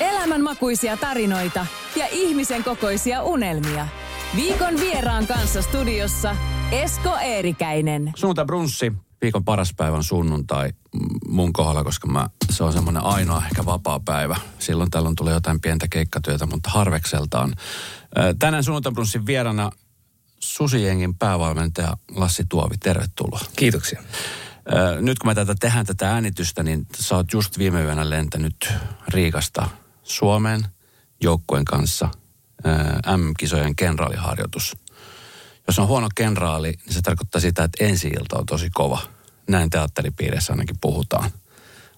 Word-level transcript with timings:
Elämänmakuisia 0.00 0.96
tarinoita 0.96 1.66
ja 1.96 2.06
ihmisen 2.10 2.64
kokoisia 2.64 3.22
unelmia. 3.22 3.88
Viikon 4.36 4.80
vieraan 4.80 5.26
kanssa 5.26 5.62
studiossa 5.62 6.36
Esko 6.72 7.16
Eerikäinen. 7.16 8.12
Sunnuntai 8.16 8.44
brunssi, 8.44 8.92
viikon 9.22 9.44
paras 9.44 9.74
päivä 9.76 9.96
on 9.96 10.04
sunnuntai 10.04 10.72
mun 11.28 11.52
kohdalla, 11.52 11.84
koska 11.84 12.08
mä, 12.08 12.28
se 12.50 12.64
on 12.64 12.72
semmoinen 12.72 13.02
ainoa 13.02 13.42
ehkä 13.46 13.64
vapaa 13.64 14.00
päivä. 14.00 14.36
Silloin 14.58 14.90
tällöin 14.90 15.16
tulee 15.16 15.34
jotain 15.34 15.60
pientä 15.60 15.86
keikkatyötä, 15.90 16.46
mutta 16.46 16.70
harvekseltaan. 16.70 17.54
Tänään 18.38 18.64
sunnuntai 18.64 18.92
brunssin 18.92 19.26
vierana 19.26 19.70
Susijengin 20.40 21.14
päävalmentaja 21.14 21.96
Lassi 22.14 22.44
Tuovi, 22.48 22.78
tervetuloa. 22.78 23.40
Kiitoksia. 23.56 24.02
Nyt 25.00 25.18
kun 25.18 25.30
mä 25.30 25.34
tätä 25.34 25.54
tehdään 25.60 25.86
tätä 25.86 26.10
äänitystä, 26.10 26.62
niin 26.62 26.86
sä 26.96 27.16
oot 27.16 27.32
just 27.32 27.58
viime 27.58 27.82
yönä 27.82 28.10
lentänyt 28.10 28.72
Riikasta 29.08 29.68
Suomeen 30.10 30.66
joukkueen 31.22 31.64
kanssa 31.64 32.08
M-kisojen 33.16 33.76
kenraaliharjoitus. 33.76 34.76
Jos 35.66 35.78
on 35.78 35.88
huono 35.88 36.08
kenraali, 36.14 36.78
niin 36.84 36.94
se 36.94 37.02
tarkoittaa 37.02 37.40
sitä, 37.40 37.64
että 37.64 37.84
ensi 37.84 38.12
on 38.32 38.46
tosi 38.46 38.70
kova. 38.70 39.02
Näin 39.48 39.70
teatteripiirissä 39.70 40.52
ainakin 40.52 40.78
puhutaan. 40.80 41.30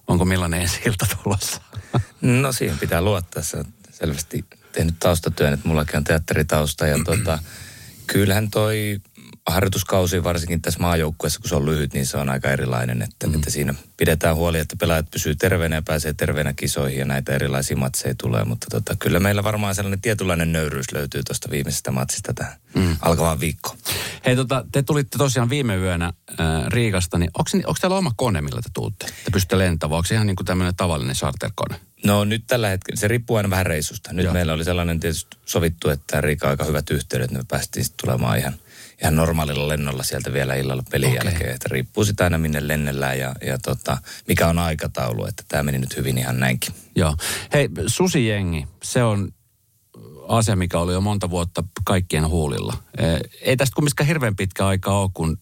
Onko 0.07 0.25
millainen 0.25 0.61
ensi 0.61 0.81
ilta 0.85 1.05
tulossa? 1.23 1.61
No 2.21 2.51
siihen 2.51 2.79
pitää 2.79 3.01
luottaa. 3.01 3.43
Se 3.43 3.57
on 3.57 3.65
selvästi 3.91 4.45
tehnyt 4.71 4.95
taustatyön, 4.99 5.53
että 5.53 5.67
mullakin 5.67 5.97
on 5.97 6.03
teatteritausta 6.03 6.87
ja 6.87 6.99
tuota, 7.05 7.39
kyllähän 8.07 8.49
toi 8.49 9.01
harjoituskausi 9.47 10.23
varsinkin 10.23 10.61
tässä 10.61 10.79
maajoukkueessa, 10.79 11.39
kun 11.39 11.49
se 11.49 11.55
on 11.55 11.65
lyhyt, 11.65 11.93
niin 11.93 12.05
se 12.05 12.17
on 12.17 12.29
aika 12.29 12.51
erilainen. 12.51 13.01
Että, 13.01 13.27
mm. 13.27 13.35
että 13.35 13.49
siinä 13.49 13.73
pidetään 13.97 14.35
huoli, 14.35 14.59
että 14.59 14.75
pelaajat 14.79 15.11
pysyy 15.11 15.35
terveenä 15.35 15.75
ja 15.75 15.81
pääsee 15.81 16.13
terveenä 16.13 16.53
kisoihin 16.53 16.99
ja 16.99 17.05
näitä 17.05 17.33
erilaisia 17.33 17.77
matseja 17.77 18.15
tulee. 18.17 18.45
Mutta 18.45 18.67
tota, 18.71 18.95
kyllä 18.95 19.19
meillä 19.19 19.43
varmaan 19.43 19.75
sellainen 19.75 20.01
tietynlainen 20.01 20.51
nöyryys 20.51 20.91
löytyy 20.91 21.23
tuosta 21.23 21.49
viimeisestä 21.51 21.91
matsista 21.91 22.33
tähän 22.33 22.53
mm. 22.75 22.97
alkavaan 23.01 23.39
viikkoon. 23.39 23.77
Hei, 24.25 24.35
tota, 24.35 24.65
te 24.71 24.83
tulitte 24.83 25.17
tosiaan 25.17 25.49
viime 25.49 25.75
yönä 25.75 26.05
äh, 26.05 26.45
Riikasta, 26.67 27.17
niin 27.17 27.31
onko, 27.37 27.49
onko 27.67 27.77
teillä 27.81 27.97
oma 27.97 28.11
kone, 28.15 28.41
millä 28.41 28.61
te 28.61 28.69
tuutte? 28.73 29.05
Te 29.05 29.31
pystytte 29.31 29.57
lentämään, 29.57 29.97
onko 29.97 30.07
se 30.07 30.15
ihan 30.15 30.27
niin 30.27 30.35
kuin 30.35 30.45
tämmöinen 30.45 30.75
tavallinen 30.75 31.15
charterkone? 31.15 31.79
No 32.05 32.25
nyt 32.25 32.43
tällä 32.47 32.67
hetkellä, 32.67 32.99
se 32.99 33.07
riippuu 33.07 33.37
aina 33.37 33.49
vähän 33.49 33.65
reissusta. 33.65 34.13
Nyt 34.13 34.23
Joo. 34.23 34.33
meillä 34.33 34.53
oli 34.53 34.63
sellainen 34.63 34.99
tietysti 34.99 35.37
sovittu, 35.45 35.89
että 35.89 36.21
Riika 36.21 36.49
aika 36.49 36.63
hyvät 36.63 36.89
yhteydet, 36.89 37.25
että 37.25 37.37
me 37.37 37.45
päästiin 37.47 37.85
sitten 37.85 38.07
tulemaan 38.07 38.37
ihan 38.37 38.53
ihan 39.03 39.15
normaalilla 39.15 39.67
lennolla 39.67 40.03
sieltä 40.03 40.33
vielä 40.33 40.55
illalla 40.55 40.83
pelin 40.91 41.09
okay. 41.09 41.25
jälkeen. 41.25 41.55
Että 41.55 41.69
riippuu 41.71 42.05
sitä 42.05 42.23
aina 42.23 42.37
minne 42.37 42.67
lennellään 42.67 43.19
ja, 43.19 43.35
ja 43.45 43.57
tota, 43.57 43.97
mikä 44.27 44.47
on 44.47 44.59
aikataulu, 44.59 45.25
että 45.25 45.43
tämä 45.47 45.63
meni 45.63 45.77
nyt 45.77 45.97
hyvin 45.97 46.17
ihan 46.17 46.39
näinkin. 46.39 46.73
Joo. 46.95 47.15
Hei, 47.53 47.69
Susijengi, 47.87 48.67
se 48.83 49.03
on 49.03 49.31
asia, 50.27 50.55
mikä 50.55 50.79
oli 50.79 50.93
jo 50.93 51.01
monta 51.01 51.29
vuotta 51.29 51.63
kaikkien 51.85 52.27
huulilla. 52.27 52.73
Ei 53.41 53.57
tästä 53.57 53.75
kumminkaan 53.75 54.07
hirveän 54.07 54.35
pitkä 54.35 54.67
aika 54.67 54.99
ole, 54.99 55.09
kun 55.13 55.37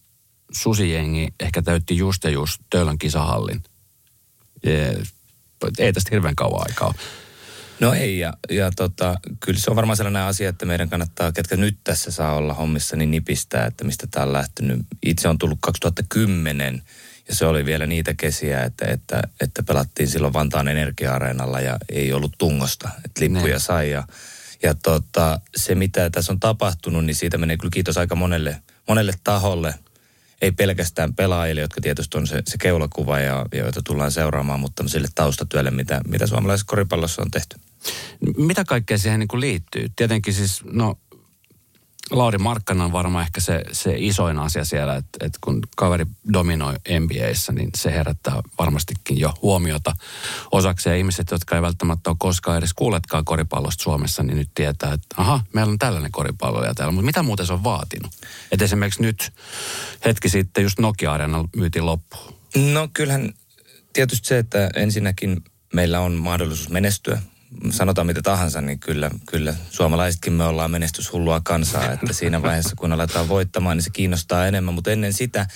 Susijengi 0.52 1.28
ehkä 1.40 1.62
täytti 1.62 1.96
just 1.96 2.24
ja 2.24 2.30
just 2.30 2.60
Töölön 2.70 2.98
kisahallin. 2.98 3.62
Ei 5.78 5.92
tästä 5.92 6.10
hirveän 6.10 6.36
kauan 6.36 6.66
aikaa 6.68 6.88
ole. 6.88 6.94
No 7.82 7.92
ei, 7.92 8.18
ja, 8.18 8.32
ja 8.50 8.70
tota, 8.76 9.20
kyllä 9.40 9.60
se 9.60 9.70
on 9.70 9.76
varmaan 9.76 9.96
sellainen 9.96 10.22
asia, 10.22 10.48
että 10.48 10.66
meidän 10.66 10.88
kannattaa, 10.88 11.32
ketkä 11.32 11.56
nyt 11.56 11.76
tässä 11.84 12.10
saa 12.10 12.34
olla 12.34 12.54
hommissa, 12.54 12.96
niin 12.96 13.10
nipistää, 13.10 13.66
että 13.66 13.84
mistä 13.84 14.06
tämä 14.10 14.26
on 14.26 14.32
lähtenyt. 14.32 14.80
Itse 15.06 15.28
on 15.28 15.38
tullut 15.38 15.58
2010, 15.60 16.82
ja 17.28 17.34
se 17.34 17.46
oli 17.46 17.64
vielä 17.64 17.86
niitä 17.86 18.14
kesiä, 18.14 18.62
että, 18.62 18.84
että, 18.84 19.22
että 19.40 19.62
pelattiin 19.62 20.08
silloin 20.08 20.32
Vantaan 20.32 20.68
energia-areenalla 20.68 21.60
ja 21.60 21.78
ei 21.88 22.12
ollut 22.12 22.34
tungosta, 22.38 22.88
että 23.04 23.20
lippuja 23.20 23.54
ne. 23.54 23.58
sai. 23.58 23.90
Ja, 23.90 24.04
ja 24.62 24.74
tota, 24.74 25.40
se, 25.56 25.74
mitä 25.74 26.10
tässä 26.10 26.32
on 26.32 26.40
tapahtunut, 26.40 27.04
niin 27.04 27.16
siitä 27.16 27.38
menee 27.38 27.56
kyllä 27.56 27.72
kiitos 27.72 27.98
aika 27.98 28.14
monelle, 28.14 28.62
monelle 28.88 29.12
taholle– 29.24 29.74
ei 30.42 30.52
pelkästään 30.52 31.14
pelaajille, 31.14 31.60
jotka 31.60 31.80
tietysti 31.80 32.18
on 32.18 32.26
se, 32.26 32.42
se 32.46 32.58
keulakuva 32.58 33.20
ja, 33.20 33.46
joita 33.52 33.82
tullaan 33.82 34.12
seuraamaan, 34.12 34.60
mutta 34.60 34.88
sille 34.88 35.08
taustatyölle, 35.14 35.70
mitä, 35.70 36.00
mitä 36.08 36.26
suomalaisessa 36.26 36.66
koripallossa 36.66 37.22
on 37.22 37.30
tehty. 37.30 37.56
Mitä 38.36 38.64
kaikkea 38.64 38.98
siihen 38.98 39.20
niin 39.20 39.28
kuin 39.28 39.40
liittyy? 39.40 39.88
Tietenkin 39.96 40.34
siis, 40.34 40.64
no 40.72 40.98
Lauri 42.10 42.38
Markkanen 42.38 42.84
on 42.84 42.92
varmaan 42.92 43.24
ehkä 43.24 43.40
se, 43.40 43.62
se 43.72 43.94
isoin 43.96 44.38
asia 44.38 44.64
siellä, 44.64 44.96
että, 44.96 45.26
että 45.26 45.38
kun 45.40 45.62
kaveri 45.76 46.06
dominoi 46.32 46.74
NBAissa, 47.00 47.52
niin 47.52 47.70
se 47.76 47.92
herättää 47.92 48.42
varmastikin 48.58 49.18
jo 49.18 49.34
huomiota 49.42 49.96
osaksi. 50.52 50.88
Ja 50.88 50.96
ihmiset, 50.96 51.30
jotka 51.30 51.56
ei 51.56 51.62
välttämättä 51.62 52.10
ole 52.10 52.16
koskaan 52.20 52.58
edes 52.58 52.74
kuulletkaan 52.74 53.24
koripallosta 53.24 53.82
Suomessa, 53.82 54.22
niin 54.22 54.36
nyt 54.36 54.50
tietää, 54.54 54.92
että 54.92 55.14
aha, 55.16 55.40
meillä 55.52 55.70
on 55.70 55.78
tällainen 55.78 56.12
koripalloilija 56.12 56.74
täällä. 56.74 56.92
Mutta 56.92 57.06
mitä 57.06 57.22
muuten 57.22 57.46
se 57.46 57.52
on 57.52 57.64
vaatinut? 57.64 58.12
Että 58.52 58.64
esimerkiksi 58.64 59.02
nyt 59.02 59.32
hetki 60.04 60.28
sitten 60.28 60.62
just 60.62 60.78
Nokia-areenalla 60.78 61.48
myytiin 61.56 61.86
loppuun. 61.86 62.34
No 62.56 62.88
kyllähän 62.94 63.32
tietysti 63.92 64.28
se, 64.28 64.38
että 64.38 64.70
ensinnäkin 64.74 65.44
meillä 65.74 66.00
on 66.00 66.12
mahdollisuus 66.12 66.68
menestyä 66.68 67.22
sanotaan 67.70 68.06
mitä 68.06 68.22
tahansa, 68.22 68.60
niin 68.60 68.78
kyllä, 68.78 69.10
kyllä 69.26 69.54
suomalaisetkin 69.70 70.32
me 70.32 70.44
ollaan 70.44 70.70
menestyshullua 70.70 71.40
kansaa, 71.44 71.92
että 71.92 72.12
siinä 72.12 72.42
vaiheessa 72.42 72.76
kun 72.76 72.92
aletaan 72.92 73.28
voittamaan, 73.28 73.76
niin 73.76 73.84
se 73.84 73.90
kiinnostaa 73.90 74.46
enemmän, 74.46 74.74
mutta 74.74 74.90
ennen 74.90 75.12
sitä 75.12 75.46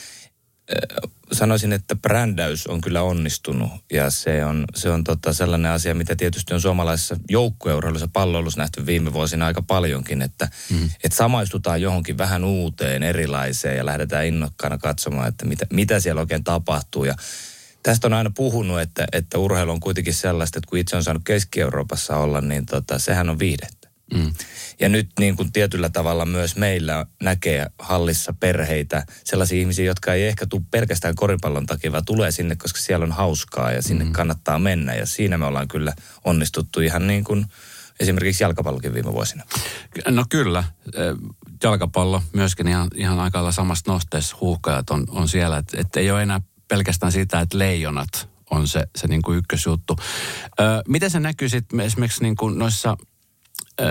sanoisin, 1.32 1.72
että 1.72 1.96
brändäys 1.96 2.66
on 2.66 2.80
kyllä 2.80 3.02
onnistunut 3.02 3.70
ja 3.92 4.10
se 4.10 4.44
on, 4.44 4.64
se 4.74 4.90
on 4.90 5.04
tota 5.04 5.32
sellainen 5.32 5.70
asia, 5.70 5.94
mitä 5.94 6.16
tietysti 6.16 6.54
on 6.54 6.60
suomalaisessa 6.60 7.16
joukkueurheilussa 7.28 8.08
palloilussa 8.12 8.60
nähty 8.60 8.86
viime 8.86 9.12
vuosina 9.12 9.46
aika 9.46 9.62
paljonkin, 9.62 10.22
että 10.22 10.48
mm. 10.70 10.90
et 11.04 11.12
samaistutaan 11.12 11.82
johonkin 11.82 12.18
vähän 12.18 12.44
uuteen, 12.44 13.02
erilaiseen 13.02 13.76
ja 13.76 13.86
lähdetään 13.86 14.26
innokkaana 14.26 14.78
katsomaan, 14.78 15.28
että 15.28 15.46
mitä, 15.46 15.66
mitä 15.72 16.00
siellä 16.00 16.20
oikein 16.20 16.44
tapahtuu 16.44 17.04
ja 17.04 17.14
tästä 17.86 18.06
on 18.06 18.12
aina 18.12 18.30
puhunut, 18.34 18.80
että, 18.80 19.06
että 19.12 19.38
urheilu 19.38 19.70
on 19.70 19.80
kuitenkin 19.80 20.14
sellaista, 20.14 20.58
että 20.58 20.68
kun 20.68 20.78
itse 20.78 20.96
on 20.96 21.04
saanut 21.04 21.24
Keski-Euroopassa 21.24 22.16
olla, 22.16 22.40
niin 22.40 22.66
tota, 22.66 22.98
sehän 22.98 23.28
on 23.28 23.38
viihdettä. 23.38 23.88
Mm. 24.14 24.32
Ja 24.80 24.88
nyt 24.88 25.10
niin 25.18 25.36
kuin 25.36 25.52
tietyllä 25.52 25.88
tavalla 25.88 26.26
myös 26.26 26.56
meillä 26.56 27.06
näkee 27.22 27.66
hallissa 27.78 28.34
perheitä, 28.40 29.06
sellaisia 29.24 29.60
ihmisiä, 29.60 29.84
jotka 29.84 30.14
ei 30.14 30.26
ehkä 30.26 30.46
tule 30.46 30.62
pelkästään 30.70 31.14
koripallon 31.14 31.66
takia, 31.66 31.92
vaan 31.92 32.04
tulee 32.04 32.30
sinne, 32.30 32.56
koska 32.56 32.80
siellä 32.80 33.04
on 33.04 33.12
hauskaa 33.12 33.72
ja 33.72 33.82
sinne 33.82 34.04
mm. 34.04 34.12
kannattaa 34.12 34.58
mennä. 34.58 34.94
Ja 34.94 35.06
siinä 35.06 35.38
me 35.38 35.46
ollaan 35.46 35.68
kyllä 35.68 35.92
onnistuttu 36.24 36.80
ihan 36.80 37.06
niin 37.06 37.24
kuin 37.24 37.46
esimerkiksi 38.00 38.44
jalkapallokin 38.44 38.94
viime 38.94 39.12
vuosina. 39.12 39.44
No 40.08 40.24
kyllä, 40.28 40.64
jalkapallo 41.62 42.22
myöskin 42.32 42.68
ihan, 42.68 42.88
ihan 42.94 43.20
aika 43.20 43.38
lailla 43.38 43.52
samasta 43.52 43.92
nosteessa 43.92 44.36
huuhkajat 44.40 44.90
on, 44.90 45.06
on 45.08 45.28
siellä, 45.28 45.58
että 45.58 45.80
et 45.80 45.96
ei 45.96 46.10
ole 46.10 46.22
enää 46.22 46.40
pelkästään 46.68 47.12
sitä, 47.12 47.40
että 47.40 47.58
leijonat 47.58 48.28
on 48.50 48.68
se, 48.68 48.86
se 48.96 49.06
niin 49.06 49.22
kuin 49.22 49.38
ykkösjuttu. 49.38 49.96
Ö, 50.60 50.82
miten 50.88 51.10
se 51.10 51.20
näkyy 51.20 51.48
sitten 51.48 51.80
esimerkiksi 51.80 52.22
niin 52.22 52.36
kuin 52.36 52.58
noissa 52.58 52.96
ö, 53.80 53.84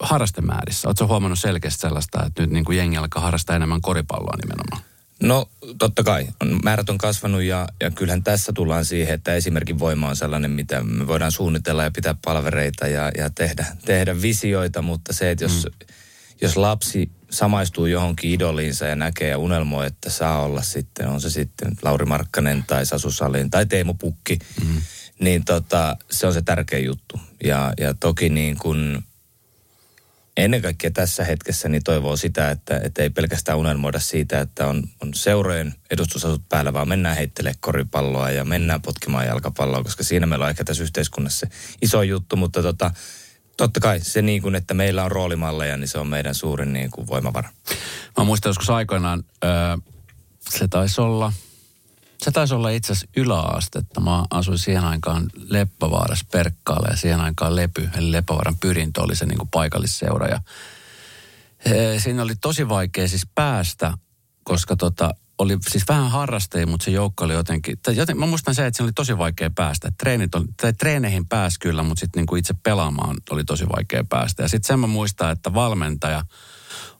harrastemäärissä? 0.00 0.88
Oletko 0.88 1.06
huomannut 1.06 1.38
selkeästi 1.38 1.80
sellaista, 1.80 2.24
että 2.26 2.42
nyt 2.42 2.50
niin 2.50 2.64
kuin 2.64 2.78
jengi 2.78 2.96
alkaa 2.96 3.22
harrastaa 3.22 3.56
enemmän 3.56 3.80
koripalloa 3.80 4.36
nimenomaan? 4.42 4.82
No 5.22 5.48
totta 5.78 6.02
kai. 6.02 6.26
Määrät 6.64 6.90
on 6.90 6.98
kasvanut 6.98 7.42
ja, 7.42 7.68
ja 7.80 7.90
kyllähän 7.90 8.22
tässä 8.22 8.52
tullaan 8.52 8.84
siihen, 8.84 9.14
että 9.14 9.34
esimerkin 9.34 9.78
voima 9.78 10.08
on 10.08 10.16
sellainen, 10.16 10.50
mitä 10.50 10.82
me 10.82 11.06
voidaan 11.06 11.32
suunnitella 11.32 11.84
ja 11.84 11.90
pitää 11.90 12.14
palvereita 12.24 12.86
ja, 12.86 13.10
ja 13.18 13.30
tehdä, 13.30 13.66
tehdä 13.84 14.22
visioita, 14.22 14.82
mutta 14.82 15.12
se, 15.12 15.30
että 15.30 15.44
jos, 15.44 15.64
mm. 15.64 15.86
jos 16.40 16.56
lapsi 16.56 17.10
samaistuu 17.30 17.86
johonkin 17.86 18.30
idoliinsa 18.30 18.86
ja 18.86 18.96
näkee 18.96 19.28
ja 19.28 19.38
unelmoi, 19.38 19.86
että 19.86 20.10
saa 20.10 20.42
olla 20.42 20.62
sitten, 20.62 21.08
on 21.08 21.20
se 21.20 21.30
sitten 21.30 21.72
Lauri 21.82 22.06
Markkanen 22.06 22.64
tai 22.66 22.86
Sasu 22.86 23.10
Salin 23.10 23.50
tai 23.50 23.66
Teemu 23.66 23.94
Pukki, 23.94 24.38
mm. 24.64 24.82
niin 25.18 25.44
tota, 25.44 25.96
se 26.10 26.26
on 26.26 26.32
se 26.32 26.42
tärkeä 26.42 26.78
juttu. 26.78 27.20
Ja, 27.44 27.72
ja 27.78 27.94
toki 27.94 28.28
niin 28.28 28.56
kuin 28.56 29.04
ennen 30.36 30.62
kaikkea 30.62 30.90
tässä 30.90 31.24
hetkessä 31.24 31.68
niin 31.68 31.82
toivoo 31.84 32.16
sitä, 32.16 32.50
että, 32.50 32.80
että 32.84 33.02
ei 33.02 33.10
pelkästään 33.10 33.58
unelmoida 33.58 34.00
siitä, 34.00 34.40
että 34.40 34.66
on, 34.66 34.82
on 35.02 35.14
seurojen 35.14 35.74
edustusasut 35.90 36.48
päällä, 36.48 36.72
vaan 36.72 36.88
mennään 36.88 37.16
heittelemään 37.16 37.56
koripalloa 37.60 38.30
ja 38.30 38.44
mennään 38.44 38.82
potkimaan 38.82 39.26
jalkapalloa, 39.26 39.82
koska 39.82 40.04
siinä 40.04 40.26
meillä 40.26 40.44
on 40.44 40.50
ehkä 40.50 40.64
tässä 40.64 40.82
yhteiskunnassa 40.82 41.46
iso 41.82 42.02
juttu, 42.02 42.36
mutta 42.36 42.62
tota, 42.62 42.90
Totta 43.56 43.80
kai 43.80 44.00
se 44.00 44.22
niin 44.22 44.42
kuin, 44.42 44.54
että 44.54 44.74
meillä 44.74 45.04
on 45.04 45.12
roolimalleja, 45.12 45.76
niin 45.76 45.88
se 45.88 45.98
on 45.98 46.08
meidän 46.08 46.34
suurin 46.34 46.72
niin 46.72 46.90
kuin 46.90 47.06
voimavara. 47.06 47.50
Mä 48.18 48.24
muistan 48.24 48.50
joskus 48.50 48.70
aikoinaan, 48.70 49.24
öö, 49.44 49.50
se 50.50 50.68
taisi 50.68 51.00
olla, 51.00 51.32
se 52.18 52.30
taisi 52.30 52.54
olla 52.54 52.70
itse 52.70 52.92
asiassa 52.92 53.08
yläastetta. 53.16 54.00
Mä 54.00 54.24
asuin 54.30 54.58
siihen 54.58 54.84
aikaan 54.84 55.30
Leppävaarassa 55.34 56.26
Perkkaalla 56.32 56.88
ja 56.90 56.96
siihen 56.96 57.20
aikaan 57.20 57.56
Lepy, 57.56 57.90
eli 57.96 58.12
Leppävaaran 58.12 58.56
pyrintö 58.56 59.02
oli 59.02 59.16
se 59.16 59.26
niin 59.26 59.38
kuin 59.38 59.48
paikallisseura. 59.48 60.26
Ja, 60.26 60.40
ee, 61.64 62.00
siinä 62.00 62.22
oli 62.22 62.34
tosi 62.40 62.68
vaikea 62.68 63.08
siis 63.08 63.26
päästä, 63.34 63.92
koska 64.44 64.76
tota, 64.76 65.14
oli 65.38 65.56
siis 65.68 65.84
vähän 65.88 66.10
harrastajia, 66.10 66.66
mutta 66.66 66.84
se 66.84 66.90
joukko 66.90 67.24
oli 67.24 67.32
jotenkin, 67.32 67.78
tai 67.82 67.96
joten, 67.96 68.18
mä 68.18 68.26
muistan 68.26 68.54
se, 68.54 68.66
että 68.66 68.76
se 68.76 68.82
oli 68.82 68.92
tosi 68.92 69.18
vaikea 69.18 69.50
päästä. 69.50 69.92
Treenit 69.98 70.34
oli, 70.34 70.44
tai 70.60 70.72
treeneihin 70.72 71.26
pääsi 71.26 71.60
kyllä, 71.60 71.82
mutta 71.82 72.00
sitten 72.00 72.20
niinku 72.20 72.36
itse 72.36 72.54
pelaamaan 72.62 73.16
oli 73.30 73.44
tosi 73.44 73.68
vaikea 73.76 74.04
päästä. 74.08 74.42
Ja 74.42 74.48
sitten 74.48 74.66
sen 74.66 74.80
mä 74.80 74.86
muistan, 74.86 75.32
että 75.32 75.54
valmentaja 75.54 76.24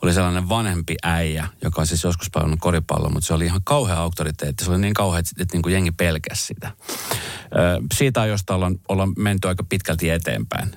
oli 0.03 0.15
sellainen 0.15 0.49
vanhempi 0.49 0.95
äijä, 1.03 1.49
joka 1.65 1.81
on 1.81 1.87
siis 1.87 2.05
joskus 2.05 2.31
pelannut 2.31 2.61
koripalloa, 2.61 3.11
mutta 3.11 3.27
se 3.27 3.35
oli 3.35 3.45
ihan 3.45 3.61
kauhea 3.65 3.97
auktoriteetti. 3.97 4.65
Se 4.65 4.71
oli 4.71 4.79
niin 4.79 4.95
kauhea, 4.95 5.19
että, 5.19 5.31
että 5.41 5.55
niinku 5.55 5.69
jengi 5.69 5.93
pelkäsi 5.93 6.47
sitä. 6.47 6.67
Ö, 6.67 7.83
siitä 7.95 8.21
ajosta 8.21 8.55
ollaan, 8.55 8.77
ollaan 8.89 9.13
menty 9.17 9.49
aika 9.49 9.65
pitkälti 9.65 10.11
eteenpäin. 10.11 10.71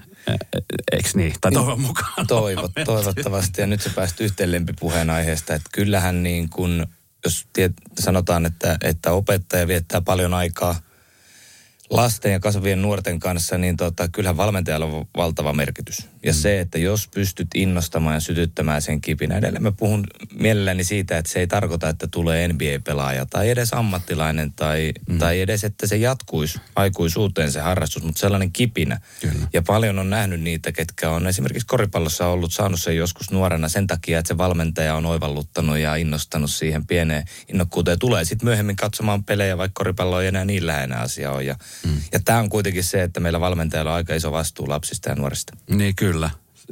Eikö 0.91 1.09
niin? 1.13 1.33
Tai 1.41 1.51
toivon 1.51 1.81
mukaan. 1.81 2.27
Toivot, 2.27 2.71
toivottavasti. 2.85 3.61
Ja 3.61 3.67
nyt 3.67 3.81
se 3.81 3.89
päästä 3.89 4.23
yhteen 4.23 4.51
lempipuheen 4.51 5.09
aiheesta, 5.09 5.55
että 5.55 5.69
kyllähän 5.73 6.23
niin 6.23 6.49
kuin 6.49 6.85
jos 7.23 7.47
tiet, 7.53 7.73
sanotaan, 7.99 8.45
että, 8.45 8.77
että 8.83 9.11
opettaja 9.11 9.67
viettää 9.67 10.01
paljon 10.01 10.33
aikaa 10.33 10.75
lasten 11.89 12.31
ja 12.31 12.39
kasvavien 12.39 12.81
nuorten 12.81 13.19
kanssa, 13.19 13.57
niin 13.57 13.77
tota, 13.77 14.07
kyllähän 14.07 14.37
valmentajalla 14.37 14.85
on 14.85 15.07
valtava 15.17 15.53
merkitys. 15.53 16.07
Ja 16.23 16.31
mm. 16.31 16.35
se, 16.35 16.59
että 16.59 16.77
jos 16.77 17.07
pystyt 17.07 17.47
innostamaan 17.55 18.15
ja 18.15 18.19
sytyttämään 18.19 18.81
sen 18.81 19.01
kipinä, 19.01 19.37
edelleen 19.37 19.63
mä 19.63 19.71
puhun 19.71 20.03
mielelläni 20.33 20.83
siitä, 20.83 21.17
että 21.17 21.31
se 21.31 21.39
ei 21.39 21.47
tarkoita, 21.47 21.89
että 21.89 22.07
tulee 22.07 22.47
NBA-pelaaja 22.47 23.25
tai 23.25 23.49
edes 23.49 23.73
ammattilainen 23.73 24.53
tai, 24.53 24.93
mm. 25.09 25.17
tai 25.17 25.41
edes, 25.41 25.63
että 25.63 25.87
se 25.87 25.97
jatkuisi 25.97 26.59
aikuisuuteen 26.75 27.51
se 27.51 27.59
harrastus, 27.59 28.03
mutta 28.03 28.19
sellainen 28.19 28.51
kipinä. 28.51 29.01
Kyllä. 29.21 29.47
Ja 29.53 29.61
paljon 29.61 29.99
on 29.99 30.09
nähnyt 30.09 30.41
niitä, 30.41 30.71
ketkä 30.71 31.09
on 31.09 31.27
esimerkiksi 31.27 31.67
koripallossa 31.67 32.27
ollut 32.27 32.53
saanut 32.53 32.81
sen 32.81 32.97
joskus 32.97 33.31
nuorena 33.31 33.69
sen 33.69 33.87
takia, 33.87 34.19
että 34.19 34.27
se 34.27 34.37
valmentaja 34.37 34.95
on 34.95 35.05
oivalluttanut 35.05 35.77
ja 35.77 35.95
innostanut 35.95 36.51
siihen 36.51 36.87
pieneen 36.87 37.25
innokkuuteen. 37.47 37.99
Tulee 37.99 38.25
sitten 38.25 38.45
myöhemmin 38.45 38.75
katsomaan 38.75 39.23
pelejä, 39.23 39.57
vaikka 39.57 39.79
koripallo 39.79 40.21
ei 40.21 40.27
enää 40.27 40.45
niin 40.45 40.67
lähellä 40.67 40.95
asia 40.95 41.31
on. 41.31 41.45
Ja, 41.45 41.55
mm. 41.85 42.01
ja 42.11 42.19
tämä 42.19 42.39
on 42.39 42.49
kuitenkin 42.49 42.83
se, 42.83 43.03
että 43.03 43.19
meillä 43.19 43.39
valmentajalla 43.39 43.91
on 43.91 43.97
aika 43.97 44.15
iso 44.15 44.31
vastuu 44.31 44.69
lapsista 44.69 45.09
ja 45.09 45.15
nuorista. 45.15 45.53
Niin 45.69 45.95
kyllä. 45.95 46.08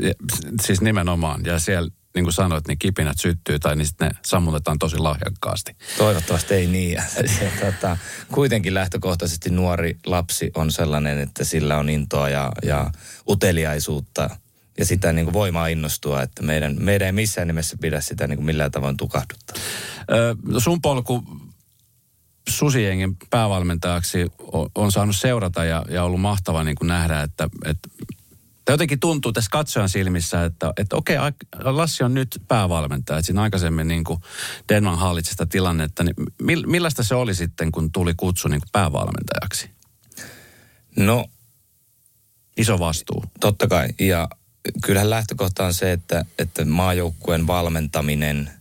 Ja, 0.01 0.13
siis 0.61 0.81
nimenomaan. 0.81 1.41
Ja 1.45 1.59
siellä, 1.59 1.89
niin 2.15 2.25
kuin 2.25 2.33
sanoit, 2.33 2.67
niin 2.67 2.79
kipinät 2.79 3.19
syttyy 3.19 3.59
tai 3.59 3.75
niin 3.75 3.87
ne 4.01 4.11
sammutetaan 4.25 4.79
tosi 4.79 4.97
lahjakkaasti. 4.97 5.75
Toivottavasti 5.97 6.53
ei 6.53 6.67
niin. 6.67 7.01
Se, 7.25 7.51
tota, 7.59 7.97
kuitenkin 8.31 8.73
lähtökohtaisesti 8.73 9.49
nuori 9.49 9.97
lapsi 10.05 10.51
on 10.55 10.71
sellainen, 10.71 11.19
että 11.19 11.43
sillä 11.43 11.77
on 11.77 11.89
intoa 11.89 12.29
ja, 12.29 12.51
ja 12.63 12.91
uteliaisuutta 13.29 14.29
ja 14.77 14.85
sitä 14.85 15.13
niin 15.13 15.25
kuin 15.25 15.33
voimaa 15.33 15.67
innostua, 15.67 16.21
että 16.21 16.43
meidän, 16.43 16.75
meidän 16.79 17.05
ei 17.05 17.11
missään 17.11 17.47
nimessä 17.47 17.77
pidä 17.81 18.01
sitä 18.01 18.27
niin 18.27 18.37
kuin 18.37 18.45
millään 18.45 18.71
tavoin 18.71 18.97
tukahduttaa. 18.97 19.55
Ö, 20.11 20.35
sun 20.59 20.81
polku 20.81 21.23
Susijengen 22.49 23.15
päävalmentajaksi 23.29 24.31
on, 24.39 24.69
on 24.75 24.91
saanut 24.91 25.15
seurata 25.15 25.63
ja, 25.63 25.85
ja 25.89 26.03
ollut 26.03 26.21
mahtava 26.21 26.63
niin 26.63 26.75
kuin 26.75 26.87
nähdä, 26.87 27.21
että, 27.21 27.49
että 27.65 27.89
Tämä 28.67 28.73
jotenkin 28.73 28.99
tuntuu 28.99 29.33
tässä 29.33 29.49
katsojan 29.51 29.89
silmissä, 29.89 30.45
että, 30.45 30.73
että 30.77 30.95
okei, 30.95 31.17
Lassi 31.63 32.03
on 32.03 32.13
nyt 32.13 32.41
päävalmentaja. 32.47 33.19
Että 33.19 33.25
siinä 33.25 33.41
aikaisemmin 33.41 33.87
niin 33.87 34.03
kuin 34.03 34.19
Denman 34.69 34.97
hallitsi 34.97 35.31
sitä 35.31 35.45
tilannetta. 35.45 36.03
Niin 36.03 36.15
millaista 36.65 37.03
se 37.03 37.15
oli 37.15 37.35
sitten, 37.35 37.71
kun 37.71 37.91
tuli 37.91 38.13
kutsu 38.17 38.47
niin 38.47 38.61
kuin 38.61 38.69
päävalmentajaksi? 38.71 39.69
No. 40.95 41.25
Iso 42.57 42.79
vastuu. 42.79 43.23
Totta 43.39 43.67
kai. 43.67 43.87
Ja 43.99 44.27
kyllähän 44.83 45.09
lähtökohta 45.09 45.65
on 45.65 45.73
se, 45.73 45.91
että, 45.91 46.25
että 46.39 46.65
maajoukkueen 46.65 47.47
valmentaminen 47.47 48.51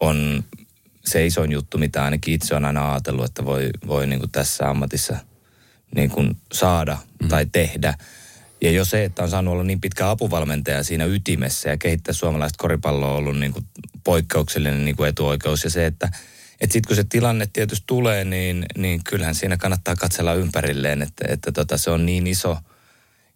on 0.00 0.44
se 1.04 1.26
isoin 1.26 1.52
juttu, 1.52 1.78
mitä 1.78 2.04
ainakin 2.04 2.34
itse 2.34 2.54
on 2.54 2.64
aina 2.64 2.92
ajatellut, 2.92 3.24
että 3.24 3.44
voi, 3.44 3.70
voi 3.86 4.06
niin 4.06 4.20
kuin 4.20 4.32
tässä 4.32 4.70
ammatissa 4.70 5.16
niin 5.94 6.10
kuin 6.10 6.36
saada 6.52 6.98
mm. 7.22 7.28
tai 7.28 7.46
tehdä– 7.46 7.94
ja 8.60 8.70
jo 8.70 8.84
se, 8.84 9.04
että 9.04 9.22
on 9.22 9.30
saanut 9.30 9.52
olla 9.52 9.64
niin 9.64 9.80
pitkä 9.80 10.10
apuvalmentaja 10.10 10.82
siinä 10.82 11.04
ytimessä 11.04 11.68
ja 11.68 11.76
kehittää 11.76 12.14
suomalaista 12.14 12.62
koripalloa 12.62 13.10
on 13.10 13.16
ollut 13.16 13.38
niin 13.38 13.52
kuin 13.52 13.64
poikkeuksellinen 14.04 14.84
niin 14.84 14.96
kuin 14.96 15.08
etuoikeus. 15.08 15.64
Ja 15.64 15.70
se, 15.70 15.86
että 15.86 16.08
että 16.60 16.72
sitten 16.72 16.88
kun 16.88 16.96
se 16.96 17.04
tilanne 17.08 17.48
tietysti 17.52 17.84
tulee, 17.86 18.24
niin, 18.24 18.66
niin 18.76 19.04
kyllähän 19.04 19.34
siinä 19.34 19.56
kannattaa 19.56 19.96
katsella 19.96 20.34
ympärilleen, 20.34 21.02
että, 21.02 21.24
että 21.28 21.52
tota, 21.52 21.78
se 21.78 21.90
on 21.90 22.06
niin 22.06 22.26
iso, 22.26 22.58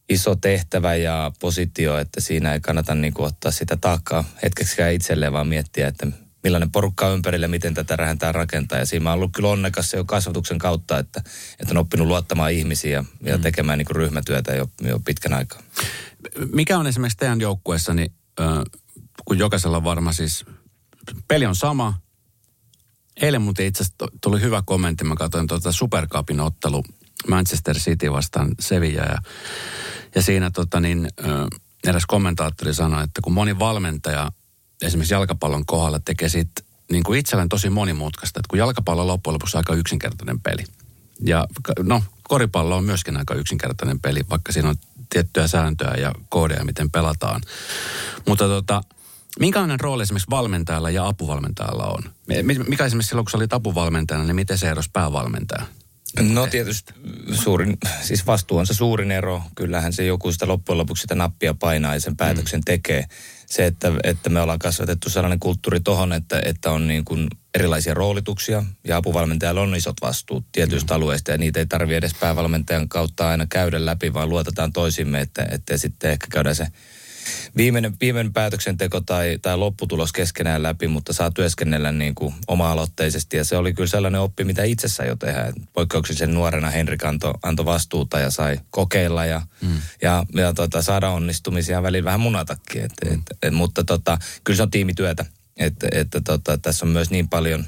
iso 0.08 0.36
tehtävä 0.36 0.94
ja 0.94 1.32
positio, 1.40 1.98
että 1.98 2.20
siinä 2.20 2.52
ei 2.52 2.60
kannata 2.60 2.94
niin 2.94 3.14
kuin 3.14 3.26
ottaa 3.26 3.52
sitä 3.52 3.76
taakkaa 3.76 4.24
hetkeksikään 4.42 4.92
itselleen, 4.92 5.32
vaan 5.32 5.46
miettiä, 5.46 5.88
että 5.88 6.06
millainen 6.42 6.70
porukka 6.70 7.06
on 7.06 7.14
ympärillä, 7.14 7.48
miten 7.48 7.74
tätä 7.74 7.96
lähdetään 8.00 8.34
rakentaa. 8.34 8.78
Ja 8.78 8.86
siinä 8.86 9.10
on 9.10 9.14
ollut 9.14 9.32
kyllä 9.34 9.48
onnekas 9.48 9.92
jo 9.92 10.04
kasvatuksen 10.04 10.58
kautta, 10.58 10.98
että, 10.98 11.22
että 11.60 11.74
on 11.74 11.76
oppinut 11.76 12.06
luottamaan 12.06 12.52
ihmisiä 12.52 13.04
ja 13.22 13.36
mm. 13.36 13.42
tekemään 13.42 13.78
niin 13.78 13.86
kuin 13.86 13.96
ryhmätyötä 13.96 14.54
jo, 14.54 14.68
jo 14.80 15.00
pitkän 15.04 15.32
aikaa. 15.32 15.62
Mikä 16.52 16.78
on 16.78 16.86
esimerkiksi 16.86 17.18
teidän 17.18 17.40
joukkueessani, 17.40 18.12
kun 19.24 19.38
jokaisella 19.38 19.76
on 19.76 19.84
varma 19.84 20.12
siis, 20.12 20.44
peli 21.28 21.46
on 21.46 21.56
sama. 21.56 21.98
Eilen 23.22 23.42
muuten 23.42 23.66
itse 23.66 23.82
asiassa 23.82 24.06
tuli 24.20 24.40
hyvä 24.40 24.62
kommentti, 24.66 25.04
mä 25.04 25.16
katsoin 25.16 25.46
tuota 25.46 25.72
Supercupin 25.72 26.40
ottelu 26.40 26.84
Manchester 27.28 27.76
City 27.76 28.12
vastaan 28.12 28.54
Sevilla 28.60 29.02
ja, 29.02 29.18
ja 30.14 30.22
siinä 30.22 30.50
tota 30.50 30.80
niin, 30.80 31.08
eräs 31.84 32.06
kommentaattori 32.06 32.74
sanoi, 32.74 33.04
että 33.04 33.20
kun 33.22 33.32
moni 33.32 33.58
valmentaja 33.58 34.32
esimerkiksi 34.86 35.14
jalkapallon 35.14 35.66
kohdalla 35.66 36.00
tekee 36.00 36.28
siitä 36.28 36.62
niin 36.90 37.02
kuin 37.02 37.18
itsellään 37.18 37.48
tosi 37.48 37.70
monimutkaista, 37.70 38.40
että 38.40 38.48
kun 38.50 38.58
jalkapallo 38.58 39.02
on 39.02 39.08
loppujen 39.08 39.34
lopuksi 39.34 39.56
aika 39.56 39.74
yksinkertainen 39.74 40.40
peli. 40.40 40.64
Ja 41.24 41.46
no, 41.82 42.02
koripallo 42.22 42.76
on 42.76 42.84
myöskin 42.84 43.16
aika 43.16 43.34
yksinkertainen 43.34 44.00
peli, 44.00 44.20
vaikka 44.30 44.52
siinä 44.52 44.68
on 44.68 44.76
tiettyjä 45.10 45.46
sääntöjä 45.46 45.94
ja 45.94 46.12
koodeja, 46.28 46.64
miten 46.64 46.90
pelataan. 46.90 47.40
Mutta 48.28 48.44
tota, 48.44 48.82
minkälainen 49.40 49.80
rooli 49.80 50.02
esimerkiksi 50.02 50.30
valmentajalla 50.30 50.90
ja 50.90 51.08
apuvalmentajalla 51.08 51.86
on? 51.86 52.02
Mikä 52.68 52.84
esimerkiksi 52.84 53.08
silloin, 53.08 53.24
kun 53.24 53.30
sä 53.30 53.36
olit 53.36 53.52
apuvalmentajana, 53.52 54.24
niin 54.24 54.36
miten 54.36 54.58
se 54.58 54.70
erosi 54.70 54.90
päävalmentaja? 54.92 55.66
No 56.20 56.46
tietysti 56.46 56.92
suurin, 57.32 57.78
siis 58.02 58.26
vastuu 58.26 58.58
on 58.58 58.66
se 58.66 58.74
suurin 58.74 59.10
ero. 59.10 59.42
Kyllähän 59.54 59.92
se 59.92 60.04
joku 60.04 60.32
sitä 60.32 60.48
loppujen 60.48 60.78
lopuksi 60.78 61.00
sitä 61.00 61.14
nappia 61.14 61.54
painaa 61.54 61.94
ja 61.94 62.00
sen 62.00 62.16
päätöksen 62.16 62.60
mm. 62.60 62.64
tekee 62.64 63.04
se, 63.46 63.66
että, 63.66 63.92
että 64.04 64.30
me 64.30 64.40
ollaan 64.40 64.58
kasvatettu 64.58 65.10
sellainen 65.10 65.40
kulttuuri 65.40 65.80
tohon, 65.80 66.12
että, 66.12 66.42
että 66.44 66.70
on 66.70 66.88
niin 66.88 67.04
kuin 67.04 67.28
erilaisia 67.54 67.94
roolituksia 67.94 68.64
ja 68.84 68.96
apuvalmentajalla 68.96 69.60
on 69.60 69.76
isot 69.76 69.96
vastuut 70.02 70.44
tietyistä 70.52 70.94
mm. 70.94 70.96
alueista 70.96 71.30
ja 71.30 71.38
niitä 71.38 71.60
ei 71.60 71.66
tarvitse 71.66 71.96
edes 71.96 72.14
päävalmentajan 72.14 72.88
kautta 72.88 73.28
aina 73.28 73.46
käydä 73.50 73.86
läpi, 73.86 74.14
vaan 74.14 74.28
luotetaan 74.28 74.72
toisimme, 74.72 75.20
että, 75.20 75.46
että 75.50 75.76
sitten 75.76 76.10
ehkä 76.10 76.26
käydään 76.30 76.56
se 76.56 76.66
viimeinen, 77.56 77.94
viimeinen 78.00 78.32
päätöksenteko 78.32 79.00
tai, 79.00 79.38
tai 79.42 79.56
lopputulos 79.56 80.12
keskenään 80.12 80.62
läpi, 80.62 80.88
mutta 80.88 81.12
saa 81.12 81.30
työskennellä 81.30 81.92
niin 81.92 82.14
kuin 82.14 82.34
oma-aloitteisesti. 82.46 83.36
Ja 83.36 83.44
se 83.44 83.56
oli 83.56 83.72
kyllä 83.72 83.88
sellainen 83.88 84.20
oppi, 84.20 84.44
mitä 84.44 84.62
itsessä 84.64 85.04
jo 85.04 85.16
tehdään. 85.16 85.52
Poikkeuksellisen 85.72 86.34
nuorena 86.34 86.70
Henrik 86.70 87.04
antoi 87.04 87.34
anto 87.42 87.64
vastuuta 87.64 88.18
ja 88.18 88.30
sai 88.30 88.60
kokeilla 88.70 89.24
ja, 89.24 89.42
mm. 89.60 89.80
ja, 90.02 90.24
ja 90.34 90.54
tota, 90.54 90.82
saada 90.82 91.10
onnistumisia 91.10 91.82
välillä 91.82 92.04
vähän 92.04 92.20
munatakin. 92.20 92.84
Et, 92.84 92.92
mm. 93.04 93.14
et, 93.14 93.20
et, 93.42 93.54
mutta 93.54 93.84
tota, 93.84 94.18
kyllä 94.44 94.56
se 94.56 94.62
on 94.62 94.70
tiimityötä. 94.70 95.26
Että 95.56 95.88
et, 95.92 96.08
tota, 96.24 96.58
tässä 96.58 96.86
on 96.86 96.92
myös 96.92 97.10
niin 97.10 97.28
paljon 97.28 97.64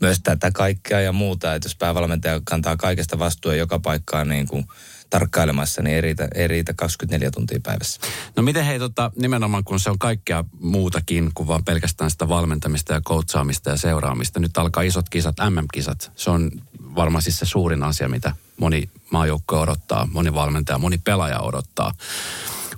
myös 0.00 0.20
tätä 0.22 0.50
kaikkea 0.50 1.00
ja 1.00 1.12
muuta, 1.12 1.54
että 1.54 1.66
jos 1.66 1.76
päävalmentaja 1.76 2.40
kantaa 2.44 2.76
kaikesta 2.76 3.18
vastuun 3.18 3.58
joka 3.58 3.78
paikkaan 3.78 4.28
niin 4.28 4.48
kuin– 4.48 4.66
tarkkailemassa, 5.12 5.82
niin 5.82 5.94
ei 5.94 6.00
riitä, 6.00 6.28
ei 6.34 6.48
riitä 6.48 6.74
24 6.74 7.30
tuntia 7.30 7.60
päivässä. 7.62 8.00
No 8.36 8.42
miten 8.42 8.64
hei, 8.64 8.78
tota, 8.78 9.10
nimenomaan 9.16 9.64
kun 9.64 9.80
se 9.80 9.90
on 9.90 9.98
kaikkea 9.98 10.44
muutakin 10.60 11.30
kuin 11.34 11.46
vaan 11.48 11.64
pelkästään 11.64 12.10
sitä 12.10 12.28
valmentamista 12.28 12.92
ja 12.92 13.00
koutsaamista 13.04 13.70
ja 13.70 13.76
seuraamista. 13.76 14.40
Nyt 14.40 14.58
alkaa 14.58 14.82
isot 14.82 15.08
kisat, 15.08 15.36
MM-kisat. 15.50 16.12
Se 16.16 16.30
on 16.30 16.50
varmaan 16.94 17.22
siis 17.22 17.38
se 17.38 17.46
suurin 17.46 17.82
asia, 17.82 18.08
mitä 18.08 18.34
moni 18.56 18.90
maajoukko 19.10 19.60
odottaa, 19.60 20.08
moni 20.12 20.34
valmentaja, 20.34 20.78
moni 20.78 20.98
pelaaja 20.98 21.40
odottaa. 21.40 21.94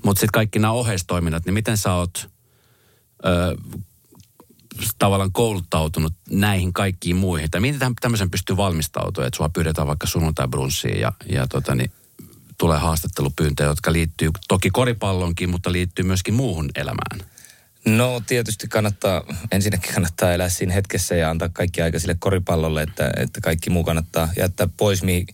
Mutta 0.05 0.21
sitten 0.21 0.33
kaikki 0.33 0.59
nämä 0.59 0.73
oheistoiminnat, 0.73 1.45
niin 1.45 1.55
miten 1.55 1.77
sä 1.77 1.93
oot 1.93 2.31
ö, 3.25 3.57
tavallaan 4.99 5.33
kouluttautunut 5.33 6.13
näihin 6.31 6.73
kaikkiin 6.73 7.17
muihin? 7.17 7.51
Tai 7.51 7.61
miten 7.61 7.95
tämmöisen 8.01 8.31
pystyy 8.31 8.57
valmistautumaan, 8.57 9.27
että 9.27 9.37
sua 9.37 9.49
pyydetään 9.49 9.87
vaikka 9.87 10.07
sunnuntai 10.07 10.49
brunssiin 10.49 11.01
ja, 11.01 11.13
ja 11.33 11.47
tota, 11.47 11.75
niin, 11.75 11.91
tulee 12.59 12.79
haastattelupyyntöjä, 12.79 13.69
jotka 13.69 13.93
liittyy 13.93 14.31
toki 14.49 14.71
koripallonkin, 14.71 15.51
mutta 15.51 15.73
liittyy 15.73 16.05
myöskin 16.05 16.35
muuhun 16.35 16.71
elämään? 16.75 17.31
No 17.85 18.23
tietysti 18.27 18.69
kannattaa, 18.69 19.23
ensinnäkin 19.53 19.95
kannattaa 19.95 20.33
elää 20.33 20.49
siinä 20.49 20.75
hetkessä 20.75 21.15
ja 21.15 21.31
antaa 21.31 21.49
kaikki 21.49 21.83
aika 21.83 21.99
sille 21.99 22.17
koripallolle, 22.19 22.83
että, 22.83 23.11
että 23.17 23.41
kaikki 23.41 23.71
muu 23.71 23.85
kannattaa 23.85 24.29
jättää 24.37 24.69
pois, 24.77 25.03
mi, 25.03 25.27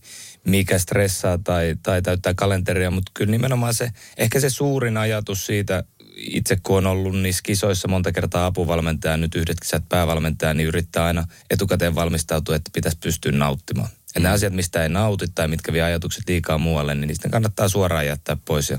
mikä 0.44 0.78
stressaa 0.78 1.38
tai, 1.38 1.76
tai 1.82 2.02
täyttää 2.02 2.34
kalenteria, 2.34 2.90
mutta 2.90 3.12
kyllä 3.14 3.30
nimenomaan 3.30 3.74
se, 3.74 3.90
ehkä 4.16 4.40
se 4.40 4.50
suurin 4.50 4.96
ajatus 4.96 5.46
siitä, 5.46 5.84
itse 6.20 6.58
kun 6.62 6.76
on 6.76 6.86
ollut 6.86 7.20
niissä 7.20 7.42
kisoissa 7.44 7.88
monta 7.88 8.12
kertaa 8.12 8.46
apuvalmentaja, 8.46 9.16
nyt 9.16 9.34
yhdet 9.34 9.60
kisat 9.60 9.88
päävalmentaja, 9.88 10.54
niin 10.54 10.68
yrittää 10.68 11.04
aina 11.04 11.24
etukäteen 11.50 11.94
valmistautua, 11.94 12.56
että 12.56 12.70
pitäisi 12.74 12.98
pystyä 12.98 13.32
nauttimaan. 13.32 13.88
Ja 14.14 14.20
mm. 14.20 14.22
ne 14.22 14.30
asiat, 14.30 14.52
mistä 14.52 14.82
ei 14.82 14.88
nauti 14.88 15.26
tai 15.34 15.48
mitkä 15.48 15.72
vie 15.72 15.82
ajatukset 15.82 16.24
liikaa 16.28 16.58
muualle, 16.58 16.94
niin 16.94 17.08
niistä 17.08 17.28
kannattaa 17.28 17.68
suoraan 17.68 18.06
jättää 18.06 18.36
pois. 18.44 18.70
Ja 18.70 18.78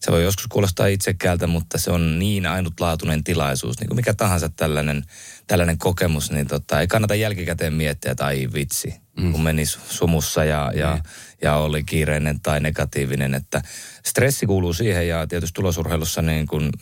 se 0.00 0.12
voi 0.12 0.24
joskus 0.24 0.46
kuulostaa 0.46 0.86
itsekäältä, 0.86 1.46
mutta 1.46 1.78
se 1.78 1.90
on 1.90 2.18
niin 2.18 2.46
ainutlaatuinen 2.46 3.24
tilaisuus, 3.24 3.80
niin 3.80 3.88
kuin 3.88 3.96
mikä 3.96 4.14
tahansa 4.14 4.48
tällainen, 4.48 5.04
tällainen 5.46 5.78
kokemus, 5.78 6.30
niin 6.30 6.46
tota, 6.46 6.80
ei 6.80 6.86
kannata 6.86 7.14
jälkikäteen 7.14 7.72
miettiä, 7.72 8.12
että 8.12 8.26
ai 8.26 8.48
vitsi, 8.54 8.94
mm. 9.18 9.32
kun 9.32 9.42
meni 9.42 9.66
sumussa 9.66 10.44
ja, 10.44 10.72
ja, 10.74 10.94
mm. 10.96 11.02
ja 11.42 11.56
oli 11.56 11.84
kiireinen 11.84 12.40
tai 12.40 12.60
negatiivinen, 12.60 13.34
että 13.34 13.62
stressi 14.06 14.46
kuuluu 14.46 14.72
siihen 14.72 15.08
ja 15.08 15.26
tietysti 15.26 15.54
tulosurheilussa 15.54 16.22
niin 16.22 16.46
kun 16.46 16.72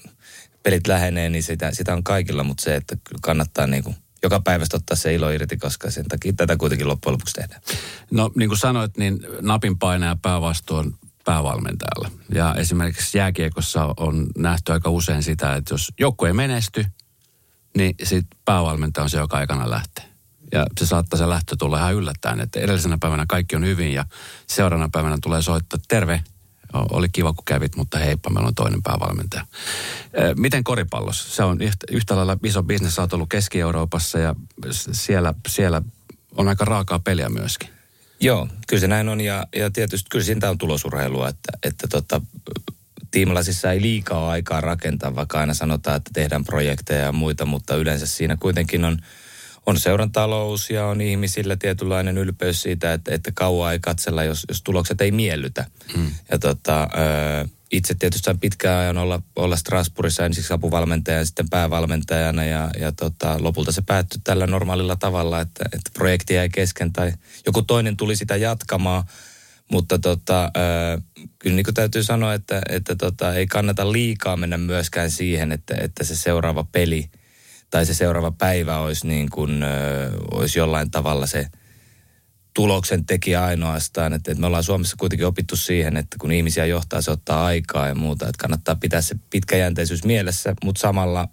pelit 0.63 0.87
lähenee, 0.87 1.29
niin 1.29 1.43
sitä, 1.43 1.75
sitä 1.75 1.93
on 1.93 2.05
kaikilla, 2.05 2.45
mutta 2.45 2.65
se, 2.65 2.77
että 2.77 2.97
kannattaa 3.23 3.67
niin 3.67 3.85
kuin 3.85 3.97
joka 4.23 4.41
päivästä 4.41 4.77
ottaa 4.77 4.97
se 4.97 5.15
ilo 5.15 5.31
irti, 5.31 5.57
koska 5.57 5.91
sen 5.91 6.05
takia 6.05 6.33
tätä 6.33 6.57
kuitenkin 6.57 6.89
loppujen 6.89 7.13
lopuksi 7.13 7.35
tehdään. 7.35 7.61
No 8.11 8.31
niin 8.37 8.49
kuin 8.49 8.59
sanoit, 8.59 8.97
niin 8.97 9.19
napin 9.41 9.79
painaja 9.79 10.17
päävastu 10.23 10.75
on 10.75 10.95
päävalmentajalla. 11.25 12.11
Ja 12.35 12.55
esimerkiksi 12.55 13.19
jääkiekossa 13.19 13.95
on 13.97 14.27
nähty 14.39 14.73
aika 14.73 14.91
usein 14.91 15.23
sitä, 15.23 15.55
että 15.55 15.75
jos 15.75 15.93
joku 16.01 16.25
ei 16.25 16.33
menesty, 16.33 16.87
niin 17.77 17.95
sitten 18.03 18.39
päävalmentaja 18.45 19.03
on 19.03 19.11
se, 19.11 19.19
joka 19.19 19.37
aikana 19.37 19.71
lähtee. 19.71 20.05
Ja 20.57 20.67
se 20.79 20.87
saattaa 20.87 21.19
se 21.19 21.29
lähtö 21.29 21.57
tulla 21.59 21.79
ihan 21.79 21.95
yllättäen, 21.95 22.41
että 22.41 22.61
edellisenä 22.61 22.99
päivänä 23.01 23.25
kaikki 23.29 23.57
on 23.57 23.65
hyvin 23.65 23.93
ja 23.93 24.05
seuraavana 24.47 24.89
päivänä 24.93 25.19
tulee 25.23 25.43
soittaa, 25.43 25.79
terve, 25.89 26.23
oli 26.73 27.09
kiva 27.09 27.33
kun 27.33 27.45
kävit, 27.45 27.77
mutta 27.77 27.99
heippa, 27.99 28.31
meillä 28.31 28.49
on 28.49 28.55
toinen 28.55 28.83
päävalmentaja. 28.83 29.47
Miten 30.37 30.65
koripallossa? 30.65 31.37
Se 31.37 31.43
on 31.43 31.59
yhtä 31.91 32.17
lailla 32.17 32.39
iso 32.45 32.63
bisnes, 32.63 32.95
sä 32.95 33.03
oot 33.03 33.13
ollut 33.13 33.29
Keski-Euroopassa 33.29 34.19
ja 34.19 34.35
siellä, 34.73 35.35
siellä 35.49 35.83
on 36.37 36.49
aika 36.49 36.65
raakaa 36.65 36.99
peliä 36.99 37.29
myöskin. 37.29 37.69
Joo, 38.21 38.49
kyllä 38.69 38.81
se 38.81 38.89
näin 38.89 39.09
on 39.09 39.21
ja, 39.21 39.47
ja 39.57 39.71
tietysti 39.71 40.07
kyllä 40.11 40.25
siitä 40.25 40.51
on 40.51 40.59
tulosurheilua, 40.59 41.29
että, 41.29 41.53
että 41.63 41.89
tota, 41.89 42.21
tiimilaisissa 43.11 43.73
ei 43.73 43.83
liikaa 43.83 44.31
aikaa 44.31 44.61
rakentaa, 44.61 45.15
vaikka 45.15 45.41
aina 45.41 45.55
sanotaan, 45.55 45.97
että 45.97 46.11
tehdään 46.15 46.45
projekteja 46.45 47.05
ja 47.05 47.13
muita, 47.13 47.45
mutta 47.45 47.77
yleensä 47.77 48.07
siinä 48.07 48.37
kuitenkin 48.41 48.85
on, 48.85 48.99
on 49.67 49.79
seurantalous 49.79 50.71
ja 50.71 50.87
on 50.87 51.01
ihmisillä 51.01 51.57
tietynlainen 51.57 52.19
ylpeys 52.19 52.63
siitä, 52.63 52.93
että, 52.93 53.15
että 53.15 53.33
kauan 53.35 53.73
ei 53.73 53.79
katsella, 53.81 54.25
jos, 54.25 54.45
jos 54.49 54.63
tulokset 54.63 55.01
ei 55.01 55.11
miellytä. 55.11 55.65
Hmm. 55.97 56.11
Ja 56.31 56.39
tota, 56.39 56.89
itse 57.73 57.95
tietysti 57.95 58.25
sain 58.25 58.41
pitkään 58.41 58.81
ajan 58.81 58.99
olla, 58.99 59.23
olla 59.37 59.57
Strasbourgissa 59.57 60.27
ensiksi 60.27 60.53
apuvalmentajana 60.53 61.21
ja 61.21 61.27
sitten 61.27 61.51
päävalmentajana 61.51 62.45
ja, 62.45 62.71
ja 62.81 62.93
tota, 62.93 63.37
lopulta 63.41 63.73
se 63.73 63.83
päättyi 63.83 64.21
tällä 64.25 64.47
normaalilla 64.47 64.97
tavalla, 64.97 65.41
että, 65.41 65.65
että 65.65 65.91
projekti 65.95 66.35
jäi 66.35 66.49
kesken 66.49 66.93
tai 66.93 67.13
joku 67.47 67.63
toinen 67.63 67.97
tuli 67.97 68.17
sitä 68.17 68.37
jatkamaan. 68.37 69.05
Mutta 69.71 69.99
tota, 69.99 70.45
äh, 70.45 71.03
kyllä 71.39 71.57
niin 71.57 71.65
kuin 71.65 71.75
täytyy 71.75 72.03
sanoa, 72.03 72.35
että, 72.35 72.63
että 72.69 72.97
tota, 72.97 73.35
ei 73.35 73.47
kannata 73.47 73.93
liikaa 73.93 74.37
mennä 74.37 74.59
myöskään 74.59 75.11
siihen, 75.11 75.53
että, 75.53 75.75
että 75.81 76.05
se 76.05 76.17
seuraava 76.17 76.65
peli 76.73 77.11
tai 77.71 77.87
se 77.87 77.95
seuraava 77.95 78.31
päivä 78.31 78.79
olisi, 78.79 79.07
niin 79.07 79.31
kuin, 79.31 79.65
olisi 80.31 80.59
jollain 80.59 80.91
tavalla 80.91 81.27
se– 81.27 81.47
tuloksen 82.57 83.07
tekijä 83.07 83.45
ainoastaan. 83.45 84.13
Että, 84.13 84.33
että 84.33 84.41
me 84.41 84.47
ollaan 84.47 84.65
Suomessa 84.65 84.97
kuitenkin 84.99 85.27
opittu 85.27 85.57
siihen, 85.57 85.97
että 85.97 86.17
kun 86.21 86.33
ihmisiä 86.33 86.67
johtaa, 86.67 87.01
se 87.03 87.11
ottaa 87.11 87.47
aikaa 87.47 87.89
ja 87.89 87.95
muuta. 87.95 88.29
Että 88.29 88.43
kannattaa 88.43 88.75
pitää 88.75 89.01
se 89.01 89.17
pitkäjänteisyys 89.31 90.05
mielessä, 90.05 90.55
mutta 90.65 90.81
samalla 90.81 91.29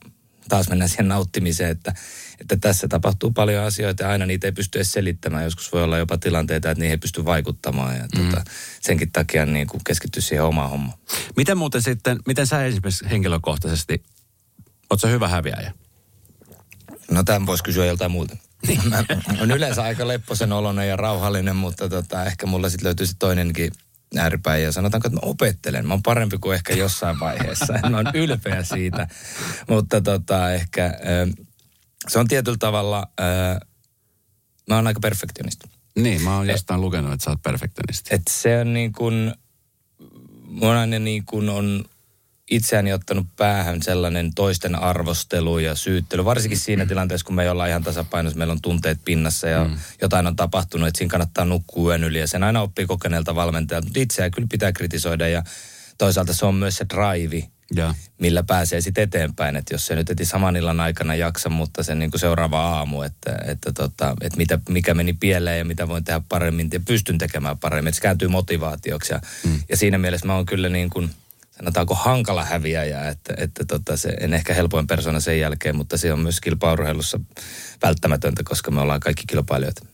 taas 0.50 0.70
mennään 0.70 0.90
siihen 0.90 1.08
nauttimiseen, 1.08 1.72
että, 1.72 1.94
että 2.42 2.58
tässä 2.58 2.88
tapahtuu 2.88 3.32
paljon 3.32 3.64
asioita 3.64 4.04
ja 4.04 4.10
aina 4.10 4.26
niitä 4.26 4.48
ei 4.48 4.52
pysty 4.52 4.78
edes 4.78 4.92
selittämään. 4.92 5.44
Joskus 5.44 5.74
voi 5.74 5.84
olla 5.84 5.98
jopa 5.98 6.18
tilanteita, 6.18 6.72
että 6.72 6.82
niihin 6.82 6.92
ei 6.92 6.98
pysty 6.98 7.26
vaikuttamaan 7.26 7.96
ja 7.96 8.08
mm. 8.18 8.26
tota, 8.26 8.44
senkin 8.82 9.12
takia 9.12 9.46
niin 9.46 9.68
kuin 9.68 9.84
keskittyä 9.84 10.22
siihen 10.22 10.44
omaan 10.44 10.70
hommaan. 10.70 10.98
Miten 11.38 11.58
muuten 11.58 11.82
sitten, 11.82 12.20
miten 12.28 12.48
sä 12.48 12.66
esimerkiksi 12.66 13.10
henkilökohtaisesti, 13.10 14.04
oot 14.90 15.04
hyvä 15.04 15.28
häviäjä? 15.28 15.74
No 17.12 17.24
tämän 17.24 17.46
voisi 17.46 17.64
kysyä 17.64 17.86
joltain 17.86 18.12
muulta. 18.12 18.38
Niin. 18.68 18.82
Mä 18.90 19.04
on 19.42 19.52
yleensä 19.52 19.84
aika 19.84 20.08
lepposen 20.08 20.52
oloinen 20.52 20.90
ja 20.90 20.96
rauhallinen, 20.96 21.56
mutta 21.56 21.90
tota, 21.90 22.26
ehkä 22.26 22.46
mulla 22.46 22.70
sitten 22.70 22.86
löytyy 22.86 23.06
se 23.06 23.14
toinenkin 23.20 23.72
ääripäin 24.18 24.64
ja 24.64 24.72
sanotaanko, 24.72 25.08
että 25.08 25.20
mä 25.20 25.30
opettelen. 25.30 25.88
Mä 25.88 25.94
oon 25.94 26.04
parempi 26.04 26.38
kuin 26.38 26.56
ehkä 26.56 26.74
jossain 26.74 27.20
vaiheessa. 27.20 27.74
Mä 27.90 27.98
oon 27.98 28.12
ylpeä 28.14 28.64
siitä. 28.64 29.08
Mutta 29.70 30.02
tota, 30.02 30.54
ehkä 30.54 30.94
se 32.08 32.20
on 32.20 32.28
tietyllä 32.28 32.58
tavalla, 32.58 33.08
mä 34.70 34.76
oon 34.76 34.88
aika 34.88 35.00
perfektionisti. 35.00 35.70
Niin, 35.96 36.22
mä 36.22 36.36
oon 36.36 36.48
jostain 36.48 36.78
et, 36.78 36.84
lukenut, 36.84 37.14
että 37.14 37.24
sä 37.24 37.30
oot 37.30 37.42
perfektionisti. 37.42 38.16
Että 38.16 38.34
se 38.34 38.60
on 38.60 38.74
niin 38.74 38.94
kuin, 38.94 39.34
mun 40.44 40.70
aina 40.70 41.00
niin 41.00 41.26
kuin 41.26 41.50
on 41.50 41.86
itseäni 42.52 42.94
ottanut 42.94 43.28
päähän 43.36 43.82
sellainen 43.82 44.34
toisten 44.36 44.76
arvostelu 44.76 45.60
ja 45.60 45.76
syyttely, 45.76 46.26
varsinkin 46.26 46.60
siinä 46.60 46.86
tilanteessa, 46.86 47.26
kun 47.26 47.36
me 47.36 47.44
ei 47.44 47.50
olla 47.50 47.68
ihan 47.68 47.84
tasapainossa, 47.84 48.38
meillä 48.38 48.52
on 48.52 48.62
tunteet 48.62 49.00
pinnassa 49.06 49.48
ja 49.48 49.66
mm. 49.66 49.78
jotain 50.02 50.28
on 50.28 50.36
tapahtunut, 50.36 50.88
että 50.88 50.98
siinä 50.98 51.12
kannattaa 51.12 51.46
nukkua 51.46 51.92
yön 51.92 52.04
yli 52.04 52.20
ja 52.20 52.28
sen 52.28 52.44
aina 52.44 52.62
oppii 52.62 52.86
kokeneelta 52.86 53.36
valmentajalta, 53.36 53.88
mutta 53.88 54.00
itseään 54.00 54.32
kyllä 54.32 54.48
pitää 54.52 54.72
kritisoida 54.72 55.28
ja 55.28 55.44
toisaalta 55.98 56.34
se 56.34 56.46
on 56.46 56.56
myös 56.56 56.78
se 56.78 56.86
drive, 56.94 57.48
ja. 57.76 57.96
millä 58.20 58.44
pääsee 58.44 58.82
sitten 58.82 59.04
eteenpäin, 59.04 59.56
että 59.56 59.74
jos 59.74 59.86
se 59.86 59.96
nyt 59.96 60.10
eti 60.10 60.26
saman 60.26 60.56
illan 60.56 60.80
aikana 60.80 61.16
jaksa, 61.16 61.50
mutta 61.50 61.84
se 61.84 61.96
niin 61.96 62.12
kuin 62.12 62.20
seuraava 62.20 62.62
aamu, 62.62 63.02
että, 63.02 63.38
että, 63.46 63.72
tota, 63.72 64.16
että 64.22 64.38
mitä, 64.38 64.60
mikä 64.70 64.94
meni 64.94 65.14
pieleen 65.14 65.58
ja 65.58 65.66
mitä 65.66 65.88
voin 65.88 66.04
tehdä 66.04 66.22
paremmin 66.30 66.70
ja 66.74 66.80
pystyn 66.80 67.18
tekemään 67.18 67.58
paremmin, 67.58 67.90
että 67.90 67.96
se 67.96 68.02
kääntyy 68.02 68.28
motivaatioksi 68.28 69.14
ja, 69.14 69.22
mm. 69.46 69.60
ja 69.70 69.78
siinä 69.78 69.98
mielessä 69.98 70.28
mä 70.28 70.36
oon 70.36 70.46
kyllä 70.46 70.70
niin 70.70 70.90
kuin– 70.90 71.10
sanotaanko 71.58 71.96
hankala 71.96 72.44
häviäjä, 72.44 73.08
että, 73.08 73.34
että 73.38 73.66
tota, 73.66 73.98
se, 73.98 74.10
en 74.20 74.34
ehkä 74.34 74.54
helpoin 74.54 74.88
persona 74.88 75.20
sen 75.20 75.40
jälkeen, 75.40 75.76
mutta 75.76 75.98
se 75.98 76.14
on 76.14 76.20
myös 76.20 76.42
kilpaurheilussa 76.42 77.20
välttämätöntä, 77.84 78.42
koska 78.46 78.72
me 78.72 78.82
ollaan 78.82 79.00
kaikki 79.00 79.24
kilpailijoita. 79.28 79.86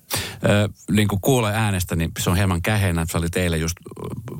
Ö, 0.49 0.69
niin 0.91 1.07
kuin 1.07 1.21
kuulee 1.21 1.53
äänestä, 1.53 1.95
niin 1.95 2.11
se 2.19 2.29
on 2.29 2.37
hieman 2.37 2.61
käheenä, 2.61 3.01
että 3.01 3.11
sä 3.11 3.17
olit 3.17 3.37
eilen 3.37 3.61
just 3.61 3.77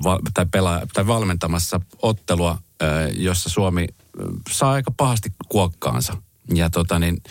va, 0.03 0.19
tai, 0.33 0.45
pela, 0.51 0.81
tai 0.93 1.07
valmentamassa 1.07 1.81
ottelua, 2.01 2.57
ö, 2.81 2.85
jossa 3.13 3.49
Suomi 3.49 3.87
saa 4.51 4.71
aika 4.71 4.91
pahasti 4.97 5.29
kuokkaansa. 5.49 6.17
Ja 6.53 6.69
tota 6.69 6.99
niin, 6.99 7.21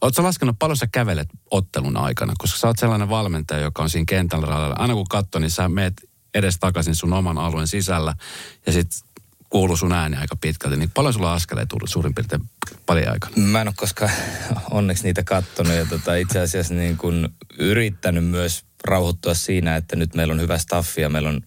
Oletko 0.00 0.22
laskenut, 0.22 0.56
paljon 0.58 0.76
sä 0.76 0.86
kävelet 0.92 1.28
ottelun 1.50 1.96
aikana? 1.96 2.32
Koska 2.38 2.58
sä 2.58 2.66
oot 2.66 2.78
sellainen 2.78 3.08
valmentaja, 3.08 3.60
joka 3.60 3.82
on 3.82 3.90
siinä 3.90 4.04
kentällä. 4.08 4.66
Aina 4.66 4.94
kun 4.94 5.06
katsoo, 5.08 5.40
niin 5.40 5.50
sä 5.50 5.68
meet 5.68 5.94
edes 6.34 6.58
takaisin 6.58 6.94
sun 6.94 7.12
oman 7.12 7.38
alueen 7.38 7.68
sisällä. 7.68 8.14
Ja 8.66 8.72
sitten 8.72 8.98
kuuluu 9.50 9.76
sun 9.76 9.92
ääni 9.92 10.16
aika 10.16 10.36
pitkälti, 10.36 10.76
niin 10.76 10.90
paljon 10.90 11.14
sulla 11.14 11.34
askeleet 11.34 11.68
tullut 11.68 11.90
suurin 11.90 12.14
piirtein 12.14 12.42
paljon 12.86 13.12
aikana? 13.12 13.36
Mä 13.36 13.60
en 13.60 13.68
ole 13.68 13.74
koskaan 13.76 14.10
onneksi 14.70 15.04
niitä 15.04 15.22
kattonut 15.22 15.72
ja 15.72 15.86
tota, 15.86 16.14
itse 16.14 16.40
asiassa 16.40 16.74
niin 16.74 16.96
kun 16.96 17.28
yrittänyt 17.58 18.24
myös 18.24 18.64
rauhoittua 18.84 19.34
siinä, 19.34 19.76
että 19.76 19.96
nyt 19.96 20.14
meillä 20.14 20.32
on 20.32 20.40
hyvä 20.40 20.58
staffi 20.58 21.00
ja 21.00 21.08
meillä 21.08 21.28
on 21.28 21.42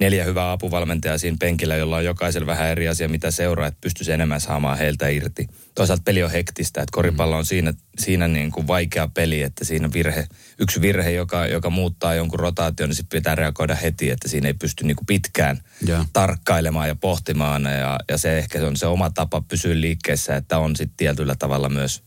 neljä 0.00 0.24
hyvää 0.24 0.52
apuvalmentajaa 0.52 1.18
siinä 1.18 1.36
penkillä, 1.40 1.76
jolla 1.76 1.96
on 1.96 2.04
jokaisella 2.04 2.46
vähän 2.46 2.68
eri 2.68 2.88
asia, 2.88 3.08
mitä 3.08 3.30
seuraa, 3.30 3.66
että 3.66 3.78
pystyisi 3.80 4.12
enemmän 4.12 4.40
saamaan 4.40 4.78
heiltä 4.78 5.08
irti. 5.08 5.46
Toisaalta 5.74 6.02
peli 6.04 6.22
on 6.22 6.30
hektistä, 6.30 6.80
että 6.80 6.92
koripallo 6.92 7.36
on 7.36 7.46
siinä, 7.46 7.74
siinä 7.98 8.28
niin 8.28 8.50
kuin 8.50 8.66
vaikea 8.66 9.08
peli, 9.08 9.42
että 9.42 9.64
siinä 9.64 9.92
virhe, 9.92 10.26
yksi 10.58 10.80
virhe, 10.80 11.10
joka, 11.10 11.46
joka 11.46 11.70
muuttaa 11.70 12.14
jonkun 12.14 12.40
rotaation, 12.40 12.88
niin 12.88 12.96
sitten 12.96 13.18
pitää 13.18 13.34
reagoida 13.34 13.74
heti, 13.74 14.10
että 14.10 14.28
siinä 14.28 14.48
ei 14.48 14.54
pysty 14.54 14.84
niin 14.84 14.96
kuin 14.96 15.06
pitkään 15.06 15.60
yeah. 15.88 16.06
tarkkailemaan 16.12 16.88
ja 16.88 16.94
pohtimaan. 16.94 17.64
Ja, 17.64 17.98
ja 18.08 18.18
se 18.18 18.38
ehkä 18.38 18.66
on 18.66 18.76
se 18.76 18.86
oma 18.86 19.10
tapa 19.10 19.40
pysyä 19.40 19.80
liikkeessä, 19.80 20.36
että 20.36 20.58
on 20.58 20.76
sitten 20.76 20.96
tietyllä 20.96 21.34
tavalla 21.38 21.68
myös 21.68 22.02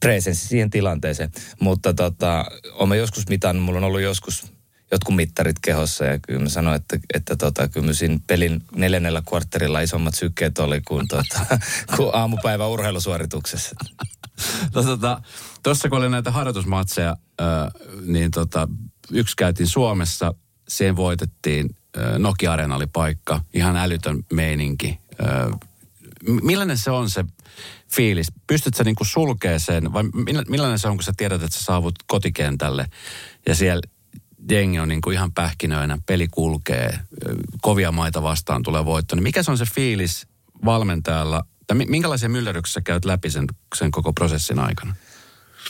presenssi 0.00 0.48
siihen 0.48 0.70
tilanteeseen. 0.70 1.30
Mutta 1.60 1.94
tota, 1.94 2.44
olen 2.72 2.98
joskus 2.98 3.28
mitannut, 3.28 3.64
mulla 3.64 3.78
on 3.78 3.84
ollut 3.84 4.00
joskus 4.00 4.53
jotkut 4.94 5.16
mittarit 5.16 5.56
kehossa 5.62 6.04
ja 6.04 6.18
kyllä 6.18 6.40
mä 6.40 6.48
sanoin, 6.48 6.76
että, 6.76 6.98
että 7.14 7.36
tota, 7.36 7.68
kyllä 7.68 7.92
siinä 7.92 8.18
pelin 8.26 8.62
neljännellä 8.76 9.22
kvartterilla 9.28 9.80
isommat 9.80 10.14
sykkeet 10.14 10.58
oli 10.58 10.80
kuin, 10.80 11.08
tota, 11.08 11.58
kuin 11.96 12.10
aamupäivä 12.12 12.66
urheilusuorituksessa. 12.66 13.76
No, 14.74 14.82
tota, 14.82 15.22
tuossa 15.62 15.88
kun 15.88 15.98
oli 15.98 16.08
näitä 16.08 16.30
harjoitusmatseja, 16.30 17.16
niin 18.06 18.30
tota, 18.30 18.68
yksi 19.10 19.36
käytiin 19.36 19.66
Suomessa, 19.66 20.34
siihen 20.68 20.96
voitettiin 20.96 21.76
Nokia 22.18 22.52
Arena 22.52 22.76
oli 22.76 22.86
paikka, 22.86 23.40
ihan 23.54 23.76
älytön 23.76 24.24
meininki. 24.32 24.98
Millainen 26.42 26.78
se 26.78 26.90
on 26.90 27.10
se 27.10 27.24
fiilis? 27.92 28.26
Pystytkö 28.46 28.84
niin 28.84 28.96
sulkea 29.02 29.58
sen 29.58 29.92
vai 29.92 30.02
millainen 30.48 30.78
se 30.78 30.88
on, 30.88 30.96
kun 30.96 31.04
sä 31.04 31.12
tiedät, 31.16 31.42
että 31.42 31.58
sä 31.58 31.64
saavut 31.64 31.94
kotikentälle 32.06 32.86
ja 33.46 33.54
siellä 33.54 33.82
jengi 34.50 34.78
on 34.78 34.88
niin 34.88 35.00
kuin 35.00 35.14
ihan 35.14 35.32
pähkinöinä, 35.32 35.98
peli 36.06 36.28
kulkee, 36.28 36.98
kovia 37.62 37.92
maita 37.92 38.22
vastaan 38.22 38.62
tulee 38.62 38.84
voitto. 38.84 39.16
Niin 39.16 39.22
mikä 39.22 39.42
se 39.42 39.50
on 39.50 39.58
se 39.58 39.64
fiilis 39.74 40.26
valmentajalla, 40.64 41.44
tai 41.66 41.76
minkälaisia 41.86 42.28
myllerryksiä 42.28 42.82
käyt 42.82 43.04
läpi 43.04 43.30
sen, 43.30 43.46
sen 43.74 43.90
koko 43.90 44.12
prosessin 44.12 44.58
aikana? 44.58 44.94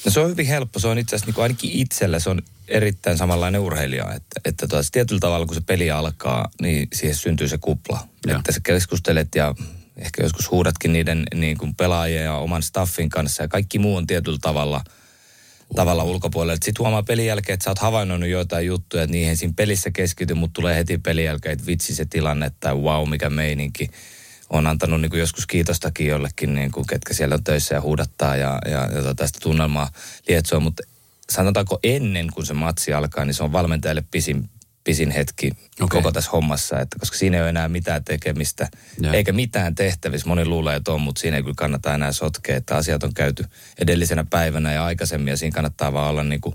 No 0.04 0.10
se 0.10 0.20
on 0.20 0.30
hyvin 0.30 0.46
helppo. 0.46 0.78
Se 0.78 0.88
on 0.88 0.98
itse 0.98 1.16
asiassa 1.16 1.26
niin 1.26 1.34
kuin 1.34 1.42
ainakin 1.42 1.70
itselle 1.70 2.20
se 2.20 2.30
on 2.30 2.42
erittäin 2.68 3.18
samanlainen 3.18 3.60
urheilija. 3.60 4.12
Että, 4.12 4.40
että 4.44 4.68
tuossa 4.68 4.92
tietyllä 4.92 5.20
tavalla, 5.20 5.46
kun 5.46 5.54
se 5.54 5.60
peli 5.60 5.90
alkaa, 5.90 6.50
niin 6.60 6.88
siihen 6.92 7.16
syntyy 7.16 7.48
se 7.48 7.58
kupla. 7.58 8.08
Ja. 8.26 8.36
Että 8.36 8.52
sä 8.52 8.60
keskustelet 8.62 9.34
ja 9.34 9.54
ehkä 9.96 10.22
joskus 10.22 10.50
huudatkin 10.50 10.92
niiden 10.92 11.22
niin 11.34 11.58
kuin 11.58 11.74
pelaajien 11.74 12.24
ja 12.24 12.34
oman 12.34 12.62
staffin 12.62 13.08
kanssa. 13.08 13.42
Ja 13.42 13.48
kaikki 13.48 13.78
muu 13.78 13.96
on 13.96 14.06
tietyllä 14.06 14.38
tavalla. 14.40 14.84
Tavalla 15.75 16.04
ulkopuolella. 16.04 16.54
Sitten 16.54 16.78
huomaa 16.78 17.02
pelin 17.02 17.26
jälkeen, 17.26 17.54
että 17.54 17.64
sä 17.64 17.71
oot 17.71 17.78
havainnoinut 17.78 18.28
joitain 18.28 18.66
juttuja, 18.66 19.02
että 19.02 19.12
niihin 19.12 19.37
siinä 19.37 19.54
pelissä 19.56 19.90
keskity, 19.90 20.35
mutta 20.35 20.54
tulee 20.54 20.76
heti 20.76 20.99
pelin 20.99 21.25
jälkeen, 21.25 21.52
että 21.52 21.66
vitsi 21.66 21.94
se 21.94 22.04
tilanne 22.04 22.50
tai 22.61 22.75
wow, 22.75 23.09
mikä 23.09 23.30
meininki 23.30 23.88
on 24.50 24.66
antanut 24.66 25.00
niin 25.00 25.11
kuin 25.11 25.21
joskus 25.21 25.47
kiitostakin 25.47 26.06
jollekin, 26.06 26.54
niin 26.54 26.73
kuin, 26.73 26.87
ketkä 26.87 27.14
siellä 27.14 27.35
on 27.35 27.44
töissä 27.44 27.75
ja 27.75 27.80
huudattaa 27.80 28.37
ja, 28.37 28.59
ja, 28.64 28.80
ja 28.80 29.02
tota, 29.02 29.14
tästä 29.14 29.38
tunnelmaa 29.42 29.90
lietsoa. 30.28 30.61
Mutta 30.61 30.83
sanotaanko 31.30 31.78
ennen 31.83 32.28
kuin 32.35 32.47
se 32.47 32.54
matsi 32.54 32.92
alkaa, 32.92 33.25
niin 33.25 33.35
se 33.35 33.44
on 33.44 33.52
valmentajalle 33.52 34.04
pisin, 34.11 34.50
pisin 34.84 35.10
hetki 35.10 35.50
okay. 35.80 35.88
koko 35.88 36.12
tässä 36.12 36.30
hommassa, 36.30 36.80
että 36.80 36.96
koska 37.00 37.16
siinä 37.16 37.36
ei 37.36 37.40
ole 37.40 37.48
enää 37.48 37.68
mitään 37.68 38.04
tekemistä, 38.04 38.68
ja. 39.00 39.12
eikä 39.12 39.32
mitään 39.32 39.74
tehtävissä. 39.74 40.28
Moni 40.28 40.44
luulee, 40.44 40.76
että 40.76 40.92
on, 40.92 41.00
mutta 41.00 41.20
siinä 41.20 41.36
ei 41.36 41.42
kyllä 41.42 41.54
kannata 41.56 41.94
enää 41.94 42.12
sotkea, 42.12 42.56
että 42.56 42.76
asiat 42.76 43.02
on 43.02 43.14
käyty 43.14 43.44
edellisenä 43.78 44.24
päivänä 44.30 44.72
ja 44.72 44.84
aikaisemmin, 44.84 45.30
ja 45.30 45.36
siinä 45.36 45.54
kannattaa 45.54 45.92
vaan 45.92 46.10
olla 46.10 46.24
niin 46.24 46.40
kuin 46.40 46.54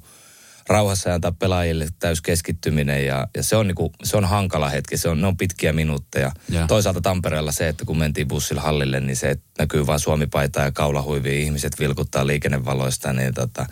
rauhassa 0.70 1.10
ja 1.10 1.16
antaa 1.16 1.32
pelaajille 1.32 1.88
täys 2.00 2.22
keskittyminen 2.22 3.06
ja, 3.06 3.28
ja 3.38 3.44
se, 3.44 3.56
on 3.56 3.68
niinku, 3.68 3.92
se 4.04 4.18
on 4.18 4.26
hankala 4.26 4.70
hetki, 4.70 4.98
se 4.98 5.10
on, 5.10 5.22
ne 5.22 5.28
on 5.28 5.38
pitkiä 5.38 5.74
minuutteja. 5.74 6.32
Ja. 6.50 6.68
Toisaalta 6.68 7.02
Tampereella 7.02 7.52
se, 7.52 7.68
että 7.68 7.86
kun 7.86 7.98
mentiin 7.98 8.28
bussilla 8.28 8.62
hallille, 8.62 9.00
niin 9.00 9.16
se 9.16 9.38
näkyy 9.60 9.88
vain 9.88 10.00
suomipaita 10.00 10.60
ja 10.60 10.72
kaulahuivia, 10.72 11.40
ihmiset 11.40 11.80
vilkuttaa 11.80 12.28
liikennevaloista, 12.28 13.14
niin 13.14 13.34
tota, 13.34 13.66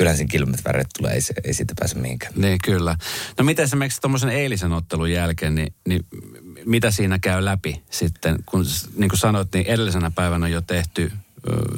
kyllähän 0.00 0.16
siinä 0.16 0.30
kilmet 0.30 0.64
väret 0.64 0.86
tulee, 0.98 1.14
ei, 1.14 1.20
se, 1.20 1.34
ei 1.44 1.54
siitä 1.54 1.74
pääse 1.78 1.98
mihinkään. 1.98 2.32
Niin, 2.36 2.58
kyllä. 2.64 2.96
No 3.38 3.44
miten 3.44 3.64
esimerkiksi 3.64 4.00
tuommoisen 4.00 4.28
eilisen 4.28 4.72
ottelun 4.72 5.10
jälkeen, 5.10 5.54
niin, 5.54 5.74
niin 5.88 6.06
mitä 6.64 6.90
siinä 6.90 7.18
käy 7.18 7.44
läpi 7.44 7.82
sitten? 7.90 8.38
Kun 8.46 8.64
niin 8.96 9.08
kuin 9.08 9.18
sanoit, 9.18 9.48
niin 9.52 9.66
edellisenä 9.66 10.10
päivänä 10.10 10.46
on 10.46 10.52
jo 10.52 10.60
tehty 10.60 11.12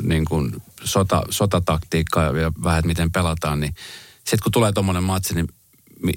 niin 0.03 0.25
kuin 0.25 0.63
sota, 0.85 1.23
sotataktiikkaa 1.31 2.39
ja 2.39 2.53
vähän, 2.65 2.83
miten 2.87 3.13
pelataan, 3.13 3.61
niin 3.61 3.75
sitten 4.17 4.43
kun 4.43 4.53
tulee 4.53 4.73
tuommoinen 4.73 5.05
matsi, 5.05 5.35
niin 5.35 5.49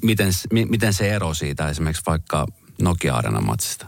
miten, 0.02 0.32
miten 0.52 0.94
se 0.94 1.16
ero 1.16 1.34
siitä 1.34 1.70
esimerkiksi 1.70 2.04
vaikka 2.06 2.48
Nokia 2.82 3.16
Arena 3.16 3.42
matsista? 3.42 3.88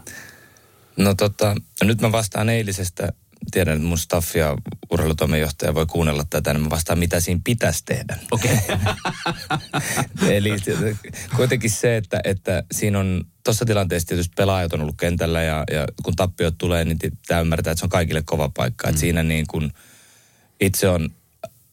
No 0.96 1.14
tota, 1.14 1.54
nyt 1.82 2.00
mä 2.00 2.12
vastaan 2.12 2.48
eilisestä. 2.48 3.12
Tiedän, 3.50 3.76
että 3.76 3.88
mun 3.88 3.98
staffi 3.98 4.38
ja 4.38 4.56
urheilutoimenjohtaja 4.90 5.74
voi 5.74 5.86
kuunnella 5.86 6.24
tätä, 6.30 6.52
niin 6.52 6.62
mä 6.62 6.70
vastaan, 6.70 6.98
mitä 6.98 7.20
siinä 7.20 7.40
pitäisi 7.44 7.84
tehdä. 7.84 8.18
Okei. 8.30 8.58
Okay. 8.68 8.76
Eli 10.36 10.56
kuitenkin 11.36 11.70
se, 11.70 11.96
että, 11.96 12.20
että 12.24 12.62
siinä 12.72 12.98
on 12.98 13.24
tuossa 13.44 13.64
tilanteessa 13.64 14.08
tietysti 14.08 14.32
pelaajat 14.36 14.72
on 14.72 14.80
ollut 14.80 14.96
kentällä 14.96 15.42
ja, 15.42 15.64
ja 15.70 15.86
kun 16.02 16.16
tappiot 16.16 16.54
tulee, 16.58 16.84
niin 16.84 16.98
tämä 17.26 17.40
ymmärtää, 17.40 17.70
että 17.70 17.80
se 17.80 17.86
on 17.86 17.90
kaikille 17.90 18.22
kova 18.22 18.48
paikka. 18.48 18.86
Mm. 18.86 18.88
Että 18.88 19.00
siinä 19.00 19.22
niin 19.22 19.46
kun 19.46 19.72
itse 20.60 20.88
on 20.88 21.10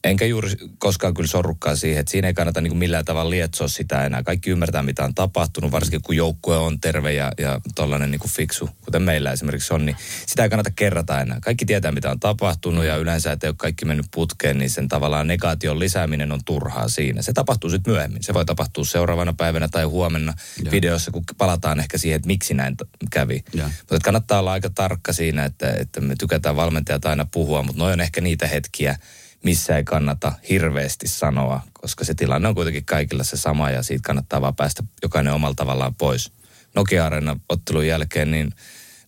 Enkä 0.06 0.24
juuri 0.24 0.50
koskaan 0.78 1.14
kyllä 1.14 1.28
sorrukkaan 1.28 1.76
siihen, 1.76 2.00
että 2.00 2.10
siinä 2.10 2.28
ei 2.28 2.34
kannata 2.34 2.60
niin 2.60 2.70
kuin 2.70 2.78
millään 2.78 3.04
tavalla 3.04 3.30
lietsoa 3.30 3.68
sitä 3.68 4.06
enää. 4.06 4.22
Kaikki 4.22 4.50
ymmärtää, 4.50 4.82
mitä 4.82 5.04
on 5.04 5.14
tapahtunut, 5.14 5.72
varsinkin 5.72 6.02
kun 6.02 6.16
joukkue 6.16 6.56
on 6.56 6.80
terve 6.80 7.12
ja, 7.12 7.32
ja 7.38 7.60
tollainen 7.74 8.10
niin 8.10 8.18
kuin 8.18 8.30
fiksu, 8.30 8.70
kuten 8.84 9.02
meillä 9.02 9.32
esimerkiksi 9.32 9.74
on, 9.74 9.86
niin 9.86 9.96
sitä 10.26 10.42
ei 10.42 10.50
kannata 10.50 10.70
kerrata 10.70 11.20
enää. 11.20 11.40
Kaikki 11.40 11.66
tietää, 11.66 11.92
mitä 11.92 12.10
on 12.10 12.20
tapahtunut 12.20 12.84
ja 12.84 12.96
yleensä, 12.96 13.32
että 13.32 13.46
ei 13.46 13.48
ole 13.48 13.56
kaikki 13.58 13.84
mennyt 13.84 14.06
putkeen, 14.14 14.58
niin 14.58 14.70
sen 14.70 14.88
tavallaan 14.88 15.26
negaation 15.26 15.78
lisääminen 15.78 16.32
on 16.32 16.40
turhaa 16.44 16.88
siinä. 16.88 17.22
Se 17.22 17.32
tapahtuu 17.32 17.70
sitten 17.70 17.92
myöhemmin. 17.92 18.22
Se 18.22 18.34
voi 18.34 18.44
tapahtua 18.44 18.84
seuraavana 18.84 19.32
päivänä 19.32 19.68
tai 19.68 19.84
huomenna 19.84 20.34
ja. 20.64 20.70
videossa, 20.70 21.10
kun 21.10 21.24
palataan 21.38 21.80
ehkä 21.80 21.98
siihen, 21.98 22.16
että 22.16 22.26
miksi 22.26 22.54
näin 22.54 22.76
kävi. 23.10 23.44
Ja. 23.54 23.70
Mutta 23.78 23.98
kannattaa 24.04 24.40
olla 24.40 24.52
aika 24.52 24.70
tarkka 24.70 25.12
siinä, 25.12 25.44
että, 25.44 25.70
että 25.70 26.00
me 26.00 26.14
tykätään 26.18 26.56
valmentajat 26.56 27.04
aina 27.04 27.26
puhua, 27.32 27.62
mutta 27.62 27.82
noin 27.82 27.92
on 27.92 28.00
ehkä 28.00 28.20
niitä 28.20 28.46
hetkiä, 28.46 28.96
missä 29.44 29.76
ei 29.76 29.84
kannata 29.84 30.32
hirveästi 30.50 31.08
sanoa, 31.08 31.60
koska 31.72 32.04
se 32.04 32.14
tilanne 32.14 32.48
on 32.48 32.54
kuitenkin 32.54 32.84
kaikilla 32.84 33.24
se 33.24 33.36
sama 33.36 33.70
ja 33.70 33.82
siitä 33.82 34.06
kannattaa 34.06 34.40
vaan 34.40 34.56
päästä 34.56 34.82
jokainen 35.02 35.32
omalla 35.32 35.54
tavallaan 35.54 35.94
pois. 35.94 36.32
nokia 36.74 37.06
Arena 37.06 37.40
ottelun 37.48 37.86
jälkeen, 37.86 38.30
niin, 38.30 38.52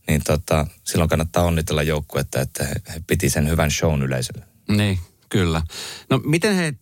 niin 0.09 0.21
tota, 0.25 0.67
silloin 0.85 1.11
kannattaa 1.11 1.45
onnitella 1.45 1.83
joukkuetta, 1.83 2.41
että 2.41 2.64
he, 2.64 2.75
piti 3.07 3.31
sen 3.31 3.49
hyvän 3.49 3.71
shown 3.71 4.03
yleisölle. 4.03 4.45
Niin, 4.69 4.99
kyllä. 5.29 5.62
No 6.11 6.21
miten 6.25 6.55
he, 6.55 6.75